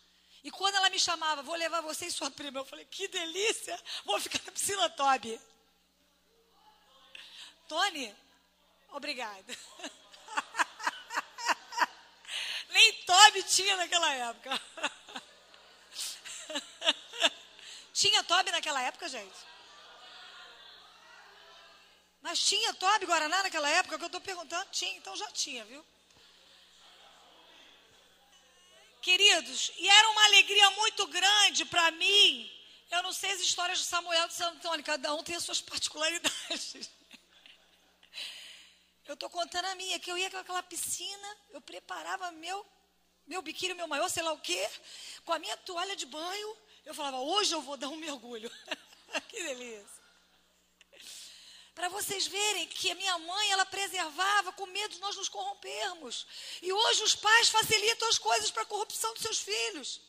E 0.43 0.51
quando 0.51 0.75
ela 0.75 0.91
me 0.91 0.99
chamava, 0.99 1.41
vou 1.41 1.55
levar 1.55 1.81
você 1.81 2.05
e 2.05 2.11
sua 2.11 2.29
prima, 2.29 2.59
eu 2.59 2.65
falei, 2.65 2.85
que 2.85 3.07
delícia, 3.07 3.81
vou 4.03 4.19
ficar 4.19 4.39
na 4.45 4.51
piscina 4.51 4.87
Toby. 4.91 5.41
Tony, 7.67 8.15
obrigada. 8.91 9.57
Nem 12.69 12.93
Toby 13.03 13.43
tinha 13.43 13.75
naquela 13.77 14.13
época. 14.13 14.61
tinha 17.91 18.23
Toby 18.23 18.51
naquela 18.51 18.83
época, 18.83 19.09
gente? 19.09 19.54
Mas 22.25 22.39
tinha 22.39 22.73
Toby 22.73 23.05
Guaraná 23.05 23.43
naquela 23.43 23.69
época 23.69 23.99
que 23.99 24.03
eu 24.03 24.07
estou 24.07 24.19
perguntando? 24.19 24.67
Tinha, 24.71 24.97
então 24.97 25.15
já 25.15 25.29
tinha, 25.29 25.63
viu? 25.63 25.85
Queridos, 28.99 29.71
e 29.77 29.87
era 29.87 30.09
uma 30.09 30.25
alegria 30.25 30.71
muito 30.71 31.05
grande 31.05 31.65
para 31.65 31.91
mim. 31.91 32.51
Eu 32.89 33.03
não 33.03 33.13
sei 33.13 33.29
as 33.29 33.41
histórias 33.41 33.77
de 33.77 33.85
Samuel 33.85 34.25
e 34.25 34.29
de 34.29 34.33
Santo 34.33 34.57
Antônio, 34.57 34.83
cada 34.83 35.13
um 35.13 35.23
tem 35.23 35.35
as 35.35 35.43
suas 35.43 35.61
particularidades. 35.61 36.89
Eu 39.05 39.13
estou 39.13 39.29
contando 39.29 39.65
a 39.65 39.75
minha, 39.75 39.99
que 39.99 40.09
eu 40.09 40.17
ia 40.17 40.31
com 40.31 40.37
aquela 40.37 40.63
piscina, 40.63 41.37
eu 41.51 41.61
preparava 41.61 42.31
meu, 42.31 42.65
meu 43.27 43.39
biquíni, 43.43 43.75
meu 43.75 43.87
maior, 43.87 44.09
sei 44.09 44.23
lá 44.23 44.33
o 44.33 44.39
quê, 44.39 44.67
com 45.23 45.31
a 45.31 45.37
minha 45.37 45.55
toalha 45.57 45.95
de 45.95 46.07
banho. 46.07 46.57
Eu 46.83 46.95
falava, 46.95 47.17
hoje 47.17 47.53
eu 47.53 47.61
vou 47.61 47.77
dar 47.77 47.89
um 47.89 47.97
mergulho. 47.97 48.49
que 49.29 49.43
delícia. 49.43 49.94
Para 51.75 51.89
vocês 51.89 52.25
verem 52.25 52.67
que 52.67 52.89
a 52.89 52.95
minha 52.95 53.17
mãe, 53.19 53.51
ela 53.51 53.65
preservava 53.65 54.53
com 54.53 54.65
medo 54.65 54.93
de 54.93 54.99
nós 55.01 55.17
nos 55.17 55.27
corrompermos. 55.27 56.25
E 56.61 56.71
hoje 56.71 57.03
os 57.03 57.15
pais 57.15 57.49
facilitam 57.49 58.07
as 58.07 58.17
coisas 58.17 58.49
para 58.49 58.63
a 58.63 58.65
corrupção 58.65 59.13
dos 59.13 59.21
seus 59.21 59.39
filhos. 59.39 60.01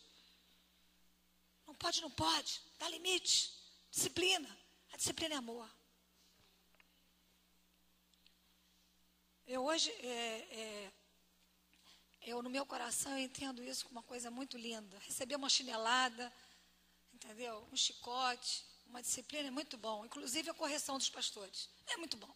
Não 1.67 1.75
pode, 1.75 2.01
não 2.01 2.11
pode. 2.11 2.61
Dá 2.79 2.89
limite. 2.89 3.53
Disciplina. 3.91 4.49
A 4.93 4.97
disciplina 4.97 5.35
é 5.35 5.39
amor. 5.39 5.69
Eu 9.45 9.65
hoje, 9.65 9.91
é, 9.91 10.47
é, 10.63 10.93
eu 12.23 12.43
no 12.43 12.51
meu 12.51 12.65
coração 12.65 13.19
entendo 13.19 13.63
isso 13.63 13.85
como 13.87 13.99
uma 13.99 14.03
coisa 14.05 14.31
muito 14.31 14.57
linda. 14.57 14.99
Receber 15.01 15.35
uma 15.35 15.49
chinelada, 15.49 16.33
entendeu? 17.13 17.69
Um 17.73 17.77
chicote, 17.77 18.66
uma 18.89 19.03
disciplina 19.03 19.49
é 19.49 19.51
muito 19.51 19.77
bom, 19.77 20.05
inclusive 20.05 20.51
a 20.51 20.55
correção 20.55 20.99
dos 20.99 21.11
pastores. 21.11 21.69
É 21.87 21.97
muito 21.97 22.17
bom. 22.17 22.35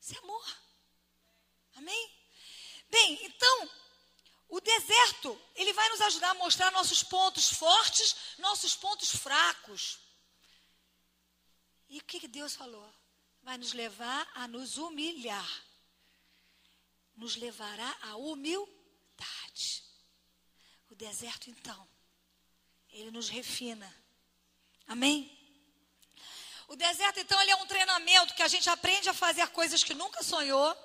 Isso 0.00 0.14
é 0.14 0.18
amor. 0.18 0.56
Amém? 1.76 2.10
Bem, 2.90 3.24
então, 3.24 3.70
o 4.48 4.60
deserto, 4.60 5.40
ele 5.54 5.72
vai 5.72 5.88
nos 5.88 6.00
ajudar 6.00 6.30
a 6.30 6.34
mostrar 6.34 6.70
nossos 6.70 7.02
pontos 7.02 7.50
fortes, 7.52 8.14
nossos 8.38 8.76
pontos 8.76 9.10
fracos. 9.10 9.98
E 11.88 11.98
o 11.98 12.04
que, 12.04 12.20
que 12.20 12.28
Deus 12.28 12.54
falou? 12.54 12.88
Vai 13.42 13.58
nos 13.58 13.72
levar 13.72 14.30
a 14.34 14.46
nos 14.46 14.78
humilhar. 14.78 15.64
Nos 17.16 17.36
levará 17.36 17.96
à 18.02 18.16
humildade. 18.16 19.84
O 20.88 20.94
deserto, 20.94 21.50
então, 21.50 21.88
ele 22.90 23.10
nos 23.10 23.28
refina. 23.28 23.92
Amém? 24.86 25.33
O 26.68 26.76
deserto, 26.76 27.20
então, 27.20 27.40
ele 27.40 27.50
é 27.50 27.56
um 27.56 27.66
treinamento 27.66 28.34
que 28.34 28.42
a 28.42 28.48
gente 28.48 28.68
aprende 28.68 29.08
a 29.08 29.14
fazer 29.14 29.46
coisas 29.48 29.84
que 29.84 29.94
nunca 29.94 30.22
sonhou. 30.22 30.76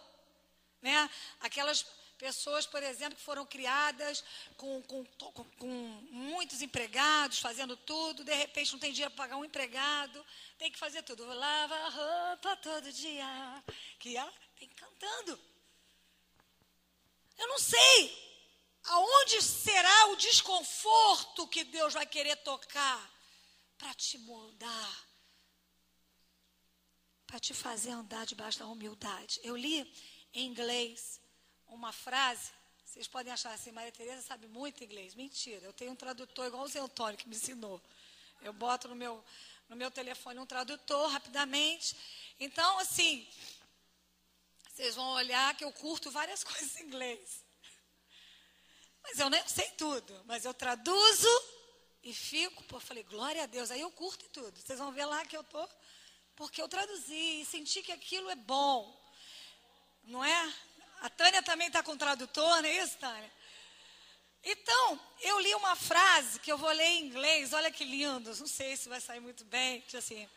Né? 0.81 1.09
Aquelas 1.39 1.85
pessoas, 2.17 2.65
por 2.65 2.83
exemplo, 2.83 3.17
que 3.17 3.23
foram 3.23 3.45
criadas 3.45 4.23
com, 4.57 4.81
com, 4.83 5.05
com, 5.05 5.43
com 5.43 5.67
muitos 6.11 6.61
empregados, 6.61 7.39
fazendo 7.39 7.77
tudo, 7.77 8.25
de 8.25 8.33
repente 8.33 8.73
não 8.73 8.79
tem 8.79 8.91
dinheiro 8.91 9.13
para 9.15 9.23
pagar 9.23 9.37
um 9.37 9.45
empregado, 9.45 10.25
tem 10.57 10.69
que 10.71 10.77
fazer 10.77 11.01
tudo. 11.03 11.25
Lava 11.25 11.75
a 11.75 11.89
roupa 11.89 12.57
todo 12.57 12.91
dia, 12.91 13.63
que 13.99 14.17
ela 14.17 14.33
tem 14.57 14.67
cantando. 14.69 15.39
Eu 17.37 17.47
não 17.47 17.57
sei 17.57 18.29
aonde 18.83 19.41
será 19.41 20.07
o 20.07 20.17
desconforto 20.17 21.47
que 21.47 21.63
Deus 21.63 21.93
vai 21.93 22.05
querer 22.05 22.35
tocar 22.37 23.09
para 23.77 23.93
te 23.93 24.17
moldar 24.17 25.08
para 27.29 27.39
te 27.39 27.53
fazer 27.53 27.91
andar 27.91 28.25
debaixo 28.25 28.57
da 28.57 28.65
humildade. 28.65 29.39
Eu 29.43 29.55
li 29.55 29.87
em 30.33 30.47
inglês 30.47 31.21
uma 31.67 31.93
frase, 31.93 32.49
vocês 32.83 33.07
podem 33.07 33.31
achar 33.31 33.53
assim, 33.53 33.71
Maria 33.71 33.91
Tereza 33.91 34.23
sabe 34.23 34.47
muito 34.47 34.83
inglês. 34.83 35.13
Mentira, 35.13 35.63
eu 35.63 35.71
tenho 35.71 35.91
um 35.91 35.95
tradutor 35.95 36.47
igual 36.47 36.63
o 36.63 36.67
Zé 36.67 36.79
Antônio 36.79 37.19
que 37.19 37.29
me 37.29 37.35
ensinou. 37.35 37.79
Eu 38.41 38.51
boto 38.51 38.87
no 38.87 38.95
meu, 38.95 39.23
no 39.69 39.75
meu 39.75 39.91
telefone 39.91 40.39
um 40.39 40.45
tradutor 40.47 41.07
rapidamente. 41.11 41.95
Então, 42.39 42.79
assim, 42.79 43.27
vocês 44.67 44.95
vão 44.95 45.11
olhar 45.11 45.55
que 45.55 45.63
eu 45.63 45.71
curto 45.71 46.09
várias 46.09 46.41
coisas 46.43 46.77
em 46.77 46.85
inglês. 46.85 47.45
Mas 49.03 49.19
eu 49.19 49.29
nem 49.29 49.47
sei 49.47 49.69
tudo. 49.77 50.19
Mas 50.25 50.45
eu 50.45 50.53
traduzo 50.55 51.43
e 52.01 52.11
fico, 52.11 52.63
pô, 52.63 52.79
falei, 52.79 53.03
glória 53.03 53.43
a 53.43 53.45
Deus. 53.45 53.69
Aí 53.69 53.81
eu 53.81 53.91
curto 53.91 54.27
tudo. 54.29 54.59
Vocês 54.59 54.79
vão 54.79 54.91
ver 54.91 55.05
lá 55.05 55.23
que 55.25 55.37
eu 55.37 55.41
estou 55.41 55.69
porque 56.39 56.61
eu 56.61 56.69
traduzi 56.69 57.41
e 57.41 57.45
senti 57.45 57.83
que 57.83 57.91
aquilo 57.91 58.29
é 58.29 58.35
bom. 58.35 58.97
Não 60.05 60.23
é? 60.23 60.53
A 61.01 61.09
Tânia 61.09 61.43
também 61.43 61.67
está 61.67 61.83
com 61.83 61.97
tradutor, 61.97 62.61
não 62.61 62.69
é 62.69 62.81
isso, 62.81 62.97
Tânia? 62.97 63.29
Então, 64.41 64.99
eu 65.19 65.37
li 65.41 65.53
uma 65.55 65.75
frase 65.75 66.39
que 66.39 66.49
eu 66.49 66.57
vou 66.57 66.71
ler 66.71 66.85
em 66.85 67.07
inglês, 67.07 67.51
olha 67.51 67.69
que 67.69 67.83
lindo, 67.83 68.33
não 68.37 68.47
sei 68.47 68.77
se 68.77 68.87
vai 68.87 69.01
sair 69.01 69.19
muito 69.19 69.43
bem, 69.43 69.83
assim, 69.93 70.29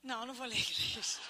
não, 0.00 0.24
não 0.24 0.32
vou 0.32 0.46
ler 0.46 0.56
em 0.56 0.60
inglês. 0.60 1.20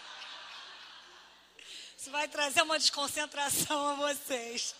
Isso 1.96 2.10
vai 2.10 2.28
trazer 2.28 2.60
uma 2.60 2.78
desconcentração 2.78 3.88
a 3.88 3.94
vocês. 3.94 4.74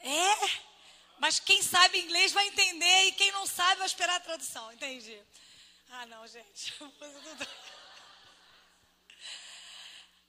É, 0.00 0.65
mas 1.18 1.40
quem 1.40 1.62
sabe 1.62 1.98
inglês 1.98 2.32
vai 2.32 2.46
entender 2.48 3.04
e 3.04 3.12
quem 3.12 3.32
não 3.32 3.46
sabe 3.46 3.78
vai 3.78 3.86
esperar 3.86 4.16
a 4.16 4.20
tradução. 4.20 4.72
Entendi. 4.72 5.20
Ah, 5.90 6.06
não, 6.06 6.26
gente. 6.26 6.74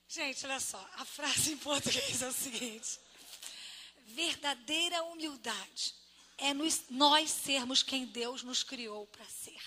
Gente, 0.10 0.46
olha 0.46 0.60
só. 0.60 0.80
A 0.94 1.06
frase 1.06 1.52
em 1.52 1.58
português 1.58 2.22
é 2.22 2.28
o 2.28 2.34
seguinte: 2.34 2.98
Verdadeira 4.06 5.04
humildade 5.04 5.94
é 6.38 6.54
nós 6.54 7.30
sermos 7.30 7.84
quem 7.84 8.06
Deus 8.06 8.42
nos 8.42 8.64
criou 8.64 9.06
para 9.08 9.26
ser. 9.26 9.62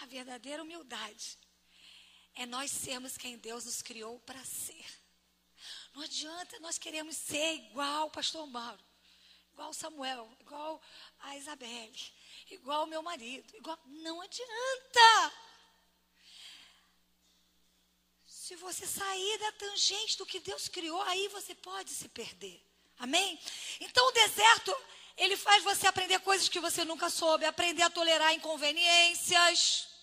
A 0.00 0.06
verdadeira 0.06 0.62
humildade 0.62 1.38
é 2.34 2.44
nós 2.44 2.70
sermos 2.70 3.16
quem 3.16 3.38
Deus 3.38 3.64
nos 3.64 3.80
criou 3.80 4.18
para 4.20 4.44
ser. 4.44 4.84
Não 5.96 6.02
adianta 6.02 6.60
nós 6.60 6.76
queremos 6.76 7.16
ser 7.16 7.54
igual 7.54 8.08
o 8.08 8.10
pastor 8.10 8.46
Mauro, 8.46 8.84
igual 9.54 9.72
Samuel, 9.72 10.30
igual 10.40 10.78
a 11.20 11.38
Isabelle, 11.38 12.12
igual 12.50 12.84
o 12.84 12.86
meu 12.86 13.02
marido, 13.02 13.56
igual. 13.56 13.78
Não 13.86 14.20
adianta. 14.20 15.32
Se 18.26 18.56
você 18.56 18.86
sair 18.86 19.38
da 19.38 19.52
tangente 19.52 20.18
do 20.18 20.26
que 20.26 20.38
Deus 20.38 20.68
criou, 20.68 21.00
aí 21.00 21.28
você 21.28 21.54
pode 21.54 21.88
se 21.88 22.10
perder. 22.10 22.62
Amém? 22.98 23.40
Então 23.80 24.06
o 24.06 24.12
deserto, 24.12 24.76
ele 25.16 25.34
faz 25.34 25.64
você 25.64 25.86
aprender 25.86 26.18
coisas 26.20 26.46
que 26.46 26.60
você 26.60 26.84
nunca 26.84 27.08
soube, 27.08 27.46
aprender 27.46 27.82
a 27.82 27.88
tolerar 27.88 28.34
inconveniências. 28.34 29.95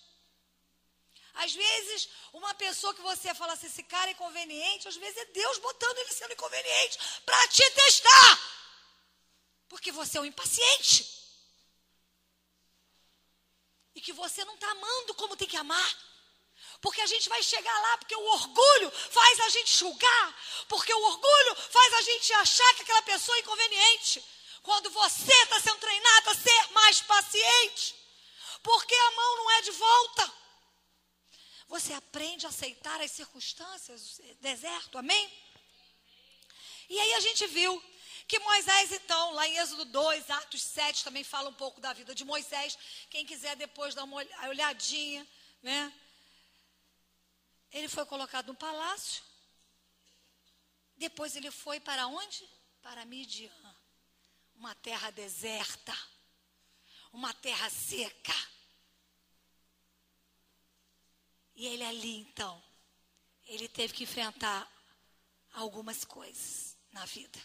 Às 1.35 1.53
vezes, 1.53 2.09
uma 2.31 2.53
pessoa 2.53 2.93
que 2.93 3.01
você 3.01 3.33
fala 3.33 3.53
assim, 3.53 3.67
esse 3.67 3.83
cara 3.83 4.09
é 4.09 4.13
inconveniente, 4.13 4.87
às 4.87 4.95
vezes 4.95 5.17
é 5.17 5.25
Deus 5.25 5.57
botando 5.57 5.97
ele 5.97 6.13
sendo 6.13 6.33
inconveniente 6.33 6.99
para 7.25 7.47
te 7.47 7.69
testar. 7.71 8.53
Porque 9.67 9.91
você 9.91 10.17
é 10.17 10.21
um 10.21 10.25
impaciente. 10.25 11.09
E 13.95 14.01
que 14.01 14.13
você 14.13 14.45
não 14.45 14.55
está 14.55 14.69
amando 14.69 15.15
como 15.15 15.35
tem 15.35 15.47
que 15.47 15.57
amar. 15.57 15.97
Porque 16.79 17.01
a 17.01 17.07
gente 17.07 17.29
vai 17.29 17.41
chegar 17.41 17.79
lá, 17.79 17.97
porque 17.97 18.15
o 18.15 18.25
orgulho 18.25 18.91
faz 18.91 19.39
a 19.39 19.49
gente 19.49 19.73
julgar. 19.73 20.43
Porque 20.67 20.93
o 20.93 21.03
orgulho 21.03 21.55
faz 21.55 21.93
a 21.93 22.01
gente 22.01 22.33
achar 22.33 22.75
que 22.75 22.83
aquela 22.83 23.01
pessoa 23.03 23.35
é 23.37 23.41
inconveniente. 23.41 24.23
Quando 24.61 24.89
você 24.91 25.33
está 25.43 25.59
sendo 25.59 25.79
treinado 25.79 26.29
a 26.29 26.35
ser 26.35 26.71
mais 26.71 27.01
paciente. 27.01 27.95
Porque 28.61 28.93
a 28.93 29.11
mão 29.11 29.35
não 29.37 29.51
é 29.51 29.61
de 29.61 29.71
volta. 29.71 30.42
Você 31.73 31.91
aprende 31.91 32.45
a 32.45 32.49
aceitar 32.49 33.01
as 33.01 33.09
circunstâncias, 33.09 34.19
o 34.19 34.35
deserto, 34.35 34.95
amém? 34.95 35.25
E 36.87 36.99
aí 36.99 37.13
a 37.15 37.19
gente 37.19 37.47
viu 37.47 37.83
que 38.27 38.37
Moisés, 38.37 38.91
então, 38.91 39.31
lá 39.31 39.47
em 39.47 39.57
Êxodo 39.57 39.85
2, 39.85 40.29
Atos 40.29 40.61
7, 40.61 41.03
também 41.03 41.23
fala 41.23 41.49
um 41.49 41.53
pouco 41.55 41.81
da 41.81 41.91
vida 41.91 42.13
de 42.13 42.23
Moisés. 42.23 42.77
Quem 43.09 43.25
quiser 43.25 43.55
depois 43.55 43.95
dar 43.95 44.03
uma 44.03 44.23
olhadinha, 44.49 45.27
né? 45.63 45.91
Ele 47.71 47.89
foi 47.89 48.05
colocado 48.05 48.49
no 48.49 48.55
palácio. 48.55 49.23
Depois 50.95 51.35
ele 51.35 51.49
foi 51.49 51.79
para 51.79 52.05
onde? 52.05 52.47
Para 52.83 53.03
Midian. 53.03 53.51
Uma 54.53 54.75
terra 54.75 55.09
deserta. 55.09 55.97
Uma 57.11 57.33
terra 57.33 57.67
seca. 57.71 58.52
E 61.55 61.67
ele 61.67 61.83
ali, 61.83 62.17
então, 62.17 62.61
ele 63.45 63.67
teve 63.67 63.93
que 63.93 64.03
enfrentar 64.03 64.69
algumas 65.53 66.03
coisas 66.03 66.75
na 66.91 67.05
vida. 67.05 67.39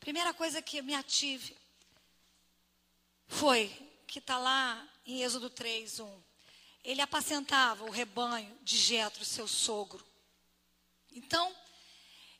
Primeira 0.00 0.32
coisa 0.34 0.60
que 0.62 0.82
me 0.82 0.94
ative 0.94 1.56
foi 3.26 3.68
que 4.06 4.18
está 4.18 4.38
lá 4.38 4.88
em 5.04 5.22
Êxodo 5.22 5.50
3, 5.50 6.00
1. 6.00 6.22
Ele 6.84 7.00
apacentava 7.00 7.84
o 7.84 7.90
rebanho 7.90 8.56
de 8.62 8.76
Jetro, 8.76 9.24
seu 9.24 9.48
sogro. 9.48 10.04
Então, 11.12 11.54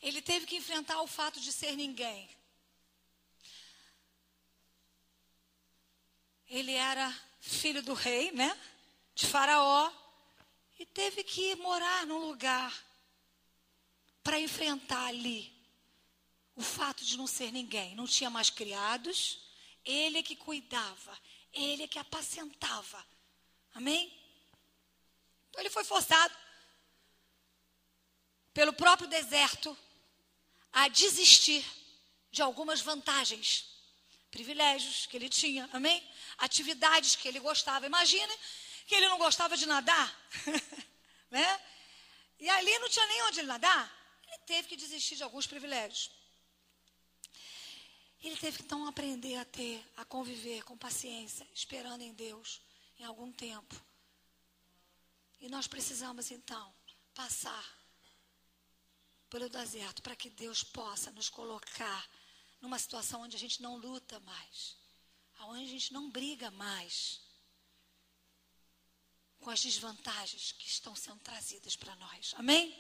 ele 0.03 0.20
teve 0.20 0.46
que 0.46 0.57
enfrentar 0.57 1.00
o 1.00 1.07
fato 1.07 1.40
de 1.40 1.50
ser 1.50 1.77
ninguém. 1.77 2.29
Ele 6.46 6.72
era 6.72 7.11
filho 7.40 7.83
do 7.83 7.94
rei, 7.94 8.31
né? 8.33 8.59
De 9.14 9.27
Faraó. 9.27 9.90
E 10.85 10.87
teve 10.88 11.25
que 11.25 11.55
morar 11.57 12.07
num 12.07 12.18
lugar 12.27 12.70
para 14.23 14.38
enfrentar 14.38 15.07
ali 15.07 15.51
o 16.55 16.61
fato 16.61 17.03
de 17.03 17.16
não 17.16 17.27
ser 17.27 17.51
ninguém. 17.51 17.97
Não 17.97 18.07
tinha 18.07 18.29
mais 18.29 18.51
criados, 18.51 19.40
ele 19.83 20.18
é 20.18 20.23
que 20.23 20.37
cuidava, 20.37 21.18
ele 21.55 21.85
é 21.85 21.88
que 21.88 21.99
apacentava. 21.99 23.03
Amém? 23.73 24.12
Então 25.49 25.62
ele 25.62 25.70
foi 25.70 25.85
forçado 25.85 26.37
pelo 28.53 28.75
próprio 28.75 29.09
deserto 29.09 29.75
a 30.70 30.87
desistir 30.88 31.64
de 32.31 32.42
algumas 32.42 32.83
vantagens, 32.83 33.70
privilégios 34.31 35.07
que 35.07 35.16
ele 35.16 35.31
tinha, 35.31 35.66
amém? 35.73 36.07
Atividades 36.37 37.16
que 37.16 37.27
ele 37.27 37.40
gostava. 37.40 37.87
Imagine 37.87 38.38
que 38.87 38.94
ele 38.94 39.09
não 39.09 39.18
gostava 39.18 39.57
de 39.57 39.66
nadar, 39.66 40.14
né? 41.31 41.61
E 42.38 42.49
ali 42.49 42.79
não 42.79 42.88
tinha 42.88 43.07
nem 43.07 43.23
onde 43.25 43.40
ele 43.40 43.49
nadar. 43.49 43.92
Ele 44.27 44.38
teve 44.47 44.68
que 44.68 44.77
desistir 44.77 45.16
de 45.16 45.23
alguns 45.23 45.47
privilégios. 45.47 46.11
Ele 48.23 48.37
teve 48.37 48.59
que 48.59 48.64
então 48.64 48.87
aprender 48.87 49.37
a 49.37 49.44
ter, 49.44 49.85
a 49.97 50.05
conviver 50.05 50.62
com 50.64 50.77
paciência, 50.77 51.47
esperando 51.55 52.03
em 52.03 52.12
Deus 52.14 52.61
em 52.99 53.05
algum 53.05 53.31
tempo. 53.33 53.75
E 55.40 55.49
nós 55.49 55.66
precisamos 55.66 56.31
então 56.31 56.75
passar 57.14 57.85
pelo 59.29 59.49
deserto 59.49 60.01
para 60.01 60.16
que 60.16 60.31
Deus 60.31 60.62
possa 60.62 61.11
nos 61.11 61.29
colocar 61.29 62.09
numa 62.61 62.79
situação 62.79 63.23
onde 63.23 63.37
a 63.37 63.38
gente 63.38 63.61
não 63.61 63.77
luta 63.77 64.18
mais, 64.20 64.77
onde 65.40 65.64
a 65.64 65.68
gente 65.68 65.92
não 65.92 66.11
briga 66.11 66.51
mais 66.51 67.20
com 69.44 69.50
as 69.50 69.61
desvantagens 69.61 70.52
que 70.52 70.66
estão 70.66 70.96
sendo 70.96 71.20
trazidas 71.20 71.76
para 71.76 71.94
nós. 71.96 72.35
Amém? 72.38 72.74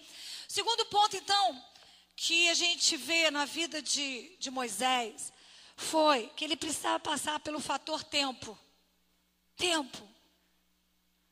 Segundo 0.48 0.86
ponto, 0.86 1.14
então, 1.14 1.62
que 2.16 2.48
a 2.48 2.54
gente 2.54 2.96
vê 2.96 3.30
na 3.30 3.44
vida 3.44 3.82
de, 3.82 4.34
de 4.38 4.50
Moisés 4.50 5.30
foi 5.76 6.28
que 6.28 6.42
ele 6.42 6.56
precisava 6.56 6.98
passar 6.98 7.38
pelo 7.40 7.60
fator 7.60 8.02
tempo. 8.02 8.58
Tempo. 9.58 10.08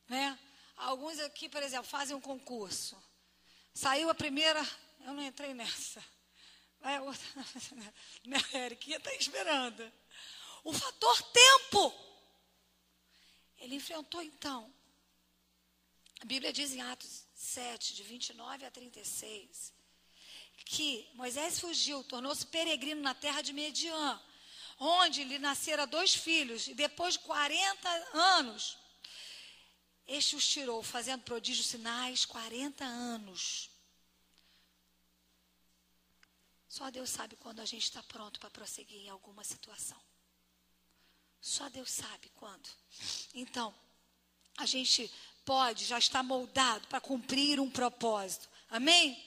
Né? 0.07 0.39
Alguns 0.77 1.19
aqui, 1.21 1.49
por 1.49 1.63
exemplo, 1.63 1.87
fazem 1.87 2.15
um 2.15 2.21
concurso. 2.21 3.03
Saiu 3.73 4.11
a 4.11 4.15
primeira, 4.15 4.63
eu 5.01 5.15
não 5.15 5.23
entrei 5.23 5.55
nessa. 5.55 6.05
Vai 6.79 6.97
a 6.97 7.03
outra. 7.03 7.27
Minha 8.23 8.65
Eriquinha 8.67 8.99
está 8.99 9.15
esperando. 9.15 9.91
O 10.63 10.75
fator 10.75 11.23
tempo. 11.23 11.95
Ele 13.57 13.77
enfrentou 13.77 14.21
então 14.21 14.71
a 16.23 16.25
Bíblia 16.25 16.53
diz 16.53 16.71
em 16.73 16.81
Atos 16.81 17.27
7, 17.35 17.97
de 17.97 18.05
29 18.05 18.65
a 18.65 18.71
36, 18.71 19.75
que 20.65 21.11
Moisés 21.15 21.59
fugiu, 21.59 22.05
tornou-se 22.05 22.47
peregrino 22.47 23.03
na 23.03 23.13
terra 23.13 23.43
de 23.43 23.53
Mediã, 23.53 24.23
onde 24.79 25.25
lhe 25.25 25.41
nasceram 25.41 25.85
dois 25.85 26.15
filhos, 26.15 26.69
e 26.69 26.75
depois 26.75 27.15
de 27.15 27.21
40 27.21 27.89
anos, 28.15 28.79
este 30.07 30.37
os 30.37 30.47
tirou, 30.47 30.81
fazendo 30.81 31.25
prodígios 31.25 31.67
sinais, 31.67 32.25
40 32.25 32.85
anos. 32.85 33.69
Só 36.69 36.89
Deus 36.89 37.11
sabe 37.11 37.35
quando 37.35 37.59
a 37.59 37.65
gente 37.65 37.83
está 37.83 38.03
pronto 38.05 38.39
para 38.39 38.49
prosseguir 38.49 39.01
em 39.01 39.09
alguma 39.09 39.43
situação. 39.43 40.01
Só 41.41 41.69
Deus 41.69 41.91
sabe 41.91 42.29
quando. 42.37 42.69
Então, 43.35 43.75
a 44.57 44.67
gente 44.67 45.11
pode, 45.45 45.85
já 45.85 45.99
está 45.99 46.23
moldado 46.23 46.87
para 46.89 47.01
cumprir 47.01 47.61
um 47.61 47.71
propósito. 47.71 48.49
Amém? 48.71 49.23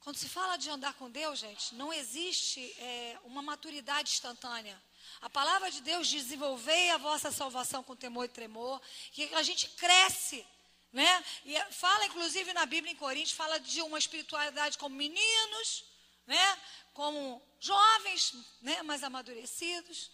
Quando 0.00 0.18
se 0.18 0.28
fala 0.28 0.56
de 0.56 0.70
andar 0.70 0.94
com 0.94 1.10
Deus, 1.10 1.40
gente, 1.40 1.74
não 1.74 1.92
existe 1.92 2.60
é, 2.78 3.18
uma 3.24 3.42
maturidade 3.42 4.10
instantânea. 4.10 4.80
A 5.20 5.28
palavra 5.28 5.70
de 5.70 5.80
Deus 5.80 6.06
desenvolver 6.08 6.90
a 6.90 6.96
vossa 6.96 7.32
salvação 7.32 7.82
com 7.82 7.96
temor 7.96 8.24
e 8.24 8.28
tremor, 8.28 8.80
que 9.10 9.34
a 9.34 9.42
gente 9.42 9.68
cresce, 9.70 10.46
né? 10.92 11.24
E 11.44 11.58
fala, 11.72 12.06
inclusive, 12.06 12.52
na 12.52 12.66
Bíblia 12.66 12.92
em 12.92 12.96
Coríntios, 12.96 13.32
fala 13.32 13.58
de 13.58 13.82
uma 13.82 13.98
espiritualidade 13.98 14.78
como 14.78 14.94
meninos, 14.94 15.84
né? 16.26 16.58
Como 16.94 17.42
jovens, 17.58 18.34
né? 18.62 18.82
Mais 18.82 19.02
amadurecidos. 19.02 20.10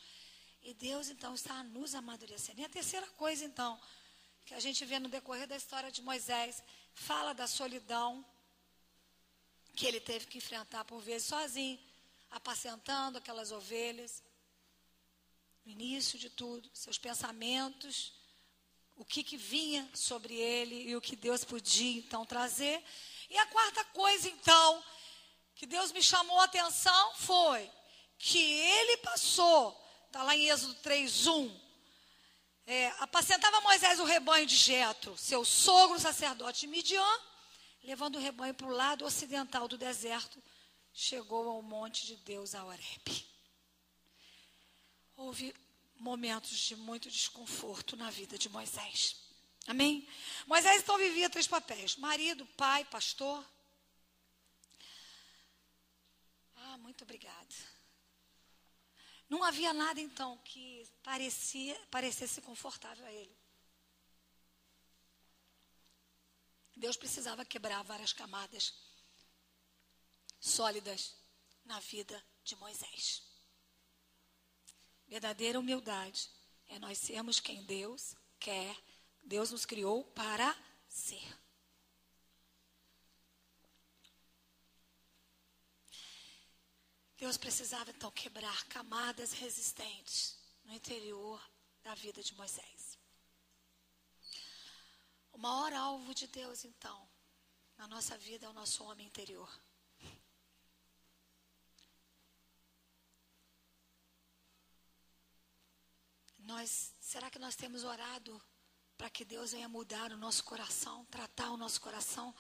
E 0.62 0.72
Deus, 0.74 1.08
então, 1.08 1.34
está 1.34 1.62
nos 1.64 1.94
amadurecendo. 1.94 2.60
E 2.60 2.64
a 2.64 2.68
terceira 2.68 3.06
coisa, 3.18 3.44
então, 3.44 3.80
que 4.46 4.54
a 4.54 4.60
gente 4.60 4.84
vê 4.84 4.98
no 4.98 5.08
decorrer 5.08 5.46
da 5.46 5.56
história 5.56 5.90
de 5.90 6.00
Moisés, 6.02 6.62
fala 6.94 7.32
da 7.32 7.46
solidão 7.46 8.24
que 9.74 9.86
ele 9.86 10.00
teve 10.00 10.26
que 10.26 10.38
enfrentar 10.38 10.84
por 10.84 11.00
vezes 11.00 11.26
sozinho, 11.26 11.80
apacentando 12.30 13.18
aquelas 13.18 13.50
ovelhas. 13.50 14.22
No 15.64 15.72
início 15.72 16.18
de 16.18 16.30
tudo, 16.30 16.70
seus 16.72 16.98
pensamentos, 16.98 18.12
o 18.96 19.04
que, 19.04 19.24
que 19.24 19.36
vinha 19.36 19.88
sobre 19.94 20.34
ele 20.34 20.88
e 20.88 20.94
o 20.94 21.00
que 21.00 21.16
Deus 21.16 21.44
podia 21.44 21.98
então 21.98 22.24
trazer. 22.24 22.84
E 23.28 23.36
a 23.36 23.46
quarta 23.46 23.84
coisa, 23.86 24.28
então, 24.28 24.84
que 25.56 25.66
Deus 25.66 25.90
me 25.90 26.02
chamou 26.02 26.40
a 26.40 26.44
atenção 26.44 27.14
foi 27.16 27.68
que 28.18 28.38
ele 28.38 28.98
passou 28.98 29.81
Está 30.12 30.24
lá 30.24 30.36
em 30.36 30.50
Êxodo 30.50 30.74
3, 30.74 31.26
1. 31.26 31.60
É, 32.66 32.88
apacentava 32.98 33.62
Moisés 33.62 33.98
o 33.98 34.04
rebanho 34.04 34.44
de 34.44 34.54
Jetro, 34.54 35.16
seu 35.16 35.42
sogro 35.42 35.98
sacerdote 35.98 36.66
Midian, 36.66 37.18
levando 37.82 38.16
o 38.16 38.20
rebanho 38.20 38.52
para 38.52 38.66
o 38.66 38.76
lado 38.76 39.06
ocidental 39.06 39.66
do 39.66 39.78
deserto, 39.78 40.38
chegou 40.92 41.48
ao 41.48 41.62
monte 41.62 42.06
de 42.06 42.16
Deus, 42.16 42.54
a 42.54 42.62
Horeb. 42.62 43.26
Houve 45.16 45.56
momentos 45.96 46.58
de 46.58 46.76
muito 46.76 47.08
desconforto 47.08 47.96
na 47.96 48.10
vida 48.10 48.36
de 48.36 48.50
Moisés. 48.50 49.16
Amém? 49.66 50.06
Moisés 50.46 50.82
então 50.82 50.98
vivia 50.98 51.30
três 51.30 51.46
papéis: 51.46 51.96
marido, 51.96 52.44
pai, 52.48 52.84
pastor. 52.84 53.42
Ah, 56.54 56.76
muito 56.76 57.02
obrigada. 57.02 57.71
Não 59.32 59.42
havia 59.42 59.72
nada 59.72 59.98
então 59.98 60.36
que 60.44 60.86
parecia, 61.02 61.74
parecesse 61.90 62.42
confortável 62.42 63.06
a 63.06 63.10
ele. 63.10 63.34
Deus 66.76 66.98
precisava 66.98 67.42
quebrar 67.42 67.82
várias 67.82 68.12
camadas 68.12 68.74
sólidas 70.38 71.16
na 71.64 71.80
vida 71.80 72.22
de 72.44 72.54
Moisés. 72.56 73.22
Verdadeira 75.08 75.58
humildade 75.58 76.28
é 76.68 76.78
nós 76.78 76.98
sermos 76.98 77.40
quem 77.40 77.64
Deus 77.64 78.14
quer, 78.38 78.76
Deus 79.22 79.50
nos 79.50 79.64
criou 79.64 80.04
para 80.12 80.54
ser. 80.86 81.41
Deus 87.22 87.36
precisava 87.36 87.88
então 87.92 88.10
quebrar 88.10 88.64
camadas 88.64 89.32
resistentes 89.32 90.36
no 90.64 90.74
interior 90.74 91.40
da 91.80 91.94
vida 91.94 92.20
de 92.20 92.34
Moisés. 92.34 92.98
O 95.30 95.38
maior 95.38 95.72
alvo 95.72 96.12
de 96.16 96.26
Deus, 96.26 96.64
então, 96.64 97.08
na 97.78 97.86
nossa 97.86 98.18
vida 98.18 98.46
é 98.46 98.48
o 98.48 98.52
nosso 98.52 98.82
homem 98.82 99.06
interior. 99.06 99.48
Nós, 106.40 106.92
será 106.98 107.30
que 107.30 107.38
nós 107.38 107.54
temos 107.54 107.84
orado 107.84 108.42
para 108.98 109.08
que 109.08 109.24
Deus 109.24 109.52
venha 109.52 109.68
mudar 109.68 110.10
o 110.10 110.16
nosso 110.16 110.42
coração, 110.42 111.04
tratar 111.04 111.52
o 111.52 111.56
nosso 111.56 111.80
coração? 111.80 112.34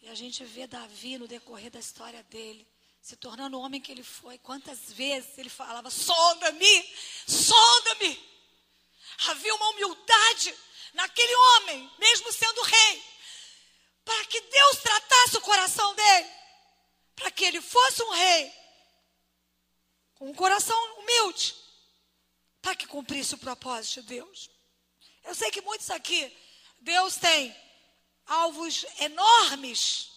E 0.00 0.08
a 0.08 0.14
gente 0.14 0.42
vê 0.46 0.66
Davi 0.66 1.18
no 1.18 1.28
decorrer 1.28 1.70
da 1.70 1.78
história 1.78 2.22
dele, 2.22 2.66
se 3.04 3.16
tornando 3.16 3.58
o 3.58 3.60
homem 3.60 3.82
que 3.82 3.92
ele 3.92 4.02
foi. 4.02 4.38
Quantas 4.38 4.90
vezes 4.90 5.36
ele 5.36 5.50
falava: 5.50 5.90
sonda-me, 5.90 6.96
sonda-me. 7.28 8.34
Havia 9.28 9.54
uma 9.54 9.68
humildade 9.68 10.54
naquele 10.94 11.34
homem, 11.36 11.90
mesmo 11.98 12.32
sendo 12.32 12.62
rei, 12.62 13.04
para 14.06 14.24
que 14.24 14.40
Deus 14.40 14.78
tratasse 14.78 15.36
o 15.36 15.42
coração 15.42 15.94
dele, 15.94 16.30
para 17.14 17.30
que 17.30 17.44
ele 17.44 17.60
fosse 17.60 18.02
um 18.02 18.10
rei 18.10 18.52
com 20.14 20.30
um 20.30 20.34
coração 20.34 20.98
humilde, 20.98 21.54
para 22.62 22.74
que 22.74 22.86
cumprisse 22.86 23.34
o 23.34 23.38
propósito 23.38 24.00
de 24.00 24.08
Deus. 24.08 24.48
Eu 25.24 25.34
sei 25.34 25.50
que 25.50 25.60
muitos 25.60 25.90
aqui, 25.90 26.34
Deus 26.80 27.16
tem 27.16 27.54
alvos 28.26 28.86
enormes, 28.98 30.13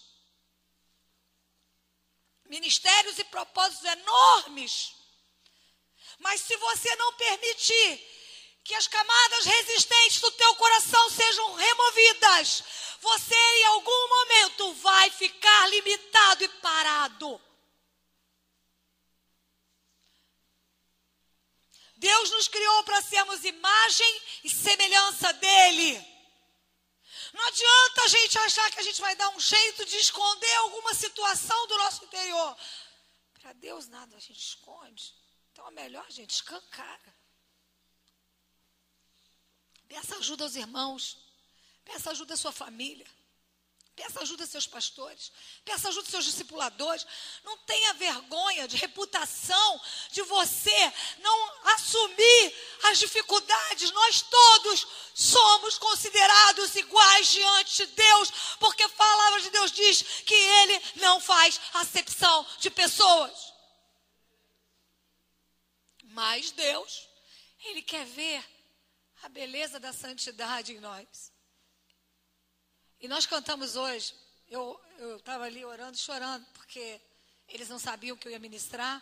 ministérios 2.48 3.18
e 3.18 3.24
propósitos 3.24 3.84
enormes. 3.84 4.94
Mas 6.18 6.40
se 6.40 6.56
você 6.56 6.94
não 6.96 7.12
permitir 7.14 8.18
que 8.64 8.74
as 8.74 8.86
camadas 8.86 9.44
resistentes 9.44 10.20
do 10.20 10.30
teu 10.32 10.54
coração 10.56 11.10
sejam 11.10 11.54
removidas, 11.54 12.62
você 13.00 13.34
em 13.34 13.64
algum 13.66 14.08
momento 14.08 14.74
vai 14.74 15.10
ficar 15.10 15.68
limitado 15.68 16.44
e 16.44 16.48
parado. 16.48 17.40
Deus 21.96 22.30
nos 22.30 22.46
criou 22.46 22.84
para 22.84 23.02
sermos 23.02 23.44
imagem 23.44 24.22
e 24.44 24.50
semelhança 24.50 25.32
dele. 25.32 26.17
Não 27.38 27.46
adianta 27.46 28.02
a 28.02 28.08
gente 28.08 28.38
achar 28.40 28.68
que 28.72 28.80
a 28.80 28.82
gente 28.82 29.00
vai 29.00 29.14
dar 29.14 29.28
um 29.28 29.38
jeito 29.38 29.84
de 29.84 29.96
esconder 29.96 30.54
alguma 30.56 30.92
situação 30.92 31.68
do 31.68 31.78
nosso 31.78 32.04
interior. 32.04 32.56
Para 33.40 33.52
Deus 33.52 33.86
nada 33.86 34.16
a 34.16 34.20
gente 34.20 34.40
esconde. 34.40 35.14
Então 35.52 35.68
é 35.68 35.70
melhor 35.70 36.04
a 36.04 36.10
gente 36.10 36.30
escancara. 36.30 37.14
Peça 39.86 40.16
ajuda 40.16 40.42
aos 40.42 40.56
irmãos. 40.56 41.16
Peça 41.84 42.10
ajuda 42.10 42.34
à 42.34 42.36
sua 42.36 42.50
família. 42.50 43.06
Peça 43.98 44.20
ajuda 44.20 44.44
aos 44.44 44.50
seus 44.50 44.66
pastores. 44.66 45.32
Peça 45.64 45.88
ajuda 45.88 46.06
aos 46.06 46.10
seus 46.10 46.24
discipuladores. 46.24 47.04
Não 47.42 47.58
tenha 47.58 47.94
vergonha 47.94 48.68
de 48.68 48.76
reputação 48.76 49.80
de 50.12 50.22
você 50.22 50.92
não 51.18 51.72
assumir 51.74 52.54
as 52.84 53.00
dificuldades. 53.00 53.90
Nós 53.90 54.22
todos 54.22 54.86
somos 55.12 55.78
considerados 55.78 56.76
iguais 56.76 57.26
diante 57.26 57.78
de 57.78 57.86
Deus, 57.86 58.30
porque 58.60 58.84
a 58.84 58.88
palavra 58.90 59.40
de 59.40 59.50
Deus 59.50 59.72
diz 59.72 60.00
que 60.24 60.34
Ele 60.34 60.80
não 60.96 61.20
faz 61.20 61.60
acepção 61.74 62.46
de 62.60 62.70
pessoas. 62.70 63.52
Mas 66.04 66.52
Deus, 66.52 67.08
Ele 67.64 67.82
quer 67.82 68.06
ver 68.06 68.44
a 69.24 69.28
beleza 69.28 69.80
da 69.80 69.92
santidade 69.92 70.72
em 70.72 70.78
nós. 70.78 71.36
E 73.00 73.06
nós 73.06 73.26
cantamos 73.26 73.76
hoje, 73.76 74.12
eu 74.48 74.80
estava 75.18 75.44
ali 75.44 75.64
orando, 75.64 75.96
chorando, 75.96 76.44
porque 76.52 77.00
eles 77.48 77.68
não 77.68 77.78
sabiam 77.78 78.16
que 78.16 78.26
eu 78.26 78.32
ia 78.32 78.40
ministrar. 78.40 79.00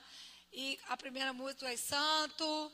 E 0.53 0.79
a 0.89 0.99
primeira 0.99 1.33
música, 1.33 1.67
és 1.67 1.81
santo, 1.81 2.73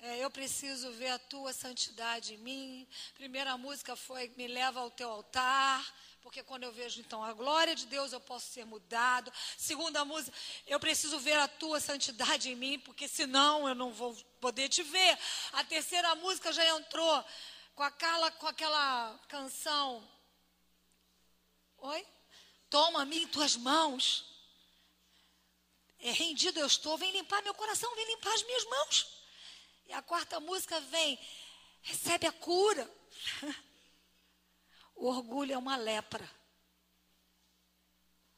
é, 0.00 0.18
eu 0.18 0.28
preciso 0.32 0.90
ver 0.90 1.10
a 1.10 1.18
tua 1.18 1.52
santidade 1.52 2.34
em 2.34 2.38
mim. 2.38 2.88
Primeira 3.14 3.56
música 3.56 3.94
foi 3.94 4.32
Me 4.36 4.48
leva 4.48 4.80
ao 4.80 4.90
teu 4.90 5.08
altar, 5.08 5.94
porque 6.20 6.42
quando 6.42 6.64
eu 6.64 6.72
vejo 6.72 6.98
então 6.98 7.22
a 7.22 7.32
glória 7.32 7.76
de 7.76 7.86
Deus 7.86 8.12
eu 8.12 8.18
posso 8.18 8.50
ser 8.50 8.66
mudado. 8.66 9.32
Segunda 9.56 10.04
música, 10.04 10.36
eu 10.66 10.80
preciso 10.80 11.20
ver 11.20 11.38
a 11.38 11.46
tua 11.46 11.78
santidade 11.78 12.50
em 12.50 12.56
mim, 12.56 12.80
porque 12.80 13.06
senão 13.06 13.68
eu 13.68 13.76
não 13.76 13.92
vou 13.92 14.12
poder 14.40 14.68
te 14.68 14.82
ver. 14.82 15.16
A 15.52 15.62
terceira 15.62 16.16
música 16.16 16.52
já 16.52 16.66
entrou 16.76 17.24
com 17.76 17.84
aquela, 17.84 18.28
com 18.32 18.48
aquela 18.48 19.16
canção 19.28 20.12
Oi? 21.84 22.06
Toma-me 22.70 23.24
em 23.24 23.28
tuas 23.28 23.56
mãos. 23.56 24.24
É, 25.98 26.10
rendido 26.12 26.58
eu 26.58 26.66
estou, 26.66 26.96
vem 26.96 27.12
limpar 27.12 27.42
meu 27.42 27.52
coração, 27.52 27.94
vem 27.94 28.06
limpar 28.06 28.32
as 28.32 28.42
minhas 28.42 28.64
mãos. 28.64 29.06
E 29.86 29.92
a 29.92 30.00
quarta 30.00 30.40
música 30.40 30.80
vem, 30.80 31.18
recebe 31.82 32.26
a 32.26 32.32
cura. 32.32 32.90
O 34.96 35.08
orgulho 35.08 35.52
é 35.52 35.58
uma 35.58 35.76
lepra 35.76 36.24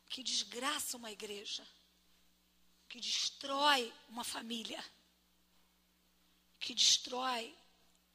que 0.09 0.23
desgraça 0.23 0.97
uma 0.97 1.13
igreja, 1.13 1.69
que 2.89 2.99
destrói 2.99 3.93
uma 4.09 4.25
família, 4.25 4.83
que 6.59 6.75
destrói 6.75 7.55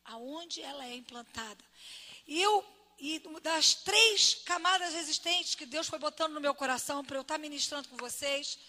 aonde 0.04 0.60
ela 0.60 0.84
é 0.88 0.96
implantada. 0.96 1.64
E 2.26 2.42
eu 2.42 2.81
e 3.04 3.18
das 3.42 3.74
três 3.74 4.36
camadas 4.46 4.94
resistentes 4.94 5.56
que 5.56 5.66
Deus 5.66 5.88
foi 5.88 5.98
botando 5.98 6.34
no 6.34 6.40
meu 6.40 6.54
coração 6.54 7.04
para 7.04 7.18
eu 7.18 7.24
estar 7.24 7.40
ministrando 7.40 7.90
com 7.90 7.98
vocês, 7.98 8.60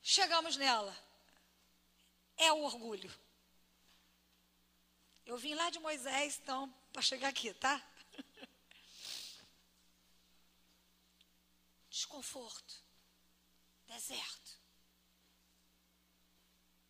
chegamos 0.00 0.56
nela. 0.56 0.96
É 2.36 2.52
o 2.52 2.62
orgulho. 2.62 3.12
Eu 5.26 5.36
vim 5.36 5.54
lá 5.54 5.70
de 5.70 5.80
Moisés, 5.80 6.38
então, 6.40 6.72
para 6.92 7.02
chegar 7.02 7.26
aqui, 7.26 7.52
tá? 7.52 7.84
Desconforto. 11.90 12.80
Deserto. 13.88 14.56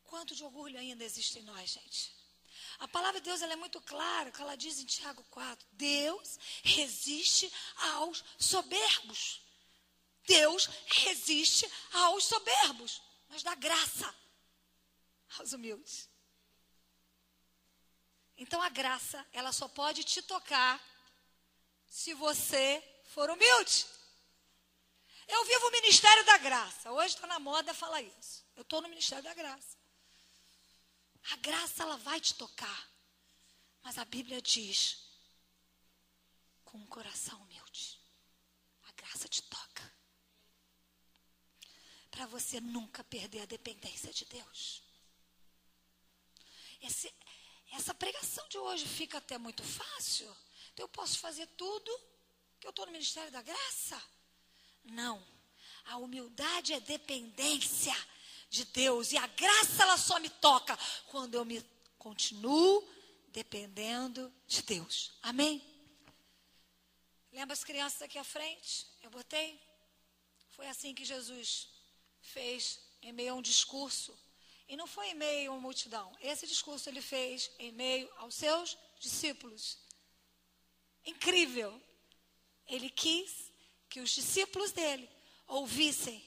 Quanto 0.04 0.34
de 0.34 0.44
orgulho 0.44 0.78
ainda 0.78 1.02
existe 1.02 1.38
em 1.38 1.42
nós, 1.44 1.70
gente? 1.70 2.17
A 2.78 2.86
palavra 2.86 3.20
de 3.20 3.24
Deus 3.24 3.42
ela 3.42 3.52
é 3.52 3.56
muito 3.56 3.80
clara, 3.80 4.30
que 4.30 4.40
ela 4.40 4.56
diz 4.56 4.78
em 4.78 4.84
Tiago 4.84 5.24
4: 5.30 5.66
Deus 5.72 6.38
resiste 6.62 7.52
aos 7.94 8.24
soberbos. 8.38 9.42
Deus 10.24 10.66
resiste 10.86 11.70
aos 11.92 12.24
soberbos, 12.24 13.02
mas 13.28 13.42
dá 13.42 13.54
graça 13.54 14.14
aos 15.38 15.52
humildes. 15.52 16.08
Então 18.36 18.62
a 18.62 18.68
graça, 18.68 19.26
ela 19.32 19.52
só 19.52 19.66
pode 19.66 20.04
te 20.04 20.22
tocar 20.22 20.80
se 21.88 22.14
você 22.14 22.82
for 23.06 23.28
humilde. 23.30 23.86
Eu 25.26 25.44
vivo 25.44 25.66
o 25.66 25.72
ministério 25.72 26.24
da 26.24 26.38
graça. 26.38 26.92
Hoje 26.92 27.14
está 27.14 27.26
na 27.26 27.38
moda 27.38 27.74
falar 27.74 28.02
isso. 28.02 28.44
Eu 28.54 28.62
estou 28.62 28.80
no 28.80 28.88
ministério 28.88 29.24
da 29.24 29.34
graça. 29.34 29.77
A 31.32 31.36
graça 31.36 31.82
ela 31.82 31.96
vai 31.98 32.20
te 32.20 32.34
tocar. 32.34 32.88
Mas 33.82 33.98
a 33.98 34.04
Bíblia 34.04 34.40
diz 34.42 34.98
com 36.64 36.78
um 36.78 36.86
coração 36.86 37.40
humilde. 37.42 38.00
A 38.84 38.92
graça 38.92 39.28
te 39.28 39.42
toca. 39.42 39.92
Para 42.10 42.26
você 42.26 42.60
nunca 42.60 43.04
perder 43.04 43.42
a 43.42 43.46
dependência 43.46 44.12
de 44.12 44.24
Deus. 44.26 44.82
Esse, 46.80 47.12
essa 47.72 47.94
pregação 47.94 48.46
de 48.48 48.58
hoje 48.58 48.86
fica 48.86 49.18
até 49.18 49.38
muito 49.38 49.62
fácil. 49.62 50.34
Então 50.72 50.84
eu 50.84 50.88
posso 50.88 51.18
fazer 51.18 51.46
tudo 51.48 51.90
que 52.60 52.66
eu 52.66 52.70
estou 52.70 52.86
no 52.86 52.92
ministério 52.92 53.30
da 53.30 53.42
graça? 53.42 54.02
Não. 54.84 55.24
A 55.84 55.96
humildade 55.96 56.72
é 56.72 56.80
dependência 56.80 57.94
de 58.48 58.64
Deus. 58.64 59.12
E 59.12 59.16
a 59.16 59.26
graça 59.26 59.82
ela 59.82 59.96
só 59.96 60.18
me 60.18 60.30
toca 60.30 60.78
quando 61.06 61.34
eu 61.34 61.44
me 61.44 61.62
continuo 61.98 62.86
dependendo 63.28 64.32
de 64.46 64.62
Deus. 64.62 65.12
Amém? 65.22 65.62
Lembra 67.32 67.52
as 67.52 67.64
crianças 67.64 68.02
aqui 68.02 68.18
à 68.18 68.24
frente? 68.24 68.86
Eu 69.02 69.10
botei. 69.10 69.60
Foi 70.50 70.66
assim 70.66 70.94
que 70.94 71.04
Jesus 71.04 71.68
fez 72.20 72.80
em 73.02 73.12
meio 73.12 73.32
a 73.32 73.36
um 73.36 73.42
discurso. 73.42 74.18
E 74.68 74.76
não 74.76 74.86
foi 74.86 75.08
em 75.10 75.14
meio 75.14 75.50
a 75.50 75.54
uma 75.54 75.60
multidão. 75.60 76.16
Esse 76.20 76.46
discurso 76.46 76.88
ele 76.88 77.00
fez 77.00 77.50
em 77.58 77.72
meio 77.72 78.10
aos 78.16 78.34
seus 78.34 78.76
discípulos. 78.98 79.78
Incrível. 81.04 81.80
Ele 82.66 82.90
quis 82.90 83.52
que 83.88 84.00
os 84.00 84.10
discípulos 84.10 84.72
dele 84.72 85.08
ouvissem. 85.46 86.22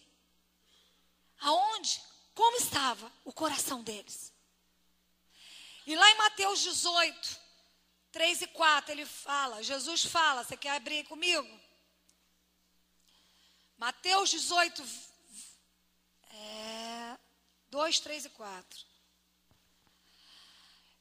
Aonde? 1.40 2.02
Como 2.42 2.58
estava 2.58 3.14
o 3.24 3.32
coração 3.32 3.84
deles. 3.84 4.34
E 5.86 5.96
lá 5.96 6.10
em 6.10 6.18
Mateus 6.18 6.60
18, 6.62 7.40
3 8.12 8.42
e 8.42 8.48
4, 8.48 8.92
ele 8.92 9.06
fala, 9.06 9.62
Jesus 9.62 10.06
fala, 10.06 10.44
você 10.44 10.58
quer 10.58 10.72
abrir 10.72 11.04
comigo? 11.04 11.48
Mateus 13.78 14.32
18, 14.32 14.84
é, 16.32 17.18
2, 17.70 18.00
3 18.00 18.26
e 18.26 18.30
4. 18.32 18.86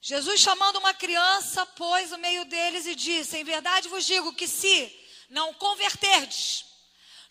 Jesus 0.03 0.43
chamando 0.43 0.76
uma 0.76 0.93
criança, 0.93 1.64
pôs 1.64 2.11
no 2.11 2.18
meio 2.18 2.45
deles 2.45 2.84
e 2.84 2.95
disse: 2.95 3.38
Em 3.38 3.45
verdade 3.45 3.88
vos 3.88 4.05
digo 4.05 4.34
que 4.34 4.49
se 4.49 4.74
não 5.30 5.55
converterdes, 5.55 6.66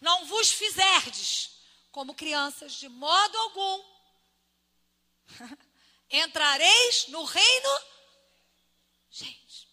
não 0.01 0.25
vos 0.25 0.51
fizerdes 0.51 1.51
como 1.91 2.15
crianças, 2.15 2.73
de 2.73 2.89
modo 2.89 3.37
algum 3.37 3.98
entrareis 6.09 7.07
no 7.07 7.23
reino. 7.23 7.69
Gente, 9.09 9.67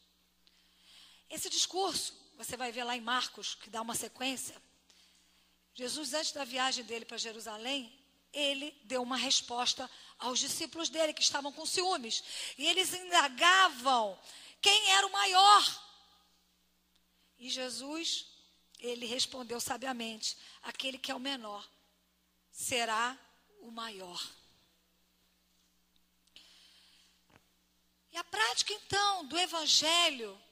esse 1.29 1.49
discurso, 1.51 2.15
você 2.37 2.57
vai 2.57 2.73
ver 2.73 2.85
lá 2.85 2.97
em 2.97 3.01
Marcos, 3.01 3.55
que 3.55 3.71
dá 3.71 3.83
uma 3.83 3.95
sequência. 3.95 4.61
Jesus, 5.75 6.15
antes 6.15 6.33
da 6.33 6.45
viagem 6.45 6.85
dele 6.85 7.05
para 7.05 7.19
Jerusalém, 7.19 7.93
ele 8.33 8.71
deu 8.85 9.03
uma 9.03 9.17
resposta 9.17 9.91
aos 10.19 10.39
discípulos 10.39 10.89
dele 10.89 11.13
que 11.13 11.23
estavam 11.23 11.53
com 11.53 11.67
ciúmes. 11.67 12.23
E 12.57 12.67
eles 12.67 12.93
indagavam 12.95 14.19
quem 14.61 14.91
era 14.93 15.07
o 15.07 15.13
maior. 15.13 15.83
E 17.39 17.51
Jesus, 17.51 18.27
ele 18.79 19.07
respondeu 19.07 19.61
sabiamente: 19.61 20.37
aquele 20.63 20.99
que 20.99 21.11
é 21.11 21.15
o 21.15 21.21
menor 21.21 21.67
será 22.51 23.19
o 23.61 23.71
maior. 23.71 24.23
E 28.17 28.19
a 28.19 28.25
prática, 28.25 28.73
então, 28.73 29.27
do 29.27 29.39
Evangelho, 29.39 30.43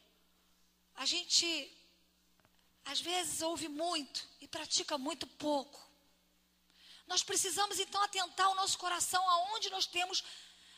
a 0.97 1.07
gente, 1.07 1.47
às 2.85 3.01
vezes, 3.01 3.41
ouve 3.41 3.69
muito 3.69 4.23
e 4.43 4.47
pratica 4.47 4.99
muito 4.99 5.27
pouco. 5.27 5.83
Nós 7.07 7.23
precisamos, 7.23 7.79
então, 7.79 8.03
atentar 8.03 8.51
o 8.51 8.55
nosso 8.55 8.77
coração 8.77 9.27
aonde 9.31 9.71
nós 9.71 9.87
temos 9.87 10.23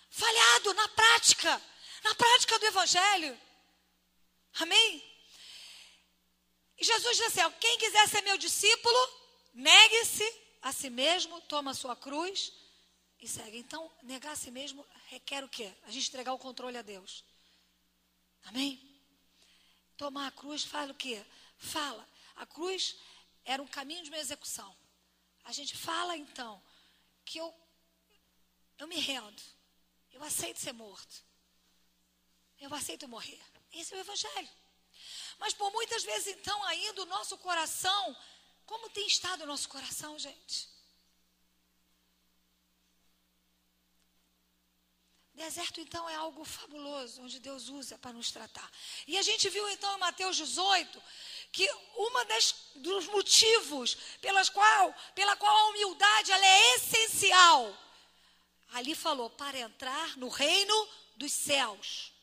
falhado 0.08 0.74
na 0.74 0.88
prática, 0.90 1.60
na 2.04 2.14
prática 2.14 2.56
do 2.60 2.66
Evangelho. 2.66 3.40
Amém? 4.60 5.02
E 6.78 6.84
Jesus 6.84 7.16
disse 7.16 7.40
assim: 7.40 7.56
quem 7.58 7.78
quiser 7.78 8.08
ser 8.08 8.20
meu 8.20 8.38
discípulo, 8.38 9.00
negue-se 9.52 10.40
a 10.62 10.72
si 10.72 10.88
mesmo, 10.88 11.40
toma 11.40 11.72
a 11.72 11.74
sua 11.74 11.96
cruz 11.96 12.52
e 13.18 13.26
segue. 13.26 13.58
Então, 13.58 13.90
negar 14.04 14.34
a 14.34 14.36
si 14.36 14.52
mesmo 14.52 14.86
requer 15.06 15.44
o 15.44 15.48
quê? 15.48 15.72
A 15.84 15.90
gente 15.90 16.08
entregar 16.08 16.32
o 16.32 16.38
controle 16.38 16.76
a 16.76 16.82
Deus. 16.82 17.24
Amém? 18.44 18.80
Tomar 19.96 20.28
a 20.28 20.30
cruz 20.30 20.64
fala 20.64 20.92
o 20.92 20.94
quê? 20.94 21.24
Fala. 21.58 22.06
A 22.36 22.46
cruz 22.46 22.96
era 23.44 23.62
um 23.62 23.66
caminho 23.66 24.02
de 24.02 24.10
uma 24.10 24.18
execução. 24.18 24.76
A 25.44 25.52
gente 25.52 25.76
fala 25.76 26.16
então 26.16 26.62
que 27.24 27.38
eu 27.38 27.54
eu 28.78 28.86
me 28.86 28.96
rendo. 28.96 29.42
Eu 30.12 30.22
aceito 30.22 30.60
ser 30.60 30.72
morto. 30.72 31.24
Eu 32.58 32.72
aceito 32.74 33.08
morrer. 33.08 33.42
Esse 33.72 33.94
é 33.94 33.96
o 33.96 34.00
evangelho. 34.00 34.48
Mas 35.38 35.54
por 35.54 35.70
muitas 35.72 36.02
vezes 36.04 36.28
então 36.28 36.62
ainda 36.64 37.02
o 37.02 37.06
nosso 37.06 37.38
coração, 37.38 38.16
como 38.64 38.90
tem 38.90 39.06
estado 39.06 39.42
o 39.42 39.46
nosso 39.46 39.68
coração, 39.68 40.18
gente? 40.18 40.75
Deserto, 45.36 45.82
então, 45.82 46.08
é 46.08 46.14
algo 46.14 46.46
fabuloso, 46.46 47.20
onde 47.20 47.38
Deus 47.38 47.68
usa 47.68 47.98
para 47.98 48.14
nos 48.14 48.30
tratar. 48.30 48.70
E 49.06 49.18
a 49.18 49.22
gente 49.22 49.50
viu, 49.50 49.68
então, 49.68 49.94
em 49.94 50.00
Mateus 50.00 50.34
18, 50.38 51.02
que 51.52 51.70
uma 51.94 52.24
das, 52.24 52.54
dos 52.76 53.06
motivos 53.08 53.98
pelas 54.22 54.48
qual, 54.48 54.94
pela 55.14 55.36
qual 55.36 55.54
a 55.54 55.68
humildade 55.68 56.32
ela 56.32 56.46
é 56.46 56.74
essencial. 56.76 57.78
Ali 58.72 58.94
falou, 58.94 59.28
para 59.28 59.58
entrar 59.58 60.16
no 60.16 60.28
reino 60.28 60.88
dos 61.16 61.32
céus. 61.32 62.14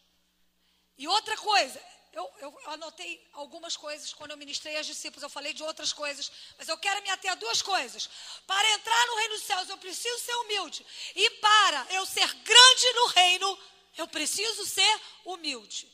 E 0.97 1.07
outra 1.07 1.37
coisa, 1.37 1.79
eu, 2.13 2.31
eu, 2.39 2.59
anotei 2.67 3.27
algumas 3.33 3.75
coisas 3.75 4.13
quando 4.13 4.31
eu 4.31 4.37
ministrei 4.37 4.77
aos 4.77 4.85
discípulos, 4.85 5.23
eu 5.23 5.29
falei 5.29 5.51
de 5.51 5.63
outras 5.63 5.91
coisas, 5.91 6.31
mas 6.57 6.67
eu 6.67 6.77
quero 6.77 7.01
me 7.01 7.09
ater 7.09 7.31
a 7.31 7.35
duas 7.35 7.61
coisas. 7.61 8.07
Para 8.45 8.71
entrar 8.71 9.07
no 9.07 9.15
reino 9.15 9.33
dos 9.33 9.43
céus, 9.43 9.67
eu 9.67 9.77
preciso 9.77 10.19
ser 10.19 10.35
humilde. 10.35 10.85
E 11.15 11.29
para 11.31 11.87
eu 11.91 12.05
ser 12.05 12.31
grande 12.35 12.93
no 12.93 13.07
reino, 13.07 13.59
eu 13.97 14.07
preciso 14.07 14.65
ser 14.65 15.01
humilde. 15.25 15.91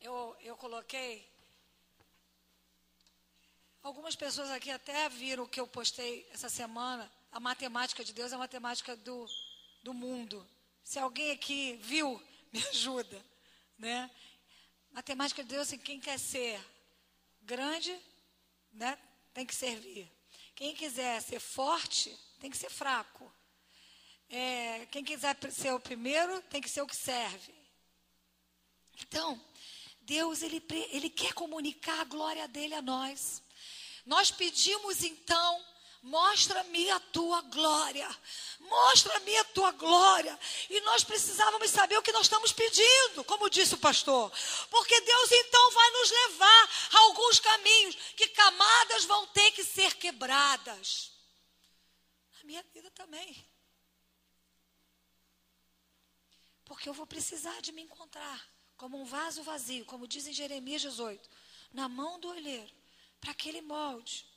Eu, 0.00 0.36
eu 0.40 0.56
coloquei. 0.56 1.28
Algumas 3.82 4.16
pessoas 4.16 4.50
aqui 4.50 4.70
até 4.70 5.08
viram 5.08 5.44
o 5.44 5.48
que 5.48 5.60
eu 5.60 5.66
postei 5.66 6.28
essa 6.32 6.48
semana. 6.48 7.10
A 7.30 7.38
matemática 7.38 8.04
de 8.04 8.12
Deus 8.12 8.32
é 8.32 8.34
a 8.34 8.38
matemática 8.38 8.96
do, 8.96 9.26
do 9.82 9.94
mundo. 9.94 10.44
Se 10.82 10.98
alguém 10.98 11.30
aqui 11.30 11.78
viu, 11.82 12.20
me 12.52 12.66
ajuda, 12.68 13.24
né? 13.78 14.10
Matemática 14.92 15.42
de 15.42 15.48
Deus, 15.50 15.68
assim, 15.68 15.78
quem 15.78 16.00
quer 16.00 16.18
ser 16.18 16.60
grande, 17.42 17.96
né, 18.72 18.98
tem 19.32 19.46
que 19.46 19.54
servir. 19.54 20.10
Quem 20.54 20.74
quiser 20.74 21.22
ser 21.22 21.40
forte, 21.40 22.16
tem 22.40 22.50
que 22.50 22.56
ser 22.56 22.70
fraco. 22.70 23.32
É, 24.28 24.86
quem 24.86 25.02
quiser 25.02 25.36
ser 25.50 25.72
o 25.72 25.80
primeiro, 25.80 26.42
tem 26.42 26.60
que 26.60 26.68
ser 26.68 26.82
o 26.82 26.86
que 26.86 26.96
serve. 26.96 27.54
Então, 29.00 29.40
Deus, 30.02 30.42
ele, 30.42 30.62
ele 30.90 31.08
quer 31.08 31.32
comunicar 31.32 32.00
a 32.00 32.04
glória 32.04 32.46
dele 32.48 32.74
a 32.74 32.82
nós. 32.82 33.42
Nós 34.04 34.30
pedimos 34.30 35.02
então 35.02 35.64
Mostra-me 36.02 36.90
a 36.90 36.98
tua 36.98 37.42
glória. 37.42 38.08
Mostra-me 38.60 39.36
a 39.36 39.44
tua 39.44 39.70
glória. 39.72 40.38
E 40.70 40.80
nós 40.80 41.04
precisávamos 41.04 41.70
saber 41.70 41.98
o 41.98 42.02
que 42.02 42.12
nós 42.12 42.22
estamos 42.22 42.52
pedindo, 42.52 43.22
como 43.24 43.50
disse 43.50 43.74
o 43.74 43.78
pastor. 43.78 44.32
Porque 44.70 44.98
Deus 45.00 45.32
então 45.32 45.70
vai 45.72 45.90
nos 45.90 46.10
levar 46.10 46.70
a 46.92 46.98
alguns 47.00 47.38
caminhos 47.40 47.94
que 48.16 48.28
camadas 48.28 49.04
vão 49.04 49.26
ter 49.28 49.50
que 49.52 49.62
ser 49.62 49.94
quebradas. 49.96 51.12
Na 52.38 52.44
minha 52.44 52.62
vida 52.72 52.90
também. 52.92 53.46
Porque 56.64 56.88
eu 56.88 56.94
vou 56.94 57.06
precisar 57.06 57.60
de 57.60 57.72
me 57.72 57.82
encontrar 57.82 58.48
como 58.76 58.98
um 58.98 59.04
vaso 59.04 59.42
vazio, 59.42 59.84
como 59.84 60.08
diz 60.08 60.26
em 60.26 60.32
Jeremias 60.32 60.80
18, 60.80 61.28
na 61.74 61.86
mão 61.86 62.18
do 62.18 62.28
olheiro, 62.28 62.72
para 63.20 63.32
aquele 63.32 63.60
molde 63.60 64.29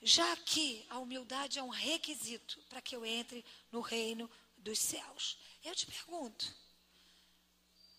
já 0.00 0.36
que 0.36 0.86
a 0.88 0.98
humildade 0.98 1.58
é 1.58 1.62
um 1.62 1.68
requisito 1.68 2.60
para 2.68 2.80
que 2.80 2.94
eu 2.94 3.04
entre 3.04 3.44
no 3.70 3.80
reino 3.80 4.30
dos 4.56 4.78
céus. 4.78 5.38
Eu 5.62 5.74
te 5.74 5.86
pergunto, 5.86 6.54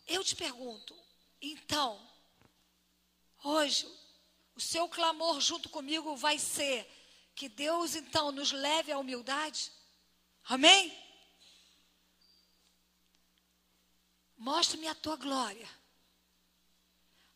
eu 0.07 0.23
te 0.23 0.35
pergunto, 0.35 0.95
então, 1.41 1.99
hoje, 3.43 3.87
o 4.55 4.61
seu 4.61 4.87
clamor 4.89 5.39
junto 5.39 5.69
comigo 5.69 6.15
vai 6.15 6.39
ser 6.39 6.89
que 7.35 7.47
Deus 7.47 7.95
então 7.95 8.31
nos 8.31 8.51
leve 8.51 8.91
à 8.91 8.97
humildade? 8.97 9.71
Amém? 10.45 10.97
Mostre-me 14.37 14.87
a 14.87 14.95
tua 14.95 15.15
glória, 15.15 15.69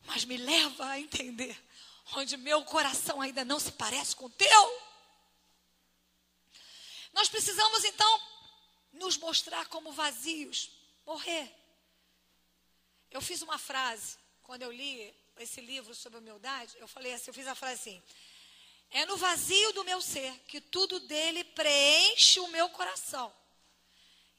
mas 0.04 0.24
me 0.24 0.36
leva 0.36 0.86
a 0.86 1.00
entender 1.00 1.63
onde 2.12 2.36
meu 2.36 2.64
coração 2.64 3.20
ainda 3.20 3.44
não 3.44 3.58
se 3.58 3.72
parece 3.72 4.14
com 4.14 4.26
o 4.26 4.30
teu. 4.30 4.82
Nós 7.12 7.28
precisamos 7.28 7.84
então 7.84 8.20
nos 8.92 9.16
mostrar 9.16 9.66
como 9.66 9.92
vazios, 9.92 10.70
morrer. 11.06 11.52
Eu 13.10 13.20
fiz 13.20 13.42
uma 13.42 13.58
frase, 13.58 14.16
quando 14.42 14.62
eu 14.62 14.72
li 14.72 15.14
esse 15.38 15.60
livro 15.60 15.94
sobre 15.94 16.18
humildade, 16.18 16.76
eu 16.78 16.88
falei 16.88 17.12
assim, 17.12 17.30
eu 17.30 17.34
fiz 17.34 17.46
a 17.46 17.54
frase 17.54 17.80
assim: 17.80 18.02
É 18.90 19.06
no 19.06 19.16
vazio 19.16 19.72
do 19.72 19.84
meu 19.84 20.00
ser 20.00 20.36
que 20.40 20.60
tudo 20.60 21.00
dele 21.00 21.44
preenche 21.44 22.40
o 22.40 22.48
meu 22.48 22.68
coração. 22.68 23.32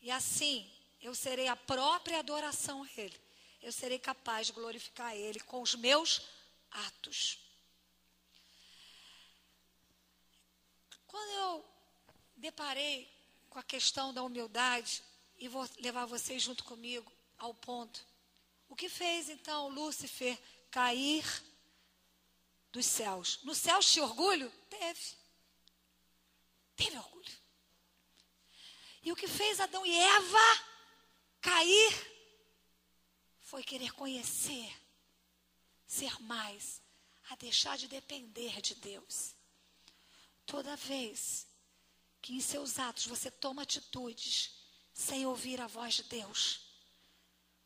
E 0.02 0.12
assim 0.12 0.72
eu 1.02 1.16
serei 1.16 1.48
a 1.48 1.56
própria 1.56 2.20
adoração 2.20 2.84
a 2.84 2.90
ele. 2.98 3.20
Eu 3.62 3.72
serei 3.72 3.98
capaz 3.98 4.48
de 4.48 4.54
glorificar 4.54 5.16
ele 5.16 5.40
com 5.40 5.62
os 5.62 5.76
meus 5.76 6.22
atos. 6.72 7.45
Quando 11.16 11.32
eu 11.32 11.66
deparei 12.36 13.10
com 13.50 13.58
a 13.58 13.64
questão 13.64 14.14
da 14.14 14.22
humildade, 14.22 15.02
e 15.38 15.48
vou 15.48 15.66
levar 15.80 16.06
vocês 16.06 16.44
junto 16.44 16.66
comigo 16.66 17.10
ao 17.38 17.54
ponto. 17.54 18.06
O 18.68 18.76
que 18.76 18.90
fez 18.90 19.30
então 19.30 19.70
Lúcifer 19.70 20.38
cair 20.70 21.24
dos 22.70 22.86
céus? 22.86 23.40
No 23.44 23.56
céu 23.56 23.80
tinha 23.80 24.04
orgulho? 24.04 24.52
Teve. 24.70 25.16
Teve 26.76 26.98
orgulho. 26.98 27.38
E 29.02 29.10
o 29.14 29.16
que 29.16 29.30
fez 29.30 29.62
Adão 29.62 29.86
e 29.86 29.96
Eva 29.96 30.66
cair 31.40 31.94
foi 33.40 33.64
querer 33.64 33.94
conhecer, 33.94 34.70
ser 35.88 36.22
mais, 36.24 36.82
a 37.30 37.38
deixar 37.38 37.78
de 37.78 37.88
depender 37.88 38.60
de 38.60 38.76
Deus. 38.76 39.35
Toda 40.46 40.76
vez 40.76 41.48
que 42.22 42.34
em 42.34 42.40
seus 42.40 42.80
atos 42.80 43.06
você 43.06 43.30
toma 43.30 43.64
atitudes 43.64 44.52
sem 44.94 45.26
ouvir 45.26 45.60
a 45.60 45.68
voz 45.68 45.96
de 45.96 46.04
Deus, 46.04 46.62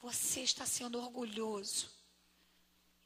você 0.02 0.42
está 0.42 0.66
sendo 0.66 1.00
orgulhoso. 1.00 1.90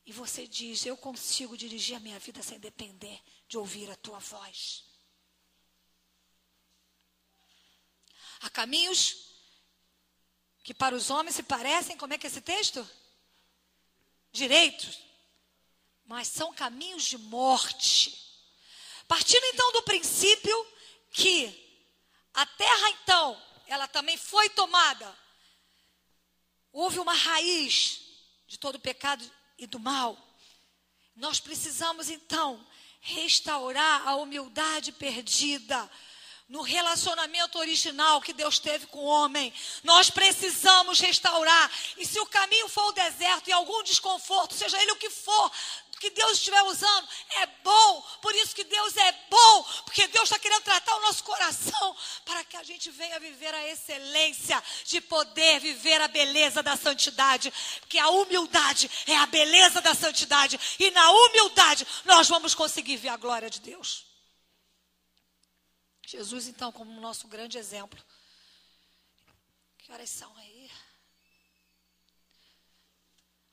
E 0.06 0.12
você 0.12 0.48
diz: 0.48 0.86
Eu 0.86 0.98
consigo 0.98 1.58
dirigir 1.58 1.96
a 1.96 2.00
minha 2.00 2.20
vida 2.20 2.44
sem 2.44 2.60
depender 2.60 3.22
de 3.48 3.58
ouvir 3.58 3.90
a 3.90 3.96
tua 3.96 4.20
voz. 4.20 4.84
Há 8.42 8.50
caminhos 8.50 9.34
que 10.64 10.74
para 10.74 10.96
os 10.96 11.10
homens 11.10 11.36
se 11.36 11.44
parecem, 11.44 11.98
como 11.98 12.14
é 12.14 12.18
que 12.18 12.28
é 12.28 12.30
esse 12.30 12.42
texto? 12.42 12.88
Direitos. 14.32 15.00
Mas 16.06 16.28
são 16.28 16.54
caminhos 16.54 17.04
de 17.04 17.18
morte. 17.18 18.23
Partindo 19.14 19.46
então 19.46 19.72
do 19.74 19.84
princípio 19.84 20.68
que 21.12 21.86
a 22.34 22.48
terra 22.48 22.90
então, 22.90 23.40
ela 23.68 23.88
também 23.88 24.18
foi 24.18 24.50
tomada. 24.50 25.16
Houve 26.72 26.98
uma 26.98 27.14
raiz 27.14 28.02
de 28.48 28.58
todo 28.58 28.78
o 28.78 28.80
pecado 28.80 29.24
e 29.56 29.68
do 29.68 29.80
mal. 29.80 30.18
Nós 31.16 31.40
precisamos 31.40 32.10
então 32.10 32.66
restaurar 33.02 34.08
a 34.08 34.16
humildade 34.16 34.92
perdida 34.92 35.88
no 36.50 36.62
relacionamento 36.62 37.58
original 37.58 38.22
que 38.22 38.34
Deus 38.34 38.60
teve 38.60 38.88
com 38.88 39.00
o 39.00 39.06
homem. 39.06 39.54
Nós 39.84 40.10
precisamos 40.10 41.00
restaurar. 41.00 41.72
E 41.98 42.06
se 42.06 42.20
o 42.20 42.26
caminho 42.26 42.68
for 42.68 42.90
o 42.90 42.94
deserto 42.94 43.48
e 43.48 43.54
algum 43.54 43.84
desconforto, 43.84 44.56
seja 44.56 44.82
ele 44.82 44.92
o 44.92 44.98
que 44.98 45.10
for, 45.10 45.52
que 46.04 46.10
Deus 46.10 46.34
estiver 46.34 46.62
usando, 46.64 47.08
é 47.30 47.46
bom. 47.64 48.02
Por 48.22 48.36
isso 48.36 48.54
que 48.54 48.66
Deus 48.66 48.98
é 48.98 49.12
bom, 49.30 49.64
porque 49.86 50.06
Deus 50.08 50.26
está 50.26 50.38
querendo 50.38 50.62
tratar 50.62 50.94
o 50.98 51.02
nosso 51.02 51.24
coração 51.24 51.96
para 52.26 52.44
que 52.44 52.58
a 52.58 52.64
gente 52.64 52.92
venha 52.92 53.22
viver 53.22 53.54
a 53.54 53.70
excelência 53.70 54.62
de 54.84 55.00
poder 55.00 55.62
viver 55.62 56.02
a 56.02 56.10
beleza 56.10 56.62
da 56.62 56.76
santidade. 56.76 57.54
Porque 57.80 57.98
a 57.98 58.10
humildade 58.10 58.92
é 59.08 59.16
a 59.16 59.26
beleza 59.26 59.80
da 59.80 59.96
santidade. 59.96 60.60
E 60.78 60.92
na 60.92 61.10
humildade 61.10 61.88
nós 62.04 62.28
vamos 62.28 62.54
conseguir 62.54 62.98
ver 62.98 63.10
a 63.10 63.18
glória 63.18 63.50
de 63.50 63.62
Deus. 63.62 64.06
Jesus, 66.06 66.48
então, 66.48 66.70
como 66.70 67.00
nosso 67.00 67.30
grande 67.30 67.58
exemplo. 67.58 68.04
Que 69.78 69.92
horas 69.94 70.10
são 70.10 70.36
aí? 70.36 70.70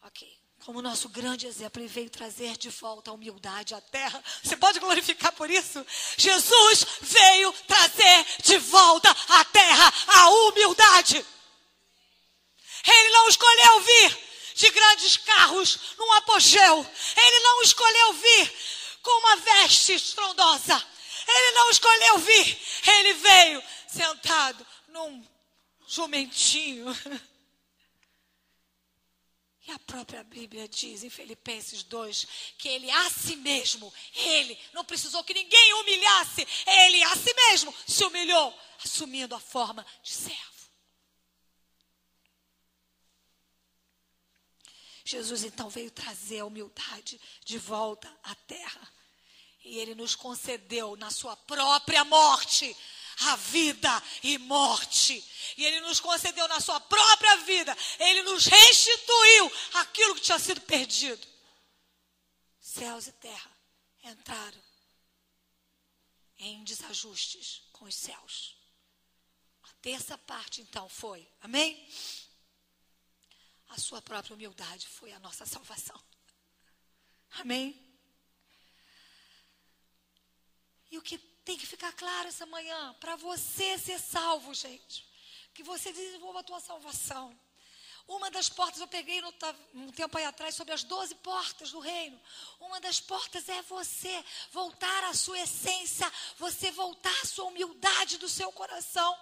Ok. 0.03 0.40
Como 0.65 0.83
nosso 0.83 1.09
grande 1.09 1.47
exemplo, 1.47 1.81
ele 1.81 1.89
veio 1.89 2.11
trazer 2.11 2.57
de 2.59 2.69
volta 2.69 3.11
a 3.11 3.15
humildade 3.15 3.75
à 3.75 3.81
terra. 3.81 4.23
Você 4.43 4.57
pode 4.57 4.79
glorificar 4.79 5.33
por 5.33 5.51
isso? 5.51 5.85
Jesus 6.19 6.85
veio 7.01 7.53
trazer 7.67 8.27
de 8.43 8.59
volta 8.59 9.11
à 9.11 9.45
terra 9.47 9.93
a 10.07 10.29
humildade. 10.29 11.25
Ele 12.87 13.11
não 13.11 13.29
escolheu 13.29 13.81
vir 13.81 14.19
de 14.55 14.71
grandes 14.71 15.17
carros 15.17 15.79
num 15.99 16.13
apogeu. 16.13 16.87
Ele 17.17 17.41
não 17.41 17.63
escolheu 17.63 18.13
vir 18.13 18.55
com 19.03 19.19
uma 19.21 19.37
veste 19.37 19.95
estrondosa. 19.95 20.87
Ele 21.27 21.53
não 21.53 21.71
escolheu 21.71 22.19
vir, 22.19 22.63
ele 22.87 23.15
veio 23.15 23.63
sentado 23.87 24.67
num 24.89 25.25
jumentinho. 25.87 26.87
E 29.67 29.73
a 29.73 29.79
própria 29.79 30.25
Bíblia 30.25 30.67
diz 30.67 31.05
em 31.05 31.11
Filipenses 31.11 31.83
2 31.83 32.27
que 32.57 32.69
ele 32.69 32.91
a 32.91 33.11
si 33.11 33.37
mesmo, 33.37 33.93
ele 34.15 34.59
não 34.73 34.85
precisou 34.85 35.23
que 35.23 35.35
ninguém 35.35 35.75
humilhasse, 35.75 36.47
ele 36.67 37.03
a 37.03 37.17
si 37.17 37.35
mesmo 37.35 37.75
se 37.87 38.03
humilhou, 38.05 38.59
assumindo 38.83 39.35
a 39.35 39.41
forma 39.41 39.85
de 40.03 40.11
servo. 40.11 40.51
Jesus 45.05 45.45
então 45.45 45.69
veio 45.69 45.91
trazer 45.91 46.39
a 46.41 46.47
humildade 46.47 47.21
de 47.45 47.59
volta 47.59 48.09
à 48.23 48.35
terra. 48.35 48.89
E 49.65 49.79
ele 49.79 49.95
nos 49.95 50.15
concedeu 50.15 50.97
na 50.97 51.11
sua 51.11 51.37
própria 51.37 52.05
morte 52.05 52.75
a 53.21 53.37
vida 53.37 54.03
e 54.23 54.39
morte. 54.39 55.25
E 55.57 55.65
ele 55.65 55.81
nos 55.81 56.01
concedeu 56.01 56.47
na 56.49 56.61
sua 56.61 56.81
própria 56.81 57.37
vida, 57.39 57.77
ele 57.99 58.23
nos 58.23 58.47
restituiu 58.47 59.53
aquilo 59.75 60.15
que 60.15 60.23
tinha 60.23 60.39
sido 60.39 60.61
perdido. 60.63 61.27
Céus 62.61 63.07
e 63.07 63.13
terra 63.13 63.51
entraram 64.03 64.63
em 66.39 66.65
desajustes 66.65 67.63
com 67.73 67.85
os 67.85 67.95
céus. 67.95 68.57
A 69.65 69.73
terça 69.83 70.17
parte, 70.17 70.63
então, 70.63 70.89
foi, 70.89 71.29
amém? 71.41 71.89
A 73.69 73.79
sua 73.79 74.01
própria 74.01 74.35
humildade 74.35 74.87
foi 74.89 75.13
a 75.13 75.19
nossa 75.19 75.45
salvação. 75.45 76.01
Amém? 77.33 77.87
E 80.91 80.99
o 80.99 81.03
que 81.03 81.30
tem 81.51 81.59
que 81.59 81.67
ficar 81.67 81.93
claro 81.95 82.29
essa 82.29 82.47
manhã, 82.47 82.95
para 83.01 83.17
você 83.17 83.77
ser 83.77 83.99
salvo, 83.99 84.55
gente, 84.55 85.05
que 85.53 85.65
você 85.65 85.93
desenvolva 85.93 86.39
a 86.39 86.43
tua 86.45 86.61
salvação. 86.61 87.37
Uma 88.07 88.31
das 88.31 88.49
portas 88.49 88.81
eu 88.81 88.87
peguei 88.87 89.21
no, 89.21 89.35
um 89.75 89.91
tempo 89.91 90.17
aí 90.17 90.25
atrás 90.27 90.55
sobre 90.55 90.75
as 90.75 90.85
doze 90.85 91.13
portas 91.17 91.73
do 91.73 91.81
reino. 91.81 92.21
Uma 92.61 92.81
das 92.81 93.01
portas 93.01 93.49
é 93.49 93.63
você 93.63 94.25
voltar 94.53 95.03
à 95.05 95.13
sua 95.13 95.41
essência, 95.41 96.13
você 96.39 96.71
voltar 96.71 97.21
à 97.21 97.27
sua 97.27 97.47
humildade 97.47 98.17
do 98.19 98.29
seu 98.29 98.53
coração. 98.53 99.19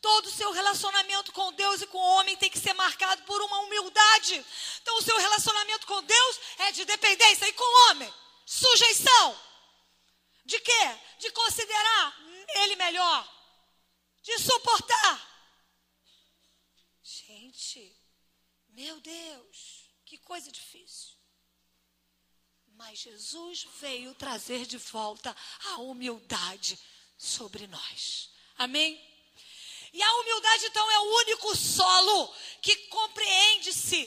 Todo 0.00 0.28
o 0.28 0.32
seu 0.32 0.52
relacionamento 0.52 1.32
com 1.32 1.52
Deus 1.52 1.82
e 1.82 1.86
com 1.86 1.98
o 1.98 2.14
homem 2.16 2.34
tem 2.34 2.48
que 2.48 2.58
ser 2.58 2.72
marcado 2.72 3.24
por 3.24 3.42
uma 3.42 3.58
humildade. 3.60 4.42
Então, 4.80 4.96
o 4.96 5.02
seu 5.02 5.18
relacionamento 5.18 5.86
com 5.86 6.02
Deus 6.02 6.40
é 6.60 6.72
de 6.72 6.86
dependência 6.86 7.46
e 7.46 7.52
com 7.52 7.62
o 7.62 7.90
homem, 7.90 8.14
sujeição. 8.46 9.51
De 10.52 10.60
quê? 10.60 11.00
De 11.18 11.30
considerar 11.30 12.14
ele 12.56 12.76
melhor. 12.76 13.26
De 14.20 14.38
suportar. 14.38 15.16
Gente, 17.02 17.96
meu 18.68 19.00
Deus, 19.00 19.88
que 20.04 20.18
coisa 20.18 20.52
difícil. 20.52 21.16
Mas 22.74 22.98
Jesus 22.98 23.66
veio 23.80 24.14
trazer 24.14 24.66
de 24.66 24.76
volta 24.76 25.34
a 25.70 25.78
humildade 25.78 26.78
sobre 27.16 27.66
nós. 27.66 28.30
Amém? 28.58 29.00
E 29.90 30.02
a 30.02 30.14
humildade, 30.16 30.66
então, 30.66 30.90
é 30.90 30.98
o 30.98 31.16
único 31.16 31.56
solo 31.56 32.34
que 32.60 32.76
compreende-se 32.88 34.04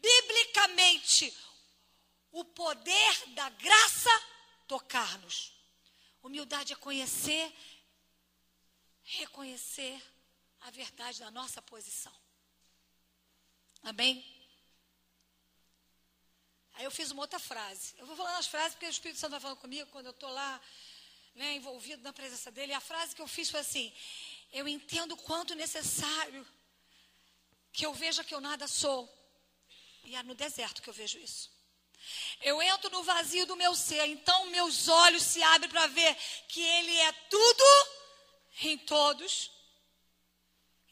biblicamente 0.00 1.36
o 2.30 2.46
poder 2.46 3.26
da 3.34 3.50
graça 3.50 4.10
tocar-nos. 4.66 5.51
Humildade 6.22 6.72
é 6.72 6.76
conhecer, 6.76 7.52
reconhecer 9.02 10.00
a 10.60 10.70
verdade 10.70 11.18
da 11.18 11.30
nossa 11.30 11.60
posição. 11.60 12.12
Amém? 13.82 14.24
Aí 16.74 16.84
eu 16.84 16.90
fiz 16.90 17.10
uma 17.10 17.22
outra 17.22 17.38
frase. 17.38 17.94
Eu 17.98 18.06
vou 18.06 18.16
falar 18.16 18.38
as 18.38 18.46
frases 18.46 18.74
porque 18.74 18.86
o 18.86 18.90
Espírito 18.90 19.18
Santo 19.18 19.32
vai 19.32 19.40
falando 19.40 19.58
comigo 19.58 19.90
quando 19.90 20.06
eu 20.06 20.12
estou 20.12 20.30
lá, 20.30 20.60
né, 21.34 21.54
envolvido 21.54 22.02
na 22.02 22.12
presença 22.12 22.50
dele. 22.50 22.72
E 22.72 22.74
a 22.74 22.80
frase 22.80 23.14
que 23.14 23.22
eu 23.22 23.28
fiz 23.28 23.50
foi 23.50 23.60
assim: 23.60 23.92
Eu 24.52 24.68
entendo 24.68 25.16
quanto 25.16 25.54
necessário 25.54 26.46
que 27.72 27.84
eu 27.84 27.92
veja 27.92 28.22
que 28.22 28.34
eu 28.34 28.40
nada 28.40 28.68
sou. 28.68 29.10
E 30.04 30.14
é 30.14 30.22
no 30.22 30.34
deserto 30.34 30.82
que 30.82 30.88
eu 30.88 30.94
vejo 30.94 31.18
isso. 31.18 31.50
Eu 32.40 32.60
entro 32.62 32.90
no 32.90 33.02
vazio 33.02 33.46
do 33.46 33.56
meu 33.56 33.74
ser, 33.74 34.06
então 34.06 34.46
meus 34.46 34.88
olhos 34.88 35.22
se 35.22 35.42
abrem 35.42 35.70
para 35.70 35.86
ver 35.86 36.14
que 36.48 36.60
Ele 36.60 36.96
é 36.96 37.12
tudo 37.30 37.64
em 38.62 38.78
todos. 38.78 39.50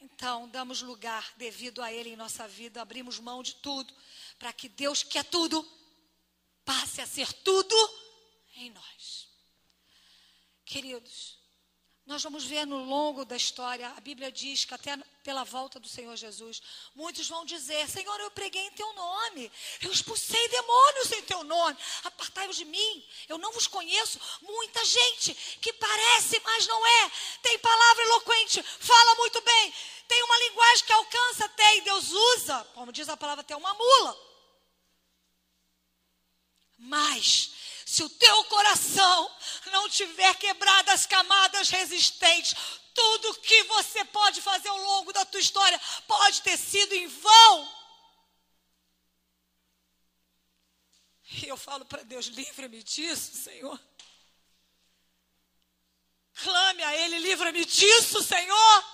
Então, 0.00 0.48
damos 0.48 0.80
lugar 0.80 1.32
devido 1.36 1.82
a 1.82 1.92
Ele 1.92 2.11
em 2.11 2.16
nossa 2.16 2.46
vida, 2.46 2.80
abrimos 2.80 3.18
mão 3.18 3.42
de 3.42 3.54
tudo, 3.56 3.94
para 4.38 4.52
que 4.52 4.68
Deus, 4.68 5.02
que 5.02 5.18
é 5.18 5.22
tudo, 5.22 5.66
passe 6.64 7.00
a 7.00 7.06
ser 7.06 7.32
tudo 7.32 7.76
em 8.56 8.70
nós. 8.70 9.28
Queridos, 10.64 11.39
nós 12.11 12.24
vamos 12.24 12.44
ver 12.44 12.66
no 12.66 12.84
longo 12.84 13.24
da 13.24 13.36
história, 13.36 13.88
a 13.96 14.00
Bíblia 14.00 14.32
diz 14.32 14.64
que 14.64 14.74
até 14.74 14.96
pela 15.22 15.44
volta 15.44 15.78
do 15.78 15.86
Senhor 15.86 16.16
Jesus, 16.16 16.61
muitos 16.92 17.28
vão 17.28 17.44
dizer: 17.44 17.88
Senhor, 17.88 18.18
eu 18.18 18.32
preguei 18.32 18.66
em 18.66 18.72
teu 18.72 18.92
nome, 18.94 19.50
eu 19.80 19.92
expulsei 19.92 20.48
demônios 20.48 21.12
em 21.12 21.22
teu 21.22 21.44
nome, 21.44 21.78
apartai-vos 22.02 22.56
de 22.56 22.64
mim, 22.64 23.06
eu 23.28 23.38
não 23.38 23.52
vos 23.52 23.68
conheço. 23.68 24.18
Muita 24.42 24.84
gente 24.84 25.34
que 25.62 25.72
parece, 25.72 26.40
mas 26.40 26.66
não 26.66 26.84
é, 26.84 27.12
tem 27.42 27.56
palavra 27.61 28.02
eloquente, 28.02 28.61
fala 28.61 29.14
muito 29.14 29.40
bem, 29.42 29.74
tem 30.08 30.20
uma 30.24 30.38
linguagem 30.40 30.86
que 30.86 30.92
alcança 30.92 31.44
até 31.44 31.76
e 31.76 31.82
Deus 31.82 32.11
usa, 32.11 32.64
como 32.74 32.92
diz 32.92 33.08
a 33.08 33.16
palavra, 33.16 33.42
até 33.42 33.54
uma 33.54 33.72
mula. 33.72 34.30
Mas, 36.76 37.52
se 37.91 38.05
o 38.05 38.09
teu 38.09 38.45
coração 38.45 39.36
não 39.72 39.88
tiver 39.88 40.32
quebrado 40.36 40.93
as 40.93 41.07
camadas 41.07 41.70
resistentes, 41.70 42.55
tudo 42.95 43.41
que 43.41 43.64
você 43.64 44.05
pode 44.05 44.41
fazer 44.41 44.68
ao 44.68 44.76
longo 44.76 45.12
da 45.12 45.24
tua 45.24 45.41
história 45.41 45.76
pode 46.07 46.41
ter 46.43 46.57
sido 46.57 46.93
em 46.95 47.09
vão. 47.09 47.80
E 51.32 51.49
eu 51.49 51.57
falo 51.57 51.84
para 51.84 52.05
Deus: 52.05 52.26
livra-me 52.26 52.80
disso, 52.80 53.36
Senhor. 53.36 53.80
Clame 56.45 56.84
a 56.84 56.97
Ele, 56.97 57.18
livra-me 57.18 57.64
disso, 57.64 58.22
Senhor. 58.22 58.84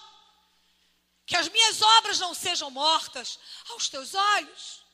Que 1.27 1.37
as 1.37 1.51
minhas 1.51 1.83
obras 1.83 2.19
não 2.19 2.33
sejam 2.33 2.71
mortas 2.71 3.39
aos 3.69 3.91
teus 3.91 4.15
olhos. 4.15 4.86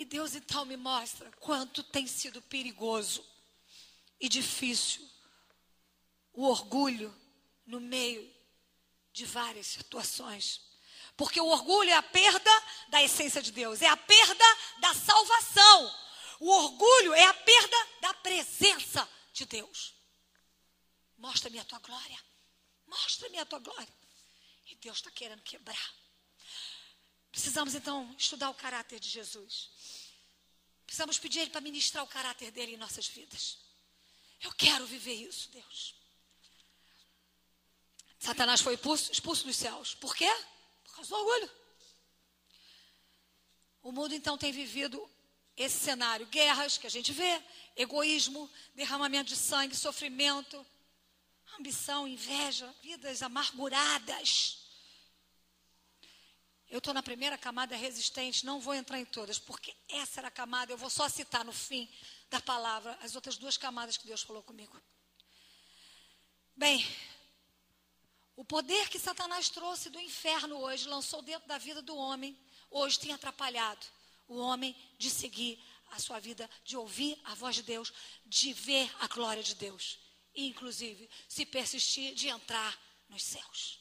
E 0.00 0.04
Deus 0.06 0.34
então 0.34 0.64
me 0.64 0.78
mostra 0.78 1.30
quanto 1.32 1.82
tem 1.82 2.06
sido 2.06 2.40
perigoso 2.40 3.22
e 4.18 4.30
difícil 4.30 5.06
o 6.32 6.46
orgulho 6.46 7.14
no 7.66 7.78
meio 7.78 8.34
de 9.12 9.26
várias 9.26 9.66
situações. 9.66 10.62
Porque 11.18 11.38
o 11.38 11.48
orgulho 11.48 11.90
é 11.90 11.96
a 11.96 12.02
perda 12.02 12.50
da 12.88 13.02
essência 13.02 13.42
de 13.42 13.52
Deus, 13.52 13.82
é 13.82 13.88
a 13.88 13.96
perda 13.96 14.44
da 14.78 14.94
salvação. 14.94 15.94
O 16.40 16.48
orgulho 16.48 17.12
é 17.12 17.26
a 17.26 17.34
perda 17.34 17.76
da 18.00 18.14
presença 18.14 19.06
de 19.34 19.44
Deus. 19.44 19.94
Mostra-me 21.18 21.58
a 21.58 21.64
tua 21.64 21.78
glória. 21.78 22.18
Mostra-me 22.86 23.38
a 23.38 23.44
tua 23.44 23.58
glória. 23.58 23.94
E 24.64 24.76
Deus 24.76 24.96
está 24.96 25.10
querendo 25.10 25.42
quebrar. 25.42 25.94
Precisamos 27.30 27.74
então 27.74 28.12
estudar 28.18 28.50
o 28.50 28.54
caráter 28.54 28.98
de 28.98 29.08
Jesus. 29.08 29.70
Precisamos 30.90 31.20
pedir 31.20 31.38
Ele 31.38 31.50
para 31.50 31.60
ministrar 31.60 32.02
o 32.02 32.08
caráter 32.08 32.50
dele 32.50 32.74
em 32.74 32.76
nossas 32.76 33.06
vidas. 33.06 33.58
Eu 34.42 34.50
quero 34.54 34.84
viver 34.86 35.14
isso, 35.14 35.48
Deus. 35.50 35.94
Satanás 38.18 38.60
foi 38.60 38.74
expulso, 38.74 39.12
expulso 39.12 39.46
dos 39.46 39.54
céus. 39.54 39.94
Por 39.94 40.16
quê? 40.16 40.28
Por 40.82 40.96
causa 40.96 41.10
do 41.10 41.14
orgulho. 41.14 41.50
O 43.82 43.92
mundo 43.92 44.16
então 44.16 44.36
tem 44.36 44.50
vivido 44.50 45.08
esse 45.56 45.78
cenário: 45.78 46.26
guerras 46.26 46.76
que 46.76 46.88
a 46.88 46.90
gente 46.90 47.12
vê, 47.12 47.40
egoísmo, 47.76 48.50
derramamento 48.74 49.28
de 49.28 49.36
sangue, 49.36 49.76
sofrimento, 49.76 50.66
ambição, 51.56 52.08
inveja, 52.08 52.68
vidas 52.82 53.22
amarguradas. 53.22 54.59
Eu 56.70 56.78
estou 56.78 56.94
na 56.94 57.02
primeira 57.02 57.36
camada 57.36 57.74
resistente, 57.74 58.46
não 58.46 58.60
vou 58.60 58.72
entrar 58.72 59.00
em 59.00 59.04
todas, 59.04 59.40
porque 59.40 59.74
essa 59.88 60.20
era 60.20 60.28
a 60.28 60.30
camada, 60.30 60.72
eu 60.72 60.78
vou 60.78 60.88
só 60.88 61.08
citar 61.08 61.44
no 61.44 61.52
fim 61.52 61.90
da 62.30 62.40
palavra 62.40 62.96
as 63.02 63.16
outras 63.16 63.36
duas 63.36 63.56
camadas 63.56 63.96
que 63.96 64.06
Deus 64.06 64.22
falou 64.22 64.40
comigo. 64.40 64.80
Bem, 66.54 66.86
o 68.36 68.44
poder 68.44 68.88
que 68.88 69.00
Satanás 69.00 69.48
trouxe 69.48 69.90
do 69.90 69.98
inferno 69.98 70.58
hoje, 70.58 70.86
lançou 70.86 71.22
dentro 71.22 71.48
da 71.48 71.58
vida 71.58 71.82
do 71.82 71.96
homem, 71.96 72.38
hoje 72.70 73.00
tem 73.00 73.12
atrapalhado 73.12 73.84
o 74.28 74.36
homem 74.36 74.76
de 74.96 75.10
seguir 75.10 75.60
a 75.90 75.98
sua 75.98 76.20
vida, 76.20 76.48
de 76.64 76.76
ouvir 76.76 77.20
a 77.24 77.34
voz 77.34 77.56
de 77.56 77.64
Deus, 77.64 77.92
de 78.24 78.52
ver 78.52 78.88
a 79.00 79.08
glória 79.08 79.42
de 79.42 79.56
Deus. 79.56 79.98
E, 80.32 80.46
inclusive, 80.46 81.10
se 81.28 81.44
persistir, 81.44 82.14
de 82.14 82.28
entrar 82.28 82.78
nos 83.08 83.24
céus. 83.24 83.79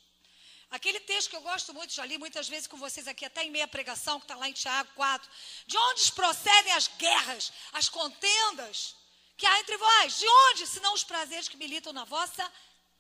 Aquele 0.71 0.99
texto 0.99 1.29
que 1.29 1.35
eu 1.35 1.41
gosto 1.41 1.73
muito, 1.73 1.93
já 1.93 2.05
li 2.05 2.17
muitas 2.17 2.47
vezes 2.47 2.67
com 2.67 2.77
vocês 2.77 3.07
aqui, 3.07 3.25
até 3.25 3.43
em 3.43 3.51
meia 3.51 3.67
pregação, 3.67 4.19
que 4.19 4.25
está 4.25 4.35
lá 4.35 4.47
em 4.47 4.53
Tiago 4.53 4.91
4. 4.95 5.29
De 5.65 5.77
onde 5.77 6.11
procedem 6.11 6.73
as 6.73 6.87
guerras, 6.87 7.51
as 7.73 7.89
contendas 7.89 8.95
que 9.35 9.45
há 9.45 9.59
entre 9.59 9.77
vós? 9.77 10.19
De 10.19 10.27
onde, 10.27 10.67
senão 10.67 10.93
os 10.93 11.03
prazeres 11.03 11.47
que 11.47 11.57
militam 11.57 11.91
na 11.91 12.05
vossa 12.05 12.51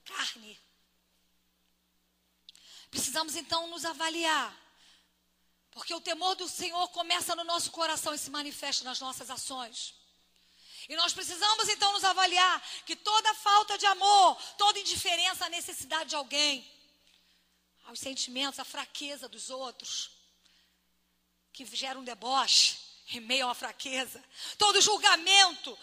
carne? 0.05 0.59
Precisamos 2.89 3.35
então 3.35 3.67
nos 3.67 3.85
avaliar 3.85 4.69
porque 5.71 5.93
o 5.93 6.01
temor 6.01 6.35
do 6.35 6.47
Senhor 6.47 6.89
começa 6.89 7.35
no 7.35 7.43
nosso 7.43 7.71
coração 7.71 8.13
e 8.13 8.17
se 8.17 8.29
manifesta 8.29 8.83
nas 8.83 8.99
nossas 8.99 9.29
ações. 9.29 9.93
E 10.87 10.95
nós 10.95 11.13
precisamos 11.13 11.69
então 11.69 11.93
nos 11.93 12.03
avaliar 12.03 12.61
que 12.85 12.95
toda 12.95 13.33
falta 13.35 13.77
de 13.77 13.85
amor, 13.85 14.35
toda 14.57 14.79
indiferença 14.79 15.45
à 15.45 15.49
necessidade 15.49 16.09
de 16.09 16.15
alguém, 16.15 16.69
aos 17.89 17.99
sentimentos, 17.99 18.59
à 18.59 18.63
fraqueza 18.63 19.27
dos 19.27 19.49
outros, 19.49 20.11
que 21.51 21.65
gera 21.65 21.99
um 21.99 22.03
deboche 22.03 22.77
em 23.07 23.19
meio 23.19 23.45
a 23.45 23.47
uma 23.47 23.55
fraqueza, 23.55 24.23
todo 24.57 24.79
julgamento, 24.79 25.77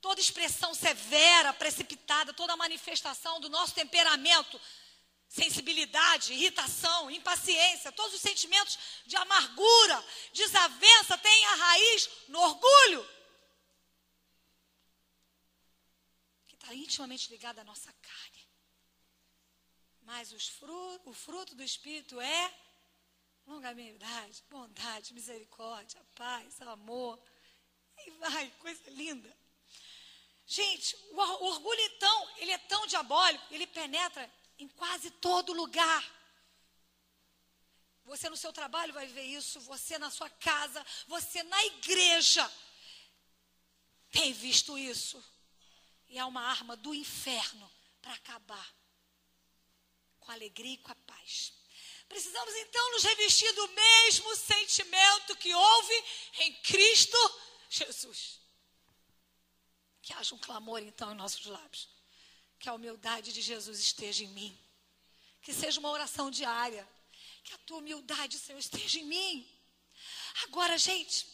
toda 0.00 0.20
expressão 0.20 0.74
severa, 0.74 1.52
precipitada, 1.52 2.34
toda 2.34 2.56
manifestação 2.56 3.40
do 3.40 3.48
nosso 3.48 3.74
temperamento 3.74 4.60
sensibilidade, 5.28 6.32
irritação, 6.32 7.10
impaciência, 7.10 7.92
todos 7.92 8.14
os 8.14 8.20
sentimentos 8.20 8.78
de 9.04 9.16
amargura, 9.16 10.04
desavença 10.32 11.18
têm 11.18 11.44
a 11.46 11.54
raiz 11.54 12.10
no 12.28 12.40
orgulho. 12.40 13.06
Que 16.46 16.54
está 16.54 16.74
intimamente 16.74 17.28
ligado 17.28 17.58
à 17.58 17.64
nossa 17.64 17.92
carne. 17.92 18.35
Mas 20.06 20.30
frutos, 20.48 21.06
o 21.08 21.12
fruto 21.12 21.54
do 21.56 21.64
Espírito 21.64 22.20
é 22.20 22.54
longanimidade, 23.44 24.44
bondade, 24.48 25.12
misericórdia, 25.12 26.00
paz, 26.14 26.60
amor. 26.62 27.20
E 27.98 28.10
vai, 28.12 28.48
coisa 28.60 28.88
linda. 28.90 29.36
Gente, 30.46 30.96
o 31.10 31.44
orgulho 31.46 31.80
então, 31.80 32.30
ele 32.36 32.52
é 32.52 32.58
tão 32.58 32.86
diabólico, 32.86 33.52
ele 33.52 33.66
penetra 33.66 34.32
em 34.60 34.68
quase 34.68 35.10
todo 35.10 35.52
lugar. 35.52 36.04
Você 38.04 38.30
no 38.30 38.36
seu 38.36 38.52
trabalho 38.52 38.92
vai 38.92 39.08
ver 39.08 39.24
isso, 39.24 39.58
você 39.62 39.98
na 39.98 40.08
sua 40.08 40.30
casa, 40.30 40.86
você 41.08 41.42
na 41.42 41.64
igreja 41.64 42.48
tem 44.12 44.32
visto 44.32 44.78
isso. 44.78 45.22
E 46.08 46.16
é 46.16 46.24
uma 46.24 46.42
arma 46.42 46.76
do 46.76 46.94
inferno 46.94 47.68
para 48.00 48.14
acabar 48.14 48.75
com 50.26 50.32
alegria 50.32 50.74
e 50.74 50.78
com 50.78 50.90
a 50.90 50.94
paz. 50.94 51.52
Precisamos 52.08 52.54
então 52.54 52.92
nos 52.92 53.04
revestir 53.04 53.50
do 53.52 53.68
mesmo 53.68 54.36
sentimento 54.36 55.36
que 55.36 55.54
houve 55.54 56.04
em 56.40 56.52
Cristo 56.62 57.16
Jesus. 57.70 58.40
Que 60.02 60.12
haja 60.12 60.34
um 60.34 60.38
clamor 60.38 60.82
então 60.82 61.12
em 61.12 61.16
nossos 61.16 61.46
lábios 61.46 61.88
que 62.58 62.68
a 62.68 62.74
humildade 62.74 63.32
de 63.32 63.40
Jesus 63.40 63.78
esteja 63.78 64.24
em 64.24 64.28
mim. 64.28 64.58
Que 65.42 65.52
seja 65.52 65.78
uma 65.78 65.90
oração 65.90 66.30
diária. 66.30 66.86
Que 67.44 67.54
a 67.54 67.58
tua 67.58 67.78
humildade, 67.78 68.38
Senhor, 68.38 68.58
esteja 68.58 68.98
em 68.98 69.04
mim. 69.04 69.48
Agora, 70.44 70.76
gente, 70.76 71.26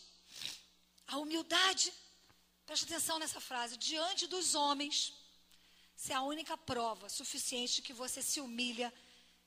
a 1.06 1.16
humildade, 1.18 1.92
preste 2.66 2.84
atenção 2.84 3.18
nessa 3.18 3.40
frase, 3.40 3.76
diante 3.76 4.26
dos 4.26 4.54
homens, 4.54 5.14
se 6.02 6.10
é 6.10 6.16
a 6.16 6.22
única 6.22 6.56
prova 6.56 7.08
suficiente 7.08 7.76
de 7.76 7.82
que 7.82 7.92
você 7.92 8.20
se 8.20 8.40
humilha 8.40 8.92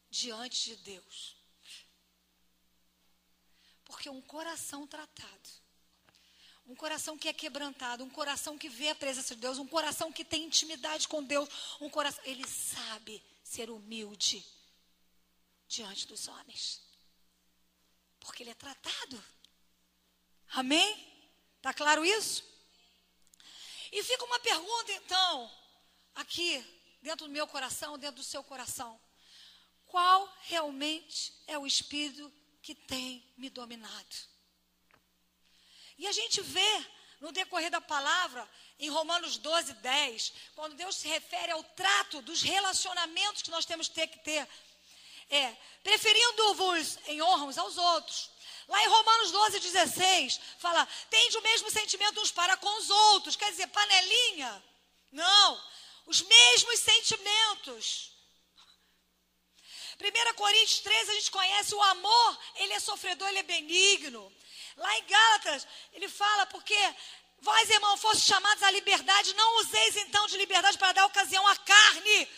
diante 0.10 0.70
de 0.70 0.76
Deus. 0.78 1.36
Porque 3.84 4.10
um 4.10 4.22
coração 4.22 4.88
tratado 4.88 5.49
um 6.68 6.76
coração 6.76 7.16
que 7.16 7.28
é 7.28 7.34
quebrantado, 7.34 8.03
um 8.03 8.10
coração 8.10 8.58
que 8.58 8.68
vê 8.68 8.89
a 8.89 8.95
presença 8.95 9.36
de 9.36 9.41
Deus, 9.41 9.60
um 9.60 9.68
coração 9.68 10.12
que 10.12 10.26
tem 10.26 10.45
intimidade 10.45 11.08
com 11.08 11.24
Deus, 11.24 11.47
um 11.80 11.88
coração, 11.91 12.24
ele 12.26 12.47
sabe 12.47 13.24
ser 13.43 13.70
humilde 13.70 14.43
diante 15.68 16.08
dos 16.08 16.28
homens. 16.28 16.82
Porque 18.20 18.41
ele 18.41 18.49
é 18.49 18.56
tratado. 18.56 19.24
Amém? 20.53 20.89
Tá 21.62 21.72
claro 21.72 22.03
isso? 22.03 22.43
E 23.91 24.01
fica 24.01 24.26
uma 24.26 24.39
pergunta 24.39 24.91
então, 24.93 25.51
aqui 26.16 26.63
dentro 27.01 27.28
do 27.28 27.32
meu 27.32 27.47
coração, 27.47 27.97
dentro 27.97 28.18
do 28.18 28.24
seu 28.24 28.43
coração. 28.43 28.99
Qual 29.86 30.34
realmente 30.43 31.34
é 31.47 31.57
o 31.57 31.68
espírito 31.68 32.32
que 32.61 32.74
tem 32.74 33.24
me 33.38 33.49
dominado? 33.49 34.16
E 35.97 36.07
a 36.07 36.11
gente 36.11 36.41
vê 36.41 36.86
no 37.22 37.32
decorrer 37.32 37.72
da 37.72 37.80
palavra, 37.80 38.47
em 38.78 38.89
Romanos 38.89 39.38
12, 39.38 39.74
10, 39.74 40.34
quando 40.53 40.76
Deus 40.76 40.95
se 40.97 41.07
refere 41.07 41.51
ao 41.51 41.63
trato 41.63 42.22
dos 42.22 42.41
relacionamentos 42.41 43.41
que 43.41 43.51
nós 43.51 43.66
temos 43.66 43.88
que 43.88 43.95
ter 43.95 44.07
que 44.07 44.20
ter, 44.20 44.47
é, 45.30 45.55
preferindo-vos 45.82 46.99
em 47.07 47.22
honra 47.22 47.45
uns 47.45 47.57
aos 47.57 47.78
outros. 47.78 48.30
Lá 48.68 48.84
em 48.84 48.88
Romanos 48.88 49.32
12, 49.32 49.59
16, 49.59 50.39
fala, 50.57 50.88
tende 51.09 51.38
o 51.38 51.41
mesmo 51.41 51.70
sentimento 51.72 52.20
uns 52.20 52.32
para 52.32 52.57
com 52.57 52.80
os 52.80 52.89
outros. 52.89 53.36
Quer 53.36 53.51
dizer, 53.51 53.68
panelinha? 53.68 54.63
Não. 55.11 55.63
Os 56.06 56.22
mesmos 56.22 56.80
sentimentos. 56.80 58.12
1 59.99 60.34
Coríntios 60.36 60.80
13, 60.80 61.12
a 61.12 61.14
gente 61.14 61.32
conhece 61.32 61.74
o 61.74 61.82
amor, 61.82 62.39
ele 62.56 62.74
é 62.74 62.80
sofredor, 62.80 63.28
ele 63.30 63.39
é 63.39 63.43
benigno. 63.43 64.32
Lá 64.76 64.97
em 64.97 65.06
Gálatas, 65.06 65.66
ele 65.93 66.10
fala, 66.10 66.45
porque 66.47 66.78
vós, 67.39 67.70
irmão, 67.70 67.95
fostes 67.97 68.26
chamados 68.26 68.62
à 68.62 68.72
liberdade, 68.72 69.34
não 69.36 69.60
useis 69.60 69.95
então 69.95 70.28
de 70.28 70.38
liberdade 70.38 70.78
para 70.78 70.91
dar 70.91 71.06
ocasião 71.06 71.47
à 71.47 71.56
carne, 71.56 72.30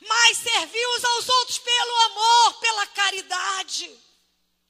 mas 0.00 0.38
servi 0.38 0.86
uns 0.86 1.04
aos 1.04 1.28
outros 1.28 1.58
pelo 1.58 2.00
amor, 2.00 2.60
pela 2.60 2.86
caridade. 2.86 4.00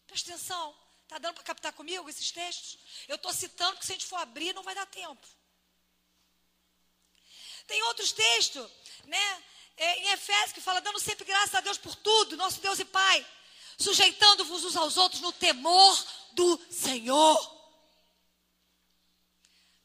Presta 0.06 0.32
atenção, 0.32 0.76
está 1.04 1.18
dando 1.18 1.34
para 1.34 1.44
captar 1.44 1.72
comigo 1.72 2.08
esses 2.10 2.30
textos? 2.32 2.78
Eu 3.06 3.16
estou 3.16 3.32
citando, 3.32 3.72
porque 3.72 3.86
se 3.86 3.92
a 3.92 3.94
gente 3.94 4.06
for 4.06 4.16
abrir, 4.16 4.52
não 4.52 4.64
vai 4.64 4.74
dar 4.74 4.86
tempo. 4.86 5.26
Tem 7.66 7.82
outros 7.84 8.12
textos, 8.12 8.68
né? 9.04 9.42
É, 9.76 9.98
em 10.00 10.08
Efésios 10.12 10.52
que 10.52 10.60
fala, 10.60 10.80
dando 10.80 11.00
sempre 11.00 11.24
graças 11.24 11.54
a 11.54 11.60
Deus 11.60 11.78
por 11.78 11.96
tudo, 11.96 12.36
nosso 12.36 12.60
Deus 12.60 12.78
e 12.78 12.84
Pai, 12.84 13.26
sujeitando-vos 13.78 14.64
uns 14.64 14.76
aos 14.76 14.96
outros 14.96 15.20
no 15.20 15.32
temor 15.32 16.06
do 16.32 16.60
Senhor. 16.70 17.62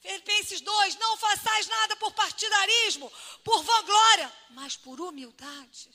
Filipenses 0.01 0.61
2: 0.61 0.95
Não 0.97 1.17
façais 1.17 1.67
nada 1.67 1.95
por 1.95 2.11
partidarismo, 2.13 3.11
por 3.43 3.63
vanglória, 3.63 4.33
mas 4.51 4.75
por 4.75 5.01
humildade. 5.01 5.89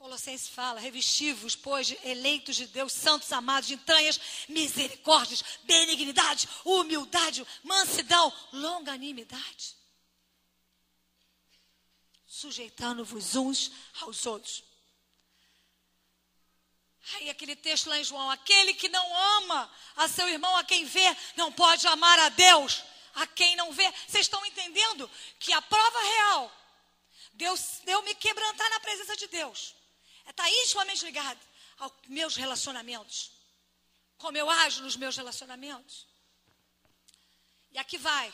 Colossenses 0.00 0.48
fala: 0.48 0.80
revestivos, 0.80 1.54
pois, 1.54 1.94
eleitos 2.02 2.56
de 2.56 2.66
Deus, 2.66 2.92
santos, 2.92 3.30
amados, 3.32 3.68
de 3.68 3.74
entranhas, 3.74 4.18
misericórdias, 4.48 5.44
benignidade, 5.62 6.48
humildade, 6.64 7.46
mansidão, 7.62 8.32
longanimidade 8.52 9.78
sujeitando-vos 12.40 13.36
uns 13.36 13.70
aos 14.00 14.24
outros. 14.24 14.64
Aí 17.14 17.28
aquele 17.28 17.54
texto 17.54 17.90
lá 17.90 17.98
em 17.98 18.04
João, 18.04 18.30
aquele 18.30 18.72
que 18.72 18.88
não 18.88 19.16
ama 19.38 19.70
a 19.96 20.08
seu 20.08 20.26
irmão, 20.26 20.56
a 20.56 20.64
quem 20.64 20.86
vê, 20.86 21.16
não 21.36 21.52
pode 21.52 21.86
amar 21.86 22.18
a 22.20 22.28
Deus, 22.30 22.82
a 23.14 23.26
quem 23.26 23.56
não 23.56 23.72
vê. 23.72 23.92
Vocês 24.06 24.26
estão 24.26 24.44
entendendo 24.46 25.10
que 25.38 25.52
a 25.52 25.60
prova 25.60 26.00
real, 26.00 26.52
Deus 27.34 27.80
deu 27.84 28.00
me 28.02 28.14
quebrantar 28.14 28.70
na 28.70 28.80
presença 28.80 29.16
de 29.16 29.26
Deus, 29.26 29.74
está 30.30 30.48
intimamente 30.48 31.04
ligado 31.04 31.40
aos 31.78 31.92
meus 32.06 32.36
relacionamentos, 32.36 33.32
como 34.18 34.36
eu 34.36 34.48
ajo 34.48 34.82
nos 34.82 34.96
meus 34.96 35.16
relacionamentos. 35.16 36.06
E 37.72 37.78
aqui 37.78 37.98
vai 37.98 38.32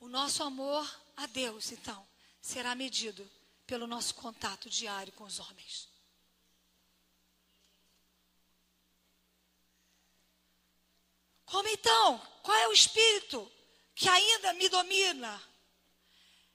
o 0.00 0.08
nosso 0.08 0.42
amor 0.42 0.88
a 1.16 1.26
Deus, 1.26 1.72
então 1.72 2.06
será 2.40 2.74
medido 2.74 3.28
pelo 3.66 3.86
nosso 3.86 4.14
contato 4.14 4.70
diário 4.70 5.12
com 5.12 5.24
os 5.24 5.38
homens. 5.40 5.88
Como 11.44 11.68
então? 11.68 12.18
Qual 12.42 12.56
é 12.56 12.68
o 12.68 12.72
espírito 12.72 13.50
que 13.94 14.08
ainda 14.08 14.52
me 14.54 14.68
domina? 14.68 15.42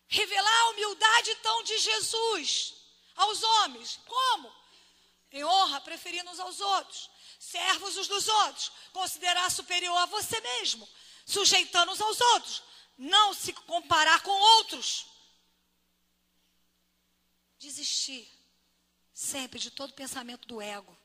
Revelar 0.08 0.60
a 0.62 0.70
humildade 0.70 1.32
então 1.32 1.64
de 1.64 1.78
Jesus 1.78 2.81
aos 3.22 3.44
homens. 3.44 4.00
Como? 4.06 4.54
Em 5.32 5.44
honra, 5.46 5.80
preferindo 5.82 6.30
uns 6.30 6.40
aos 6.40 6.60
outros, 6.60 7.10
servos 7.40 7.96
uns 7.98 8.08
dos 8.08 8.28
outros, 8.28 8.72
considerar 8.92 9.50
superior 9.50 9.98
a 9.98 10.06
você 10.06 10.40
mesmo, 10.42 10.88
sujeitando 11.26 11.92
uns 11.92 12.02
aos 12.02 12.20
outros, 12.20 12.64
não 12.98 13.34
se 13.34 13.54
comparar 13.54 14.22
com 14.24 14.32
outros 14.32 15.06
desistir 17.62 18.28
sempre 19.14 19.60
de 19.60 19.70
todo 19.70 19.94
pensamento 19.94 20.48
do 20.48 20.60
ego 20.60 20.98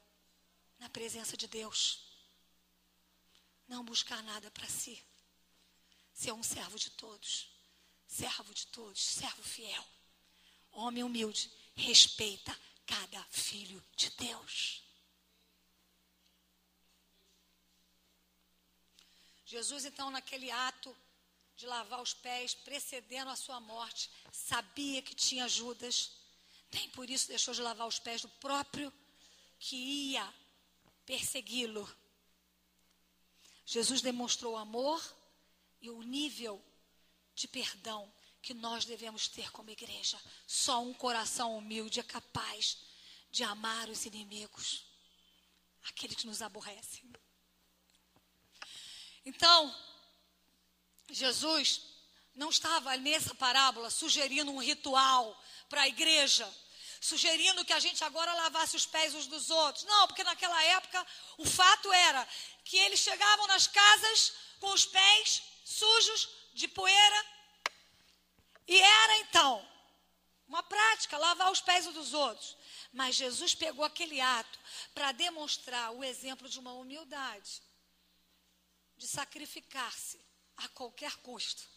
na 0.79 0.89
presença 0.89 1.37
de 1.37 1.47
Deus. 1.47 2.01
Não 3.69 3.85
buscar 3.85 4.23
nada 4.23 4.51
para 4.51 4.67
si. 4.67 5.05
Ser 6.15 6.33
um 6.33 6.43
servo 6.43 6.79
de 6.79 6.91
todos. 6.91 7.51
Servo 8.07 8.55
de 8.55 8.67
todos, 8.69 9.01
servo 9.03 9.43
fiel. 9.43 9.85
Homem 10.71 11.03
humilde, 11.03 11.51
respeita 11.77 12.57
cada 12.87 13.23
filho 13.25 13.83
de 13.97 14.11
Deus. 14.11 14.83
Jesus, 19.45 19.85
então, 19.85 20.11
naquele 20.11 20.51
ato 20.51 20.97
de 21.57 21.67
lavar 21.67 22.03
os 22.03 22.13
pés, 22.13 22.55
precedendo 22.55 23.31
a 23.31 23.37
sua 23.37 23.61
morte, 23.61 24.11
sabia 24.33 25.01
que 25.01 25.15
tinha 25.15 25.49
Judas 25.49 26.11
nem 26.73 26.89
por 26.91 27.09
isso 27.09 27.29
deixou 27.29 27.55
de 27.55 27.63
lavar 27.63 27.87
os 27.87 27.99
pés 27.99 28.23
do 28.23 28.29
próprio 28.29 28.93
que 29.59 29.77
ia 29.77 30.35
persegui-lo. 31.05 31.89
Jesus 33.65 34.01
demonstrou 34.01 34.57
amor 34.57 35.03
e 35.81 35.91
o 35.91 36.03
nível 36.03 36.63
de 37.35 37.49
perdão 37.49 38.13
que 38.47 38.55
nós 38.55 38.85
devemos 38.85 39.27
ter 39.27 39.51
como 39.51 39.71
igreja. 39.71 40.17
Só 40.47 40.81
um 40.81 40.95
coração 40.95 41.59
humilde 41.59 41.99
é 41.99 42.03
capaz 42.05 42.79
de 43.29 43.43
amar 43.43 43.89
os 43.89 44.07
inimigos, 44.07 44.85
aqueles 45.89 46.17
que 46.17 46.29
nos 46.29 46.41
aborrecem. 46.41 47.03
Então, 49.25 49.77
Jesus 51.11 51.83
não 52.37 52.51
estava 52.51 52.97
nessa 52.97 53.35
parábola 53.35 53.91
sugerindo 53.91 54.53
um 54.53 54.63
ritual 54.63 55.37
para 55.69 55.83
a 55.83 55.89
igreja, 55.89 56.49
sugerindo 57.01 57.65
que 57.65 57.73
a 57.73 57.81
gente 57.81 58.05
agora 58.05 58.33
lavasse 58.33 58.77
os 58.77 58.87
pés 58.87 59.13
uns 59.13 59.27
dos 59.27 59.51
outros. 59.51 59.85
Não, 59.87 60.07
porque 60.07 60.23
naquela 60.23 60.63
época 60.63 61.05
o 61.37 61.45
fato 61.45 61.93
era 61.93 62.29
que 62.65 62.77
eles 62.77 63.01
chegavam 63.01 63.49
nas 63.49 63.67
casas 63.67 64.35
com 64.61 64.73
os 64.73 64.87
pés 64.87 65.43
sujos 65.65 66.29
de 66.55 66.69
poeira. 66.69 67.36
E 68.67 68.81
era 68.81 69.19
então 69.19 69.67
uma 70.49 70.63
prática 70.63 71.19
lavar 71.19 71.51
os 71.51 71.61
pés 71.61 71.87
dos 71.93 72.15
outros. 72.15 72.57
Mas 72.93 73.17
Jesus 73.17 73.55
pegou 73.55 73.85
aquele 73.85 74.21
ato 74.21 74.59
para 74.95 75.13
demonstrar 75.13 75.93
o 75.93 76.03
exemplo 76.03 76.49
de 76.49 76.59
uma 76.59 76.73
humildade, 76.73 77.63
de 78.97 79.07
sacrificar-se 79.07 80.21
a 80.57 80.69
qualquer 80.69 81.15
custo 81.17 81.69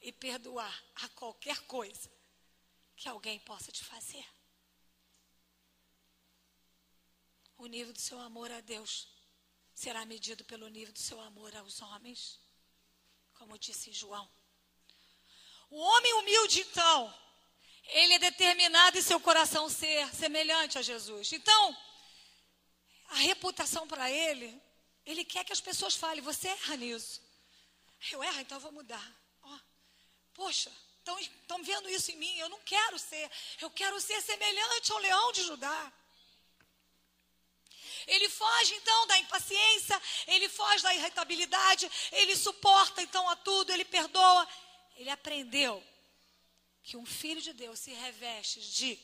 e 0.00 0.12
perdoar 0.12 0.84
a 0.96 1.08
qualquer 1.10 1.60
coisa 1.62 2.10
que 2.96 3.08
alguém 3.08 3.38
possa 3.40 3.72
te 3.72 3.84
fazer. 3.84 4.26
O 7.56 7.66
nível 7.66 7.92
do 7.92 8.00
seu 8.00 8.20
amor 8.20 8.50
a 8.52 8.60
Deus 8.60 9.08
será 9.74 10.04
medido 10.04 10.44
pelo 10.44 10.68
nível 10.68 10.92
do 10.92 10.98
seu 10.98 11.20
amor 11.20 11.54
aos 11.56 11.80
homens, 11.80 12.38
como 13.34 13.58
disse 13.58 13.92
João. 13.92 14.28
O 15.70 15.78
homem 15.78 16.12
humilde, 16.14 16.60
então, 16.60 17.14
ele 17.88 18.14
é 18.14 18.18
determinado 18.18 18.98
em 18.98 19.02
seu 19.02 19.20
coração 19.20 19.68
ser 19.68 20.08
semelhante 20.14 20.78
a 20.78 20.82
Jesus. 20.82 21.32
Então, 21.32 21.76
a 23.10 23.16
reputação 23.16 23.86
para 23.86 24.10
ele, 24.10 24.60
ele 25.04 25.24
quer 25.24 25.44
que 25.44 25.52
as 25.52 25.60
pessoas 25.60 25.94
falem: 25.94 26.22
você 26.22 26.48
erra 26.48 26.76
nisso. 26.76 27.22
Eu 28.10 28.22
erro, 28.22 28.40
então 28.40 28.56
eu 28.56 28.62
vou 28.62 28.72
mudar. 28.72 29.06
Oh, 29.42 29.58
poxa, 30.34 30.70
estão 30.98 31.62
vendo 31.62 31.88
isso 31.88 32.10
em 32.12 32.16
mim. 32.16 32.36
Eu 32.38 32.48
não 32.48 32.60
quero 32.60 32.98
ser. 32.98 33.30
Eu 33.60 33.70
quero 33.70 34.00
ser 34.00 34.20
semelhante 34.22 34.92
ao 34.92 34.98
leão 34.98 35.32
de 35.32 35.42
Judá. 35.42 35.92
Ele 38.06 38.28
foge 38.28 38.74
então 38.74 39.06
da 39.06 39.18
impaciência, 39.18 40.00
ele 40.26 40.48
foge 40.48 40.82
da 40.82 40.94
irritabilidade, 40.94 41.90
ele 42.12 42.34
suporta 42.36 43.02
então 43.02 43.28
a 43.28 43.36
tudo, 43.36 43.70
ele 43.70 43.84
perdoa. 43.84 44.48
Ele 44.98 45.10
aprendeu 45.10 45.82
que 46.82 46.96
um 46.96 47.06
filho 47.06 47.40
de 47.40 47.52
Deus 47.52 47.78
se 47.78 47.92
reveste 47.92 48.60
de 48.60 48.98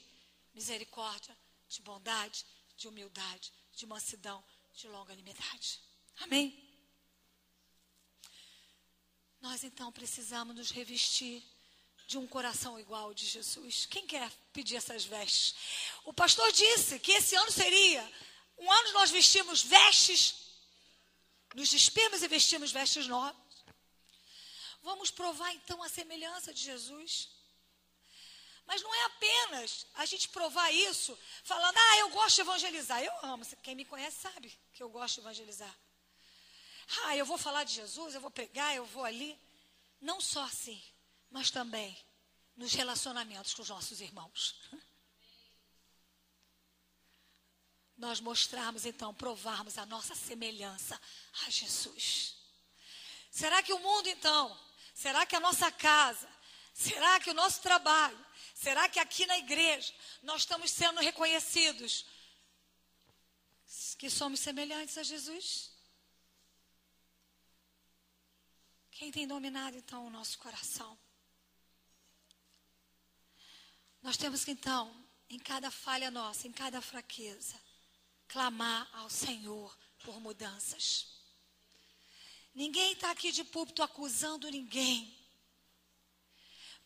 misericórdia, 0.53 1.35
de 1.69 1.81
bondade, 1.83 2.45
de 2.77 2.89
humildade, 2.89 3.53
de 3.73 3.87
mansidão, 3.87 4.45
de 4.75 4.89
longanimidade. 4.89 5.81
Amém? 6.19 6.47
Nós 9.41 9.63
então 9.63 9.93
precisamos 9.93 10.57
nos 10.57 10.71
revestir 10.71 11.43
de 12.09 12.19
um 12.19 12.27
coração 12.27 12.79
igual 12.79 13.05
ao 13.05 13.15
de 13.15 13.27
Jesus. 13.27 13.87
Quem 13.87 14.07
quer 14.07 14.31
pedir 14.53 14.77
essas 14.77 15.05
vestes? 15.05 15.55
O 16.05 16.13
pastor 16.13 16.51
disse 16.53 16.99
que 16.99 17.13
esse 17.13 17.37
ano 17.37 17.53
seria 17.53 18.03
um 18.59 18.71
ano 18.71 18.93
nós 18.93 19.11
vestimos 19.11 19.63
vestes, 19.63 20.35
nos 21.55 21.69
despimos 21.69 22.23
e 22.23 22.29
vestimos 22.29 22.73
vestes 22.73 23.07
novas. 23.07 23.44
Vamos 24.85 25.11
provar 25.11 25.51
então 25.55 25.83
a 25.83 25.89
semelhança 25.89 26.53
de 26.53 26.63
Jesus. 26.63 27.31
Mas 28.67 28.83
não 28.83 28.95
é 28.95 29.05
apenas 29.07 29.87
a 29.95 30.05
gente 30.05 30.29
provar 30.29 30.71
isso 30.71 31.19
falando, 31.43 31.77
ah, 31.77 31.97
eu 31.99 32.11
gosto 32.11 32.37
de 32.37 32.43
evangelizar. 32.43 33.03
Eu 33.03 33.13
amo, 33.23 33.47
quem 33.63 33.75
me 33.75 33.87
conhece 33.87 34.21
sabe 34.21 34.53
que 34.75 34.83
eu 34.83 34.91
gosto 34.91 35.15
de 35.15 35.21
evangelizar. 35.23 35.75
Ah, 37.05 37.17
eu 37.17 37.25
vou 37.25 37.39
falar 37.39 37.65
de 37.65 37.73
Jesus, 37.73 38.15
eu 38.15 38.21
vou 38.21 38.31
pregar, 38.31 38.77
eu 38.77 38.85
vou 38.85 39.05
ali. 39.05 39.41
Não 40.03 40.21
só 40.21 40.45
assim, 40.45 40.83
mas 41.31 41.51
também 41.51 41.97
nos 42.55 42.75
relacionamentos 42.75 43.55
com 43.55 43.63
os 43.63 43.71
nossos 43.71 44.03
irmãos. 44.03 44.55
Nós 47.97 48.21
mostrarmos, 48.21 48.85
então, 48.85 49.15
provarmos 49.15 49.79
a 49.79 49.87
nossa 49.87 50.15
semelhança 50.15 51.01
a 51.47 51.51
Jesus. 51.51 52.37
Será 53.31 53.63
que 53.63 53.73
o 53.73 53.79
mundo, 53.79 54.09
então, 54.09 54.64
será 55.05 55.27
que 55.27 55.37
a 55.37 55.41
nossa 55.41 55.71
casa, 55.71 56.27
será 56.73 57.21
que 57.21 57.29
o 57.29 57.35
nosso 57.35 57.61
trabalho, 57.61 58.19
será 58.55 58.89
que 58.89 58.99
aqui 58.99 59.27
na 59.27 59.37
igreja 59.37 59.93
nós 60.23 60.41
estamos 60.43 60.71
sendo 60.71 60.99
reconhecidos 60.99 62.07
que 63.99 64.09
somos 64.09 64.41
semelhantes 64.41 64.97
a 64.97 65.03
Jesus? 65.03 65.71
Quem 68.93 69.13
tem 69.13 69.27
dominado 69.27 69.77
então 69.77 70.07
o 70.07 70.11
nosso 70.11 70.39
coração? 70.39 70.99
Nós 74.01 74.17
temos 74.17 74.43
que 74.43 74.53
então, 74.53 74.91
em 75.29 75.39
cada 75.39 75.71
falha 75.71 76.11
nossa, 76.11 76.49
em 76.49 76.53
cada 76.53 76.81
fraqueza, 76.81 77.61
clamar 78.27 78.89
ao 78.95 79.11
Senhor 79.11 79.79
por 80.03 80.19
mudanças. 80.19 81.14
Ninguém 82.55 82.93
está 82.93 83.11
aqui 83.11 83.33
de 83.33 83.43
púlpito 83.43 83.83
acusando 83.83 84.49
ninguém. 84.49 85.13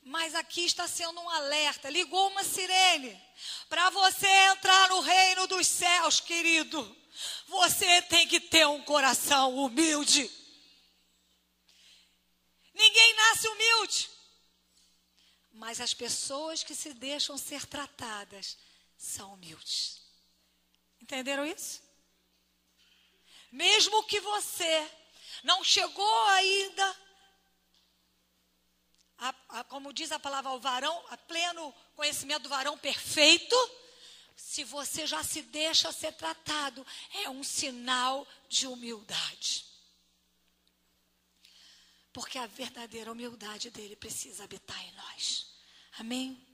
Mas 0.02 0.34
aqui 0.34 0.64
está 0.64 0.88
sendo 0.88 1.20
um 1.20 1.28
alerta. 1.28 1.90
Ligou 1.90 2.28
uma 2.28 2.42
sirene. 2.42 3.20
Para 3.68 3.90
você 3.90 4.26
entrar 4.26 4.88
no 4.88 5.00
reino 5.00 5.46
dos 5.46 5.66
céus, 5.66 6.20
querido, 6.20 6.96
você 7.46 8.00
tem 8.02 8.26
que 8.26 8.40
ter 8.40 8.66
um 8.66 8.82
coração 8.82 9.54
humilde. 9.56 10.30
Ninguém 12.72 13.14
nasce 13.14 13.48
humilde. 13.48 14.10
Mas 15.52 15.80
as 15.80 15.92
pessoas 15.92 16.62
que 16.62 16.74
se 16.74 16.94
deixam 16.94 17.36
ser 17.36 17.66
tratadas 17.66 18.56
são 18.96 19.34
humildes. 19.34 20.00
Entenderam 21.02 21.44
isso? 21.44 21.82
Mesmo 23.50 24.04
que 24.04 24.20
você 24.20 24.90
não 25.42 25.62
chegou 25.64 26.24
ainda, 26.28 26.96
a, 29.18 29.34
a, 29.48 29.64
como 29.64 29.92
diz 29.92 30.12
a 30.12 30.18
palavra, 30.18 30.50
ao 30.50 30.60
varão, 30.60 31.04
a 31.10 31.16
pleno 31.16 31.74
conhecimento 31.94 32.44
do 32.44 32.48
varão 32.48 32.78
perfeito, 32.78 33.56
se 34.36 34.62
você 34.62 35.06
já 35.06 35.24
se 35.24 35.42
deixa 35.42 35.90
ser 35.90 36.12
tratado, 36.12 36.86
é 37.24 37.28
um 37.28 37.42
sinal 37.42 38.26
de 38.48 38.66
humildade. 38.68 39.66
Porque 42.12 42.38
a 42.38 42.46
verdadeira 42.46 43.10
humildade 43.10 43.70
dele 43.70 43.96
precisa 43.96 44.44
habitar 44.44 44.80
em 44.84 44.92
nós. 44.92 45.52
Amém? 45.98 46.46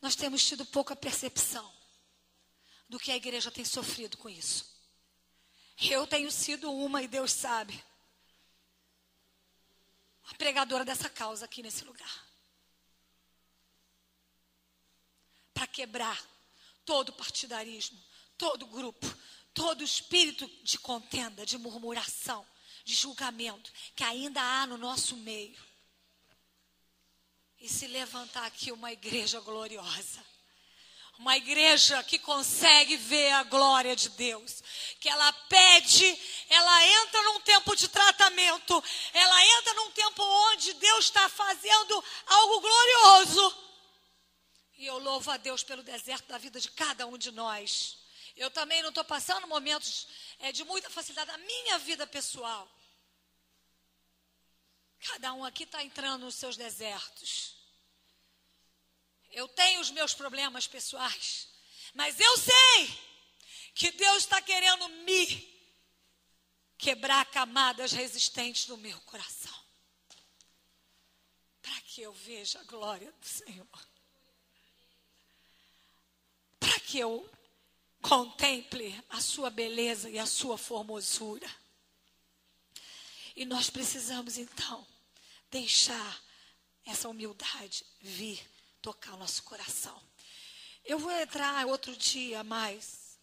Nós 0.00 0.14
temos 0.14 0.44
tido 0.44 0.64
pouca 0.64 0.94
percepção 0.94 1.76
do 2.88 2.98
que 2.98 3.10
a 3.10 3.16
igreja 3.16 3.50
tem 3.50 3.64
sofrido 3.64 4.16
com 4.16 4.28
isso. 4.28 4.77
Eu 5.80 6.06
tenho 6.06 6.30
sido 6.30 6.72
uma, 6.72 7.02
e 7.02 7.08
Deus 7.08 7.32
sabe, 7.32 7.84
a 10.24 10.34
pregadora 10.34 10.84
dessa 10.84 11.08
causa 11.08 11.44
aqui 11.44 11.62
nesse 11.62 11.84
lugar. 11.84 12.26
Para 15.54 15.66
quebrar 15.66 16.20
todo 16.84 17.12
partidarismo, 17.12 18.02
todo 18.36 18.66
grupo, 18.66 19.06
todo 19.54 19.84
espírito 19.84 20.48
de 20.62 20.78
contenda, 20.78 21.46
de 21.46 21.56
murmuração, 21.56 22.46
de 22.84 22.94
julgamento 22.94 23.72
que 23.94 24.02
ainda 24.02 24.40
há 24.42 24.66
no 24.66 24.76
nosso 24.76 25.16
meio. 25.16 25.62
E 27.60 27.68
se 27.68 27.86
levantar 27.86 28.46
aqui 28.46 28.70
uma 28.70 28.92
igreja 28.92 29.40
gloriosa. 29.40 30.24
Uma 31.18 31.36
igreja 31.36 32.00
que 32.04 32.16
consegue 32.18 32.96
ver 32.96 33.32
a 33.32 33.42
glória 33.42 33.96
de 33.96 34.08
Deus. 34.10 34.62
Que 35.00 35.08
ela 35.08 35.32
pede, 35.32 36.18
ela 36.48 36.86
entra 36.86 37.22
num 37.24 37.40
tempo 37.40 37.74
de 37.74 37.88
tratamento. 37.88 38.82
Ela 39.12 39.44
entra 39.58 39.74
num 39.74 39.90
tempo 39.90 40.22
onde 40.22 40.72
Deus 40.74 41.06
está 41.06 41.28
fazendo 41.28 42.04
algo 42.26 42.60
glorioso. 42.60 43.68
E 44.76 44.86
eu 44.86 44.98
louvo 44.98 45.28
a 45.32 45.36
Deus 45.36 45.64
pelo 45.64 45.82
deserto 45.82 46.28
da 46.28 46.38
vida 46.38 46.60
de 46.60 46.70
cada 46.70 47.04
um 47.04 47.18
de 47.18 47.32
nós. 47.32 47.98
Eu 48.36 48.48
também 48.48 48.80
não 48.80 48.90
estou 48.90 49.04
passando 49.04 49.48
momentos 49.48 50.06
é, 50.38 50.52
de 50.52 50.62
muita 50.62 50.88
facilidade 50.88 51.32
na 51.32 51.38
minha 51.38 51.78
vida 51.80 52.06
pessoal. 52.06 52.70
Cada 55.00 55.32
um 55.32 55.44
aqui 55.44 55.64
está 55.64 55.82
entrando 55.82 56.26
nos 56.26 56.36
seus 56.36 56.56
desertos. 56.56 57.57
Eu 59.30 59.48
tenho 59.48 59.80
os 59.80 59.90
meus 59.90 60.14
problemas 60.14 60.66
pessoais. 60.66 61.48
Mas 61.94 62.18
eu 62.18 62.38
sei 62.38 63.00
que 63.74 63.90
Deus 63.92 64.18
está 64.18 64.40
querendo 64.42 64.88
me 65.04 65.58
quebrar 66.76 67.24
camadas 67.26 67.92
resistentes 67.92 68.66
no 68.66 68.76
meu 68.76 68.98
coração. 69.02 69.56
Para 71.62 71.80
que 71.82 72.02
eu 72.02 72.12
veja 72.12 72.60
a 72.60 72.64
glória 72.64 73.12
do 73.12 73.26
Senhor 73.26 73.88
para 76.68 76.80
que 76.80 76.98
eu 76.98 77.28
contemple 78.02 79.02
a 79.08 79.20
sua 79.20 79.50
beleza 79.50 80.10
e 80.10 80.18
a 80.18 80.26
sua 80.26 80.58
formosura. 80.58 81.48
E 83.34 83.44
nós 83.44 83.70
precisamos 83.70 84.36
então 84.36 84.86
deixar 85.50 86.22
essa 86.84 87.08
humildade 87.08 87.84
vir 88.00 88.44
tocar 88.80 89.14
o 89.14 89.18
nosso 89.18 89.42
coração. 89.42 90.00
Eu 90.84 90.98
vou 90.98 91.10
entrar 91.10 91.66
outro 91.66 91.94
dia 91.96 92.42
mais. 92.42 93.18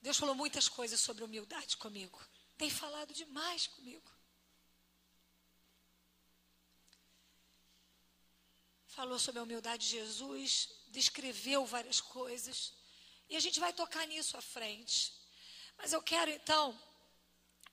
Deus 0.00 0.16
falou 0.16 0.34
muitas 0.34 0.68
coisas 0.68 0.98
sobre 1.00 1.22
humildade 1.22 1.76
comigo. 1.76 2.18
Tem 2.56 2.70
falado 2.70 3.12
demais 3.12 3.66
comigo. 3.66 4.10
Falou 8.86 9.18
sobre 9.18 9.40
a 9.40 9.42
humildade 9.42 9.84
de 9.84 9.90
Jesus, 9.90 10.70
descreveu 10.88 11.66
várias 11.66 12.00
coisas. 12.00 12.72
E 13.28 13.36
a 13.36 13.40
gente 13.40 13.60
vai 13.60 13.72
tocar 13.72 14.06
nisso 14.06 14.36
à 14.36 14.40
frente. 14.40 15.14
Mas 15.76 15.92
eu 15.92 16.02
quero 16.02 16.30
então 16.30 16.78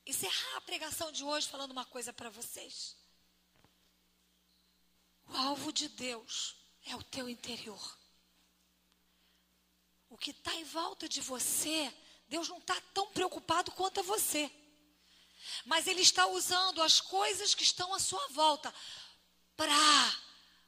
encerrar 0.06 0.58
a 0.58 0.62
pregação 0.62 1.12
de 1.12 1.24
hoje 1.24 1.48
falando 1.48 1.72
uma 1.72 1.86
coisa 1.86 2.12
para 2.12 2.30
vocês. 2.30 2.97
O 5.28 5.36
alvo 5.36 5.72
de 5.72 5.88
Deus 5.90 6.56
é 6.86 6.96
o 6.96 7.04
teu 7.04 7.30
interior. 7.30 7.98
O 10.10 10.18
que 10.18 10.32
está 10.32 10.54
em 10.56 10.64
volta 10.64 11.08
de 11.08 11.20
você, 11.22 11.94
Deus 12.30 12.48
não 12.48 12.60
está 12.60 12.80
tão 12.94 13.12
preocupado 13.12 13.72
quanto 13.72 14.00
a 14.00 14.04
você. 14.04 14.50
Mas 15.66 15.88
Ele 15.88 16.02
está 16.02 16.26
usando 16.28 16.82
as 16.82 17.02
coisas 17.02 17.54
que 17.54 17.64
estão 17.64 17.94
à 17.94 18.00
sua 18.00 18.26
volta 18.30 18.74
para 19.56 19.76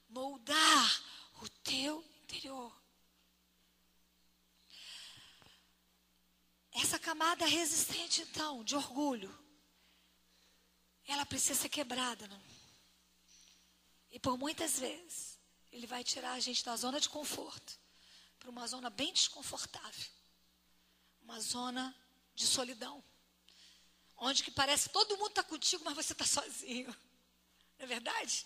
moldar 0.09 1.03
o 1.41 1.49
teu 1.63 2.03
interior. 2.23 2.75
Essa 6.73 6.99
camada 6.99 7.45
resistente, 7.45 8.21
então, 8.21 8.63
de 8.63 8.75
orgulho, 8.75 9.37
ela 11.05 11.25
precisa 11.25 11.61
ser 11.61 11.69
quebrada. 11.69 12.29
E 14.11 14.19
por 14.19 14.37
muitas 14.37 14.79
vezes, 14.79 15.37
ele 15.71 15.85
vai 15.85 16.03
tirar 16.03 16.33
a 16.33 16.39
gente 16.39 16.63
da 16.63 16.75
zona 16.75 16.99
de 16.99 17.09
conforto 17.09 17.79
para 18.39 18.49
uma 18.49 18.65
zona 18.67 18.89
bem 18.89 19.13
desconfortável 19.13 20.09
uma 21.21 21.39
zona 21.41 21.95
de 22.33 22.47
solidão 22.47 23.03
onde 24.19 24.43
que 24.43 24.51
parece 24.51 24.87
que 24.87 24.93
todo 24.93 25.17
mundo 25.17 25.29
está 25.29 25.43
contigo, 25.43 25.83
mas 25.83 25.95
você 25.95 26.13
está 26.13 26.25
sozinho. 26.25 26.89
Não 27.77 27.85
é 27.85 27.87
verdade? 27.87 28.45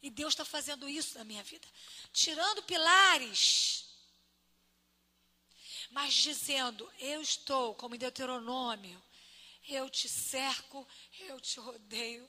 E 0.00 0.10
Deus 0.10 0.32
está 0.32 0.44
fazendo 0.44 0.88
isso 0.88 1.18
na 1.18 1.24
minha 1.24 1.42
vida. 1.42 1.66
Tirando 2.12 2.62
pilares. 2.62 3.86
Mas 5.90 6.14
dizendo: 6.14 6.90
Eu 6.98 7.20
estou, 7.20 7.74
como 7.74 7.94
em 7.94 7.98
Deuteronômio, 7.98 9.02
eu 9.66 9.90
te 9.90 10.08
cerco, 10.08 10.86
eu 11.18 11.40
te 11.40 11.58
rodeio, 11.60 12.28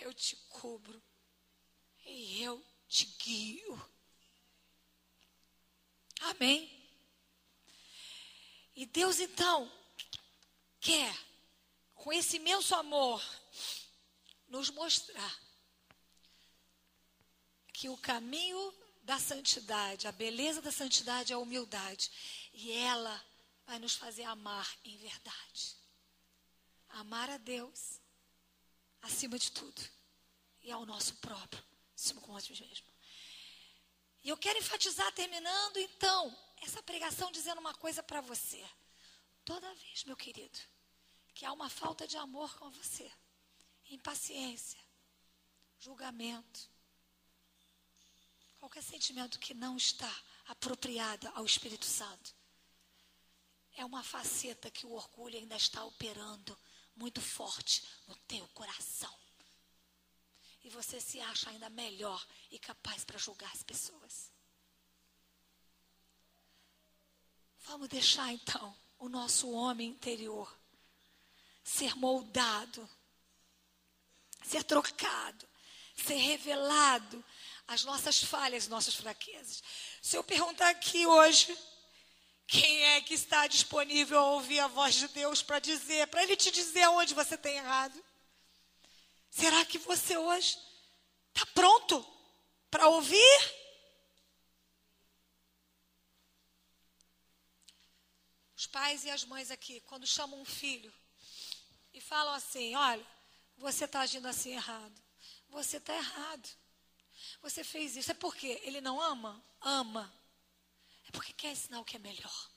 eu 0.00 0.14
te 0.14 0.36
cubro 0.48 1.02
e 2.04 2.42
eu 2.42 2.64
te 2.88 3.04
guio. 3.04 3.90
Amém? 6.20 6.70
E 8.74 8.86
Deus 8.86 9.20
então 9.20 9.70
quer, 10.80 11.16
com 11.94 12.12
esse 12.12 12.36
imenso 12.36 12.74
amor, 12.74 13.22
nos 14.48 14.70
mostrar 14.70 15.40
que 17.72 17.88
o 17.88 17.96
caminho 17.96 18.74
da 19.02 19.18
santidade, 19.18 20.06
a 20.06 20.12
beleza 20.12 20.62
da 20.62 20.72
santidade 20.72 21.32
é 21.32 21.36
a 21.36 21.38
humildade. 21.38 22.10
E 22.52 22.72
ela 22.72 23.24
vai 23.66 23.78
nos 23.78 23.94
fazer 23.94 24.24
amar 24.24 24.76
em 24.84 24.96
verdade. 24.98 25.76
Amar 26.88 27.28
a 27.30 27.36
Deus 27.36 28.00
acima 29.02 29.38
de 29.38 29.50
tudo 29.50 29.82
e 30.62 30.70
ao 30.70 30.86
nosso 30.86 31.14
próprio 31.16 31.73
com. 32.12 32.36
E 34.22 34.28
eu 34.28 34.36
quero 34.36 34.58
enfatizar, 34.58 35.12
terminando 35.12 35.76
então, 35.78 36.36
essa 36.62 36.82
pregação 36.82 37.30
dizendo 37.30 37.60
uma 37.60 37.74
coisa 37.74 38.02
para 38.02 38.20
você. 38.20 38.64
Toda 39.44 39.74
vez, 39.74 40.04
meu 40.04 40.16
querido, 40.16 40.58
que 41.34 41.44
há 41.44 41.52
uma 41.52 41.68
falta 41.68 42.06
de 42.06 42.16
amor 42.16 42.56
com 42.58 42.70
você, 42.70 43.10
impaciência, 43.90 44.80
julgamento, 45.78 46.70
qualquer 48.58 48.82
sentimento 48.82 49.38
que 49.38 49.52
não 49.52 49.76
está 49.76 50.10
apropriado 50.46 51.30
ao 51.34 51.44
Espírito 51.44 51.84
Santo, 51.84 52.34
é 53.76 53.84
uma 53.84 54.02
faceta 54.02 54.70
que 54.70 54.86
o 54.86 54.92
orgulho 54.92 55.36
ainda 55.36 55.56
está 55.56 55.84
operando 55.84 56.58
muito 56.96 57.20
forte 57.20 57.82
no 58.06 58.14
teu 58.20 58.46
coração. 58.48 59.23
E 60.64 60.70
você 60.70 60.98
se 60.98 61.20
acha 61.20 61.50
ainda 61.50 61.68
melhor 61.70 62.26
e 62.50 62.58
capaz 62.58 63.04
para 63.04 63.18
julgar 63.18 63.52
as 63.52 63.62
pessoas. 63.62 64.32
Vamos 67.66 67.88
deixar 67.88 68.32
então 68.32 68.76
o 68.98 69.08
nosso 69.08 69.50
homem 69.50 69.90
interior 69.90 70.52
ser 71.62 71.94
moldado, 71.96 72.88
ser 74.42 74.62
trocado, 74.64 75.48
ser 75.96 76.16
revelado 76.16 77.24
as 77.66 77.84
nossas 77.84 78.22
falhas, 78.22 78.68
nossas 78.68 78.94
fraquezas. 78.94 79.62
Se 80.02 80.16
eu 80.16 80.24
perguntar 80.24 80.68
aqui 80.68 81.06
hoje, 81.06 81.56
quem 82.46 82.82
é 82.84 83.00
que 83.00 83.14
está 83.14 83.46
disponível 83.46 84.18
a 84.18 84.30
ouvir 84.32 84.60
a 84.60 84.68
voz 84.68 84.94
de 84.94 85.08
Deus 85.08 85.42
para 85.42 85.58
dizer, 85.58 86.06
para 86.08 86.22
Ele 86.22 86.36
te 86.36 86.50
dizer 86.50 86.86
onde 86.88 87.14
você 87.14 87.36
tem 87.36 87.56
errado? 87.56 88.02
Será 89.34 89.64
que 89.64 89.78
você 89.78 90.16
hoje 90.16 90.56
está 91.34 91.44
pronto 91.46 92.06
para 92.70 92.86
ouvir? 92.86 93.40
Os 98.56 98.68
pais 98.68 99.04
e 99.04 99.10
as 99.10 99.24
mães 99.24 99.50
aqui, 99.50 99.80
quando 99.80 100.06
chamam 100.06 100.40
um 100.40 100.44
filho 100.44 100.94
e 101.92 102.00
falam 102.00 102.32
assim: 102.32 102.76
olha, 102.76 103.04
você 103.58 103.86
está 103.86 104.02
agindo 104.02 104.28
assim 104.28 104.52
errado. 104.52 105.02
Você 105.48 105.78
está 105.78 105.92
errado. 105.92 106.48
Você 107.42 107.64
fez 107.64 107.96
isso. 107.96 108.12
É 108.12 108.14
porque 108.14 108.60
ele 108.62 108.80
não 108.80 109.02
ama? 109.02 109.44
Ama. 109.60 110.14
É 111.08 111.10
porque 111.10 111.32
quer 111.32 111.50
ensinar 111.50 111.80
o 111.80 111.84
que 111.84 111.96
é 111.96 111.98
melhor. 111.98 112.50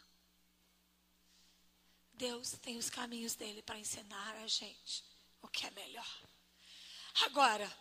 Deus 2.13 2.51
tem 2.61 2.78
os 2.78 2.88
caminhos 2.88 3.34
dele 3.34 3.63
para 3.63 3.80
ensinar 3.80 4.36
a 4.36 4.45
gente 4.45 5.03
o 5.41 5.47
que 5.47 5.65
é 5.65 5.71
melhor. 5.71 6.26
Agora, 7.22 7.72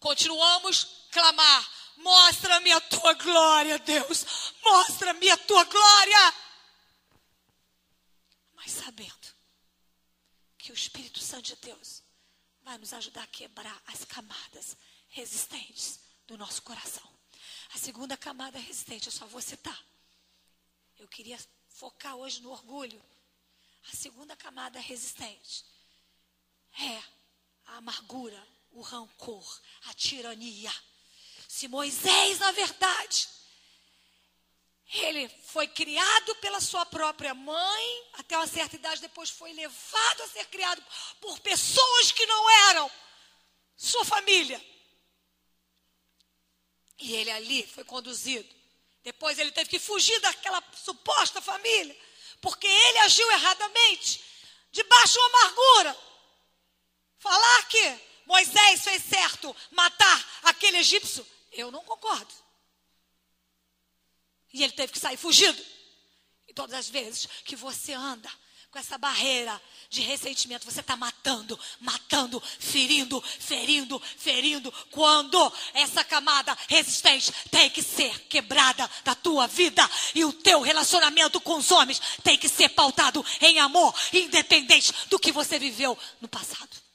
continuamos 0.00 1.08
clamar: 1.10 1.70
mostra-me 1.96 2.72
a 2.72 2.80
tua 2.80 3.14
glória, 3.14 3.78
Deus. 3.78 4.24
Mostra-me 4.62 5.30
a 5.30 5.36
tua 5.36 5.64
glória. 5.64 6.34
Mas 8.54 8.72
sabendo 8.72 9.34
que 10.58 10.72
o 10.72 10.74
Espírito 10.74 11.20
Santo 11.20 11.44
de 11.44 11.56
Deus 11.56 12.02
vai 12.62 12.78
nos 12.78 12.92
ajudar 12.92 13.22
a 13.22 13.28
quebrar 13.28 13.80
as 13.86 14.04
camadas 14.04 14.76
resistentes 15.08 16.00
do 16.26 16.36
nosso 16.36 16.62
coração. 16.62 17.08
A 17.74 17.78
segunda 17.78 18.16
camada 18.16 18.58
resistente, 18.58 19.06
eu 19.06 19.12
só 19.12 19.26
vou 19.26 19.40
citar. 19.40 19.80
Eu 20.98 21.06
queria 21.06 21.38
focar 21.68 22.16
hoje 22.16 22.40
no 22.40 22.50
orgulho. 22.50 23.02
A 23.92 23.96
segunda 23.96 24.34
camada 24.34 24.80
resistente 24.80 25.64
é 26.80 27.02
a 27.66 27.76
amargura, 27.76 28.44
o 28.76 28.82
rancor, 28.82 29.60
a 29.86 29.94
tirania. 29.94 30.72
Se 31.48 31.66
Moisés, 31.66 32.38
na 32.38 32.52
verdade, 32.52 33.26
ele 34.92 35.28
foi 35.46 35.66
criado 35.66 36.34
pela 36.36 36.60
sua 36.60 36.84
própria 36.84 37.34
mãe, 37.34 38.10
até 38.12 38.36
uma 38.36 38.46
certa 38.46 38.76
idade, 38.76 39.00
depois 39.00 39.30
foi 39.30 39.52
levado 39.54 40.22
a 40.22 40.28
ser 40.28 40.44
criado 40.46 40.84
por 41.20 41.40
pessoas 41.40 42.12
que 42.12 42.26
não 42.26 42.50
eram 42.68 42.90
sua 43.76 44.04
família. 44.04 44.62
E 46.98 47.14
ele 47.14 47.30
ali 47.30 47.66
foi 47.66 47.84
conduzido. 47.84 48.54
Depois 49.02 49.38
ele 49.38 49.52
teve 49.52 49.70
que 49.70 49.78
fugir 49.78 50.20
daquela 50.20 50.62
suposta 50.84 51.40
família, 51.40 51.96
porque 52.42 52.66
ele 52.66 52.98
agiu 52.98 53.30
erradamente, 53.32 54.22
debaixo 54.70 55.14
de 55.14 55.18
uma 55.18 55.28
amargura. 55.28 55.98
Falar 57.18 57.68
que 57.68 58.15
Moisés 58.26 58.82
fez 58.82 59.02
certo 59.04 59.54
matar 59.70 60.40
aquele 60.42 60.78
egípcio, 60.78 61.24
eu 61.52 61.70
não 61.70 61.84
concordo. 61.84 62.32
E 64.52 64.64
ele 64.64 64.72
teve 64.72 64.92
que 64.92 64.98
sair 64.98 65.16
fugido. 65.16 65.62
E 66.48 66.52
todas 66.52 66.74
as 66.78 66.88
vezes 66.88 67.26
que 67.44 67.54
você 67.54 67.92
anda 67.92 68.30
com 68.70 68.78
essa 68.78 68.98
barreira 68.98 69.60
de 69.88 70.00
ressentimento, 70.00 70.64
você 70.64 70.80
está 70.80 70.96
matando, 70.96 71.58
matando, 71.80 72.42
ferindo, 72.58 73.22
ferindo, 73.22 74.00
ferindo. 74.18 74.72
Quando 74.90 75.52
essa 75.72 76.02
camada 76.02 76.56
resistente 76.68 77.32
tem 77.50 77.70
que 77.70 77.82
ser 77.82 78.18
quebrada 78.28 78.90
da 79.04 79.14
tua 79.14 79.46
vida 79.46 79.88
e 80.14 80.24
o 80.24 80.32
teu 80.32 80.60
relacionamento 80.60 81.40
com 81.40 81.56
os 81.56 81.70
homens 81.70 82.00
tem 82.24 82.36
que 82.36 82.48
ser 82.48 82.70
pautado 82.70 83.24
em 83.40 83.60
amor, 83.60 83.94
independente 84.12 84.92
do 85.08 85.18
que 85.18 85.30
você 85.30 85.58
viveu 85.58 85.96
no 86.20 86.28
passado 86.28 86.85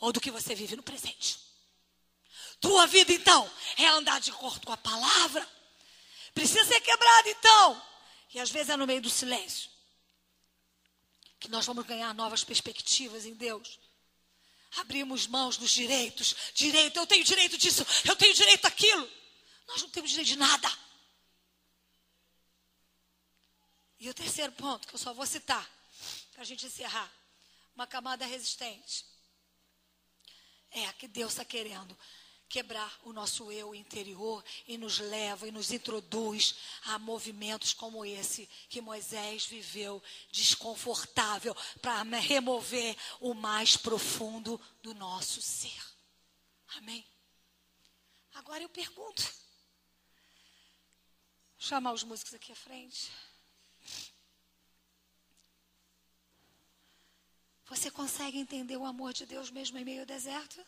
ou 0.00 0.12
do 0.12 0.20
que 0.20 0.30
você 0.30 0.54
vive 0.54 0.74
no 0.74 0.82
presente. 0.82 1.38
Tua 2.60 2.86
vida, 2.86 3.12
então, 3.12 3.50
é 3.76 3.86
andar 3.86 4.20
de 4.20 4.30
acordo 4.30 4.66
com 4.66 4.72
a 4.72 4.76
palavra 4.76 5.48
Precisa 6.34 6.64
ser 6.64 6.80
quebrado 6.80 7.28
então. 7.28 7.82
E 8.32 8.40
às 8.40 8.50
vezes 8.50 8.70
é 8.70 8.76
no 8.76 8.86
meio 8.86 9.00
do 9.00 9.10
silêncio 9.10 9.70
que 11.38 11.48
nós 11.48 11.64
vamos 11.64 11.86
ganhar 11.86 12.12
novas 12.14 12.44
perspectivas 12.44 13.24
em 13.24 13.32
Deus. 13.32 13.78
Abrimos 14.76 15.26
mãos 15.26 15.56
dos 15.56 15.70
direitos. 15.70 16.36
Direito, 16.54 16.98
eu 16.98 17.06
tenho 17.06 17.24
direito 17.24 17.56
disso, 17.56 17.84
eu 18.04 18.14
tenho 18.14 18.34
direito 18.34 18.62
daquilo. 18.62 19.10
Nós 19.66 19.80
não 19.80 19.88
temos 19.88 20.10
direito 20.10 20.28
de 20.28 20.36
nada. 20.36 20.70
E 23.98 24.08
o 24.10 24.14
terceiro 24.14 24.52
ponto, 24.52 24.86
que 24.86 24.94
eu 24.94 24.98
só 24.98 25.14
vou 25.14 25.26
citar, 25.26 25.68
para 26.32 26.42
a 26.42 26.44
gente 26.44 26.66
encerrar. 26.66 27.10
Uma 27.74 27.86
camada 27.86 28.26
resistente. 28.26 29.06
É 30.70 30.92
que 30.92 31.08
Deus 31.08 31.32
está 31.32 31.44
querendo 31.44 31.96
quebrar 32.50 32.98
o 33.04 33.12
nosso 33.12 33.50
eu 33.52 33.72
interior 33.74 34.44
e 34.66 34.76
nos 34.76 34.98
leva 34.98 35.46
e 35.46 35.52
nos 35.52 35.70
introduz 35.70 36.56
a 36.82 36.98
movimentos 36.98 37.72
como 37.72 38.04
esse 38.04 38.46
que 38.68 38.80
Moisés 38.80 39.46
viveu, 39.46 40.02
desconfortável, 40.32 41.56
para 41.80 42.02
remover 42.18 42.96
o 43.20 43.32
mais 43.34 43.76
profundo 43.76 44.60
do 44.82 44.92
nosso 44.94 45.40
ser. 45.40 45.80
Amém? 46.76 47.06
Agora 48.34 48.62
eu 48.62 48.68
pergunto. 48.68 49.22
Chamar 51.56 51.92
os 51.92 52.02
músicos 52.02 52.34
aqui 52.34 52.50
à 52.50 52.56
frente. 52.56 53.12
Você 57.70 57.88
consegue 57.88 58.36
entender 58.36 58.76
o 58.76 58.84
amor 58.84 59.12
de 59.12 59.24
Deus 59.24 59.48
mesmo 59.48 59.78
em 59.78 59.84
meio 59.84 60.00
ao 60.00 60.06
deserto? 60.06 60.60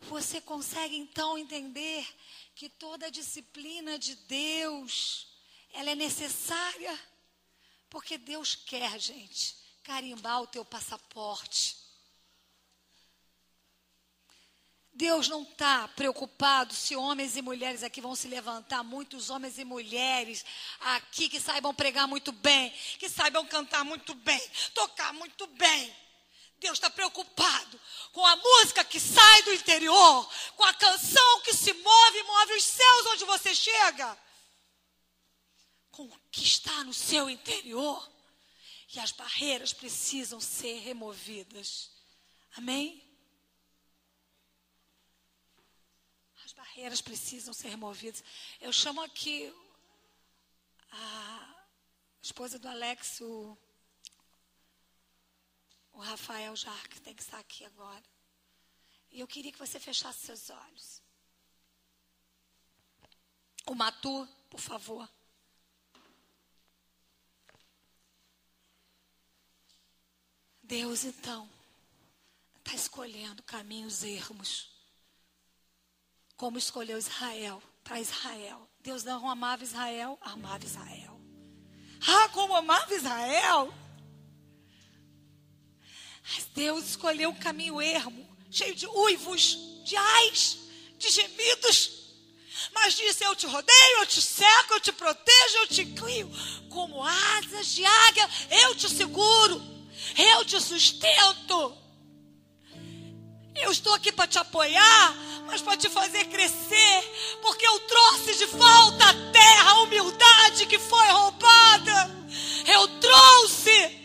Você 0.00 0.40
consegue 0.40 0.96
então 0.96 1.38
entender 1.38 2.04
que 2.52 2.68
toda 2.68 3.06
a 3.06 3.10
disciplina 3.10 3.96
de 3.96 4.16
Deus, 4.16 5.28
ela 5.72 5.90
é 5.90 5.94
necessária? 5.94 7.00
Porque 7.88 8.18
Deus 8.18 8.56
quer, 8.56 8.98
gente, 8.98 9.56
carimbar 9.84 10.42
o 10.42 10.48
teu 10.48 10.64
passaporte. 10.64 11.76
Deus 14.94 15.28
não 15.28 15.42
está 15.42 15.88
preocupado 15.88 16.72
se 16.72 16.94
homens 16.94 17.36
e 17.36 17.42
mulheres 17.42 17.82
aqui 17.82 18.00
vão 18.00 18.14
se 18.14 18.28
levantar, 18.28 18.84
muitos 18.84 19.28
homens 19.28 19.58
e 19.58 19.64
mulheres 19.64 20.44
aqui 20.78 21.28
que 21.28 21.40
saibam 21.40 21.74
pregar 21.74 22.06
muito 22.06 22.30
bem, 22.30 22.70
que 22.98 23.08
saibam 23.08 23.44
cantar 23.44 23.84
muito 23.84 24.14
bem, 24.14 24.40
tocar 24.72 25.12
muito 25.12 25.48
bem. 25.48 25.94
Deus 26.58 26.78
está 26.78 26.88
preocupado 26.88 27.80
com 28.12 28.24
a 28.24 28.36
música 28.36 28.84
que 28.84 29.00
sai 29.00 29.42
do 29.42 29.52
interior, 29.52 30.30
com 30.56 30.64
a 30.64 30.72
canção 30.74 31.40
que 31.40 31.52
se 31.52 31.72
move, 31.72 32.22
move 32.22 32.54
os 32.54 32.64
céus 32.64 33.06
onde 33.08 33.24
você 33.24 33.54
chega, 33.54 34.16
com 35.90 36.04
o 36.04 36.20
que 36.30 36.44
está 36.44 36.84
no 36.84 36.94
seu 36.94 37.28
interior. 37.28 38.10
E 38.94 39.00
as 39.00 39.10
barreiras 39.10 39.72
precisam 39.72 40.40
ser 40.40 40.78
removidas. 40.78 41.90
Amém? 42.56 43.02
As 46.44 46.52
barreiras 46.74 47.00
precisam 47.00 47.54
ser 47.54 47.68
removidas. 47.68 48.24
Eu 48.60 48.72
chamo 48.72 49.00
aqui 49.00 49.54
a 50.90 51.66
esposa 52.20 52.58
do 52.58 52.68
Alex, 52.68 53.20
o 53.20 53.56
o 55.92 56.00
Rafael 56.00 56.56
Jarque 56.56 57.00
tem 57.00 57.14
que 57.14 57.22
estar 57.22 57.38
aqui 57.38 57.64
agora. 57.64 58.02
E 59.12 59.20
eu 59.20 59.28
queria 59.28 59.52
que 59.52 59.58
você 59.58 59.78
fechasse 59.78 60.26
seus 60.26 60.50
olhos. 60.50 61.00
O 63.64 63.76
Matu, 63.76 64.28
por 64.50 64.58
favor. 64.58 65.08
Deus, 70.60 71.04
então, 71.04 71.48
está 72.58 72.74
escolhendo 72.74 73.40
caminhos 73.44 74.02
ermos. 74.02 74.73
Como 76.36 76.58
escolheu 76.58 76.98
Israel 76.98 77.62
para 77.82 78.00
Israel. 78.00 78.68
Deus 78.80 79.04
não 79.04 79.28
amava 79.28 79.62
Israel, 79.62 80.18
amava 80.20 80.64
Israel. 80.64 81.20
Ah, 82.06 82.28
como 82.30 82.54
amava 82.54 82.94
Israel! 82.94 83.72
Mas 86.22 86.44
Deus 86.54 86.84
escolheu 86.84 87.30
um 87.30 87.34
caminho 87.34 87.80
ermo, 87.80 88.26
cheio 88.50 88.74
de 88.74 88.86
uivos, 88.86 89.58
de 89.84 89.96
ais, 89.96 90.58
de 90.98 91.10
gemidos. 91.10 92.04
Mas 92.72 92.94
disse: 92.94 93.24
Eu 93.24 93.36
te 93.36 93.46
rodeio, 93.46 93.98
eu 93.98 94.06
te 94.06 94.22
seco, 94.22 94.74
eu 94.74 94.80
te 94.80 94.92
protejo, 94.92 95.56
eu 95.58 95.66
te 95.66 95.82
inclino. 95.82 96.30
Como 96.70 97.02
asas 97.04 97.68
de 97.68 97.84
águia, 97.84 98.28
eu 98.50 98.74
te 98.74 98.88
seguro, 98.88 99.62
eu 100.16 100.44
te 100.44 100.60
sustento. 100.60 101.83
Eu 103.54 103.70
estou 103.70 103.94
aqui 103.94 104.10
para 104.10 104.26
te 104.26 104.38
apoiar, 104.38 105.14
mas 105.46 105.62
para 105.62 105.76
te 105.76 105.88
fazer 105.88 106.24
crescer, 106.24 107.38
porque 107.40 107.66
eu 107.66 107.78
trouxe 107.80 108.36
de 108.36 108.46
volta 108.46 109.04
à 109.04 109.14
terra 109.32 109.70
a 109.70 109.82
humildade 109.82 110.66
que 110.66 110.78
foi 110.78 111.06
roubada. 111.08 112.10
Eu 112.66 112.88
trouxe, 113.00 114.00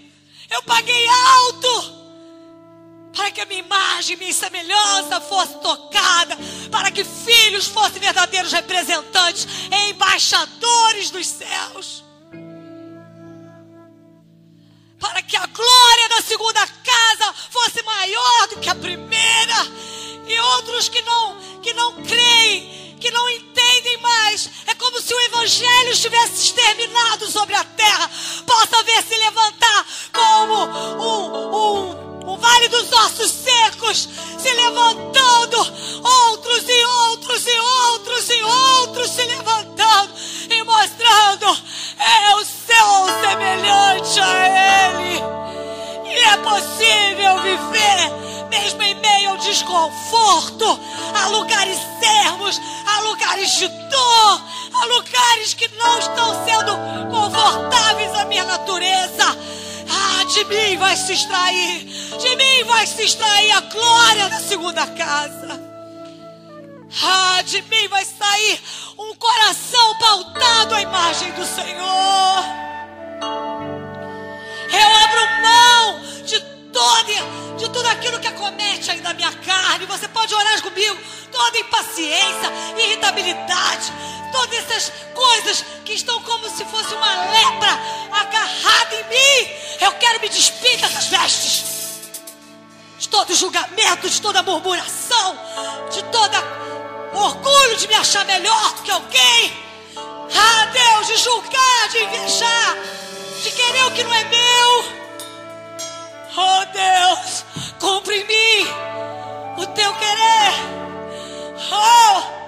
eu 0.51 0.61
paguei 0.63 1.07
alto 1.07 1.99
para 3.13 3.31
que 3.31 3.41
a 3.41 3.45
minha 3.45 3.59
imagem, 3.59 4.17
minha 4.17 4.33
semelhança 4.33 5.19
fosse 5.19 5.59
tocada, 5.59 6.37
para 6.71 6.91
que 6.91 7.03
filhos 7.03 7.67
fossem 7.67 7.99
verdadeiros 7.99 8.51
representantes, 8.51 9.47
embaixadores 9.89 11.09
dos 11.09 11.27
céus. 11.27 12.03
Para 14.99 15.23
que 15.23 15.35
a 15.35 15.45
glória 15.47 15.68
da 16.19 16.21
segunda 16.21 16.67
casa 16.83 17.33
fosse 17.49 17.81
maior 17.83 18.47
do 18.49 18.59
que 18.59 18.69
a 18.69 18.75
primeira, 18.75 19.67
e 20.27 20.39
outros 20.57 20.89
que 20.89 21.01
não, 21.01 21.37
que 21.61 21.73
não 21.73 22.03
creem, 22.03 22.97
que 22.99 23.09
não 23.09 23.29
entendem 23.29 23.97
mais, 24.01 24.49
é 24.67 24.75
como 24.75 25.01
se 25.01 25.13
o 25.13 25.19
evangelho 25.21 25.91
estivesse 25.91 26.43
exterminado 26.43 27.31
sobre 27.31 27.55
a 27.55 27.63
terra, 27.63 28.11
possa 28.45 28.83
ver 28.83 29.01
se 29.03 29.15
levantar 29.15 29.85
como 30.11 30.65
um, 31.05 32.33
um 32.33 32.37
vale 32.37 32.67
dos 32.67 32.91
ossos 32.91 33.31
secos 33.31 34.09
se 34.37 34.53
levantando, 34.53 35.57
outros 36.03 36.63
e 36.67 36.85
outros 36.85 37.47
e 37.47 37.59
outros 37.59 38.29
e 38.29 38.43
outros 38.43 39.09
se 39.09 39.23
levantando 39.23 40.13
e 40.49 40.63
mostrando: 40.63 41.45
eu 42.31 42.45
sou 42.45 43.07
semelhante 43.21 44.19
a 44.19 44.89
Ele. 44.89 45.39
É 46.21 46.37
possível 46.37 47.39
viver, 47.41 48.47
mesmo 48.49 48.81
em 48.81 48.95
meio 48.95 49.31
ao 49.31 49.37
desconforto, 49.37 50.79
a 51.15 51.27
lugares 51.27 51.77
sermos, 51.99 52.59
a 52.85 53.01
lugares 53.01 53.51
de 53.51 53.67
dor, 53.67 54.41
a 54.73 54.85
lugares 54.85 55.53
que 55.53 55.67
não 55.69 55.99
estão 55.99 56.45
sendo 56.45 56.77
confortáveis 57.11 58.13
à 58.15 58.25
minha 58.25 58.43
natureza 58.45 59.37
ah, 59.91 60.23
de 60.23 60.43
mim 60.45 60.77
vai 60.77 60.95
se 60.95 61.13
extrair, 61.13 61.85
de 62.19 62.35
mim 62.35 62.63
vai 62.65 62.85
se 62.85 63.03
extrair 63.03 63.51
a 63.51 63.61
glória 63.61 64.29
da 64.29 64.39
segunda 64.39 64.85
casa. 64.87 65.59
Ah, 67.03 67.41
de 67.43 67.61
mim 67.63 67.87
vai 67.87 68.05
sair 68.05 68.59
um 68.97 69.15
coração 69.15 69.97
pautado 69.97 70.75
à 70.75 70.81
imagem 70.81 71.31
do 71.33 71.45
Senhor. 71.45 72.43
Eu 74.71 74.95
abro 74.95 75.41
mão 75.41 76.01
de 76.23 76.39
todo, 76.71 77.57
de 77.57 77.69
tudo 77.69 77.87
aquilo 77.87 78.19
que 78.19 78.27
acomete 78.27 78.91
ainda 78.91 79.09
a 79.09 79.13
minha 79.13 79.31
carne. 79.31 79.85
Você 79.85 80.07
pode 80.07 80.33
orar 80.33 80.61
comigo. 80.61 80.97
Toda 81.31 81.59
impaciência, 81.59 82.51
irritabilidade, 82.77 83.91
todas 84.31 84.57
essas 84.59 84.91
coisas 85.13 85.63
que 85.85 85.93
estão 85.93 86.21
como 86.23 86.49
se 86.49 86.65
fosse 86.65 86.93
uma 86.93 87.25
lepra 87.31 87.79
agarrada 88.11 88.95
em 88.95 89.03
mim. 89.09 89.51
Eu 89.79 89.91
quero 89.93 90.19
me 90.21 90.29
despir 90.29 90.79
dessas 90.79 91.07
vestes. 91.07 91.63
De 92.97 93.07
todo 93.07 93.33
julgamento, 93.35 94.09
de 94.09 94.21
toda 94.21 94.43
murmuração, 94.43 95.37
de 95.91 96.03
todo 96.05 96.35
orgulho 97.13 97.75
de 97.77 97.87
me 97.87 97.95
achar 97.95 98.25
melhor 98.25 98.73
do 98.75 98.81
que 98.83 98.91
alguém. 98.91 99.53
Ah, 99.97 100.65
Deus, 100.65 101.07
de 101.07 101.17
julgar, 101.17 101.89
de 101.89 101.97
invejar, 102.03 102.77
de 103.41 103.51
querer 103.51 103.85
o 103.85 103.91
que 103.91 104.03
não 104.03 104.13
é 104.13 104.23
meu. 104.25 104.99
Oh 106.37 106.65
Deus, 106.71 107.45
cumpre 107.79 108.21
em 108.21 108.25
mim 108.25 108.67
o 109.57 109.65
teu 109.67 109.93
querer. 109.95 110.53
Oh! 111.71 112.39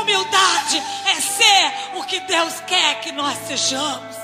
Humildade 0.00 0.82
é 1.06 1.20
ser 1.20 1.72
o 1.98 2.04
que 2.04 2.20
Deus 2.20 2.54
quer 2.66 3.00
que 3.00 3.12
nós 3.12 3.36
sejamos. 3.46 4.16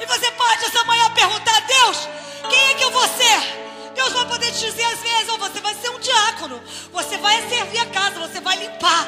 E 0.00 0.06
você 0.06 0.30
pode 0.32 0.64
essa 0.64 0.84
manhã 0.84 1.10
perguntar 1.10 1.56
a 1.56 1.60
Deus: 1.60 2.08
quem 2.48 2.70
é 2.70 2.74
que 2.74 2.84
eu 2.84 2.90
vou 2.90 3.08
ser? 3.08 3.64
Deus 3.94 4.12
vai 4.12 4.26
poder 4.26 4.50
te 4.52 4.60
dizer 4.60 4.84
às 4.84 5.00
vezes: 5.00 5.28
ou 5.28 5.38
você 5.38 5.60
vai 5.60 5.74
ser 5.74 5.90
um 5.90 5.98
diácono, 5.98 6.62
você 6.92 7.16
vai 7.18 7.48
servir 7.48 7.78
a 7.78 7.86
casa, 7.86 8.18
você 8.18 8.40
vai 8.40 8.56
limpar. 8.56 9.06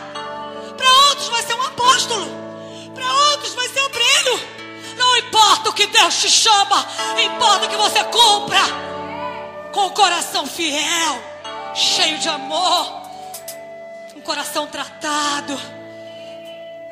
Para 0.77 0.91
outros 1.09 1.29
vai 1.29 1.43
ser 1.43 1.55
um 1.55 1.63
apóstolo, 1.63 2.27
para 2.95 3.13
outros 3.31 3.55
vai 3.55 3.69
ser 3.69 3.81
obreiro. 3.81 4.56
Não 4.97 5.17
importa 5.19 5.71
o 5.71 5.73
que 5.73 5.87
Deus 5.87 6.21
te 6.21 6.31
chama, 6.31 6.87
importa 7.23 7.69
que 7.69 7.77
você 7.77 8.03
cumpra 8.05 8.61
com 9.73 9.87
o 9.87 9.91
coração 9.91 10.47
fiel, 10.47 11.23
cheio 11.75 12.19
de 12.19 12.29
amor 12.29 13.07
coração 14.27 14.67
tratado. 14.67 15.59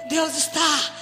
Deus 0.09 0.37
está 0.37 0.93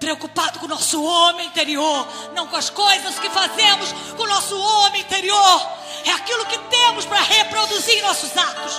preocupado 0.00 0.58
com 0.58 0.64
o 0.64 0.68
nosso 0.68 1.02
homem 1.02 1.46
interior, 1.46 2.08
não 2.34 2.46
com 2.46 2.56
as 2.56 2.70
coisas 2.70 3.18
que 3.18 3.28
fazemos 3.28 3.92
com 4.16 4.22
o 4.22 4.26
nosso 4.26 4.58
homem 4.58 5.02
interior. 5.02 5.68
É 6.06 6.10
aquilo 6.12 6.46
que 6.46 6.58
temos 6.58 7.04
para 7.04 7.20
reproduzir 7.20 8.02
nossos 8.02 8.34
atos. 8.36 8.72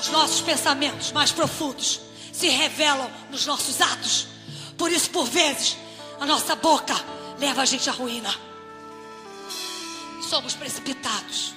Os 0.00 0.08
nossos 0.08 0.40
pensamentos 0.40 1.12
mais 1.12 1.30
profundos 1.30 2.00
se 2.32 2.48
revelam 2.48 3.10
nos 3.30 3.44
nossos 3.44 3.80
atos. 3.80 4.26
Por 4.78 4.90
isso, 4.90 5.10
por 5.10 5.26
vezes, 5.26 5.76
a 6.20 6.26
nossa 6.26 6.54
boca 6.54 6.94
leva 7.38 7.62
a 7.62 7.64
gente 7.64 7.88
à 7.88 7.92
ruína. 7.92 8.32
Somos 10.28 10.54
precipitados 10.54 11.54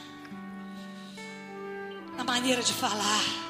na 2.18 2.24
maneira 2.24 2.64
de 2.64 2.74
falar 2.74 3.44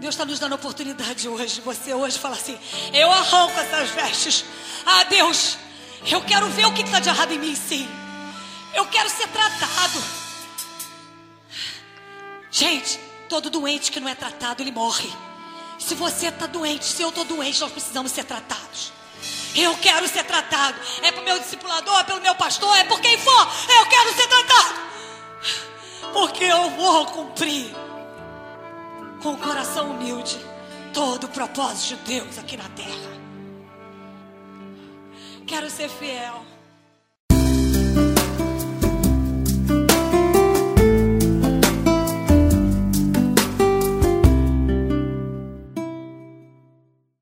Deus 0.00 0.14
está 0.14 0.24
nos 0.24 0.38
dando 0.38 0.54
oportunidade 0.54 1.28
hoje. 1.28 1.60
Você 1.60 1.92
hoje 1.92 2.18
fala 2.18 2.36
assim: 2.36 2.58
eu 2.92 3.10
arranco 3.10 3.58
essas 3.58 3.90
vestes. 3.90 4.44
Ah, 4.86 5.04
Deus, 5.04 5.58
eu 6.06 6.20
quero 6.22 6.48
ver 6.50 6.66
o 6.66 6.72
que 6.72 6.82
está 6.82 7.00
de 7.00 7.08
errado 7.08 7.32
em 7.32 7.38
mim, 7.38 7.56
sim. 7.56 7.88
Eu 8.74 8.86
quero 8.86 9.10
ser 9.10 9.26
tratado. 9.28 10.02
Gente, 12.50 12.98
todo 13.28 13.50
doente 13.50 13.90
que 13.90 13.98
não 13.98 14.08
é 14.08 14.14
tratado, 14.14 14.62
ele 14.62 14.70
morre. 14.70 15.10
Se 15.88 15.94
você 15.94 16.26
está 16.26 16.46
doente, 16.46 16.84
se 16.84 17.00
eu 17.00 17.08
estou 17.08 17.24
doente, 17.24 17.62
nós 17.62 17.72
precisamos 17.72 18.12
ser 18.12 18.22
tratados. 18.24 18.92
Eu 19.56 19.74
quero 19.78 20.06
ser 20.06 20.22
tratado. 20.22 20.78
É 21.00 21.10
para 21.10 21.22
o 21.22 21.24
meu 21.24 21.38
discipulador, 21.38 22.00
é 22.00 22.04
pelo 22.04 22.20
meu 22.20 22.34
pastor, 22.34 22.76
é 22.76 22.84
por 22.84 23.00
quem 23.00 23.16
for. 23.16 23.48
Eu 23.74 23.86
quero 23.86 24.14
ser 24.14 24.28
tratado. 24.28 24.80
Porque 26.12 26.44
eu 26.44 26.68
vou 26.72 27.06
cumprir 27.06 27.74
com 29.22 29.32
o 29.32 29.38
coração 29.38 29.92
humilde 29.92 30.38
todo 30.92 31.24
o 31.24 31.28
propósito 31.28 31.96
de 31.96 32.20
Deus 32.20 32.38
aqui 32.38 32.58
na 32.58 32.68
terra. 32.68 33.18
Quero 35.46 35.70
ser 35.70 35.88
fiel. 35.88 36.47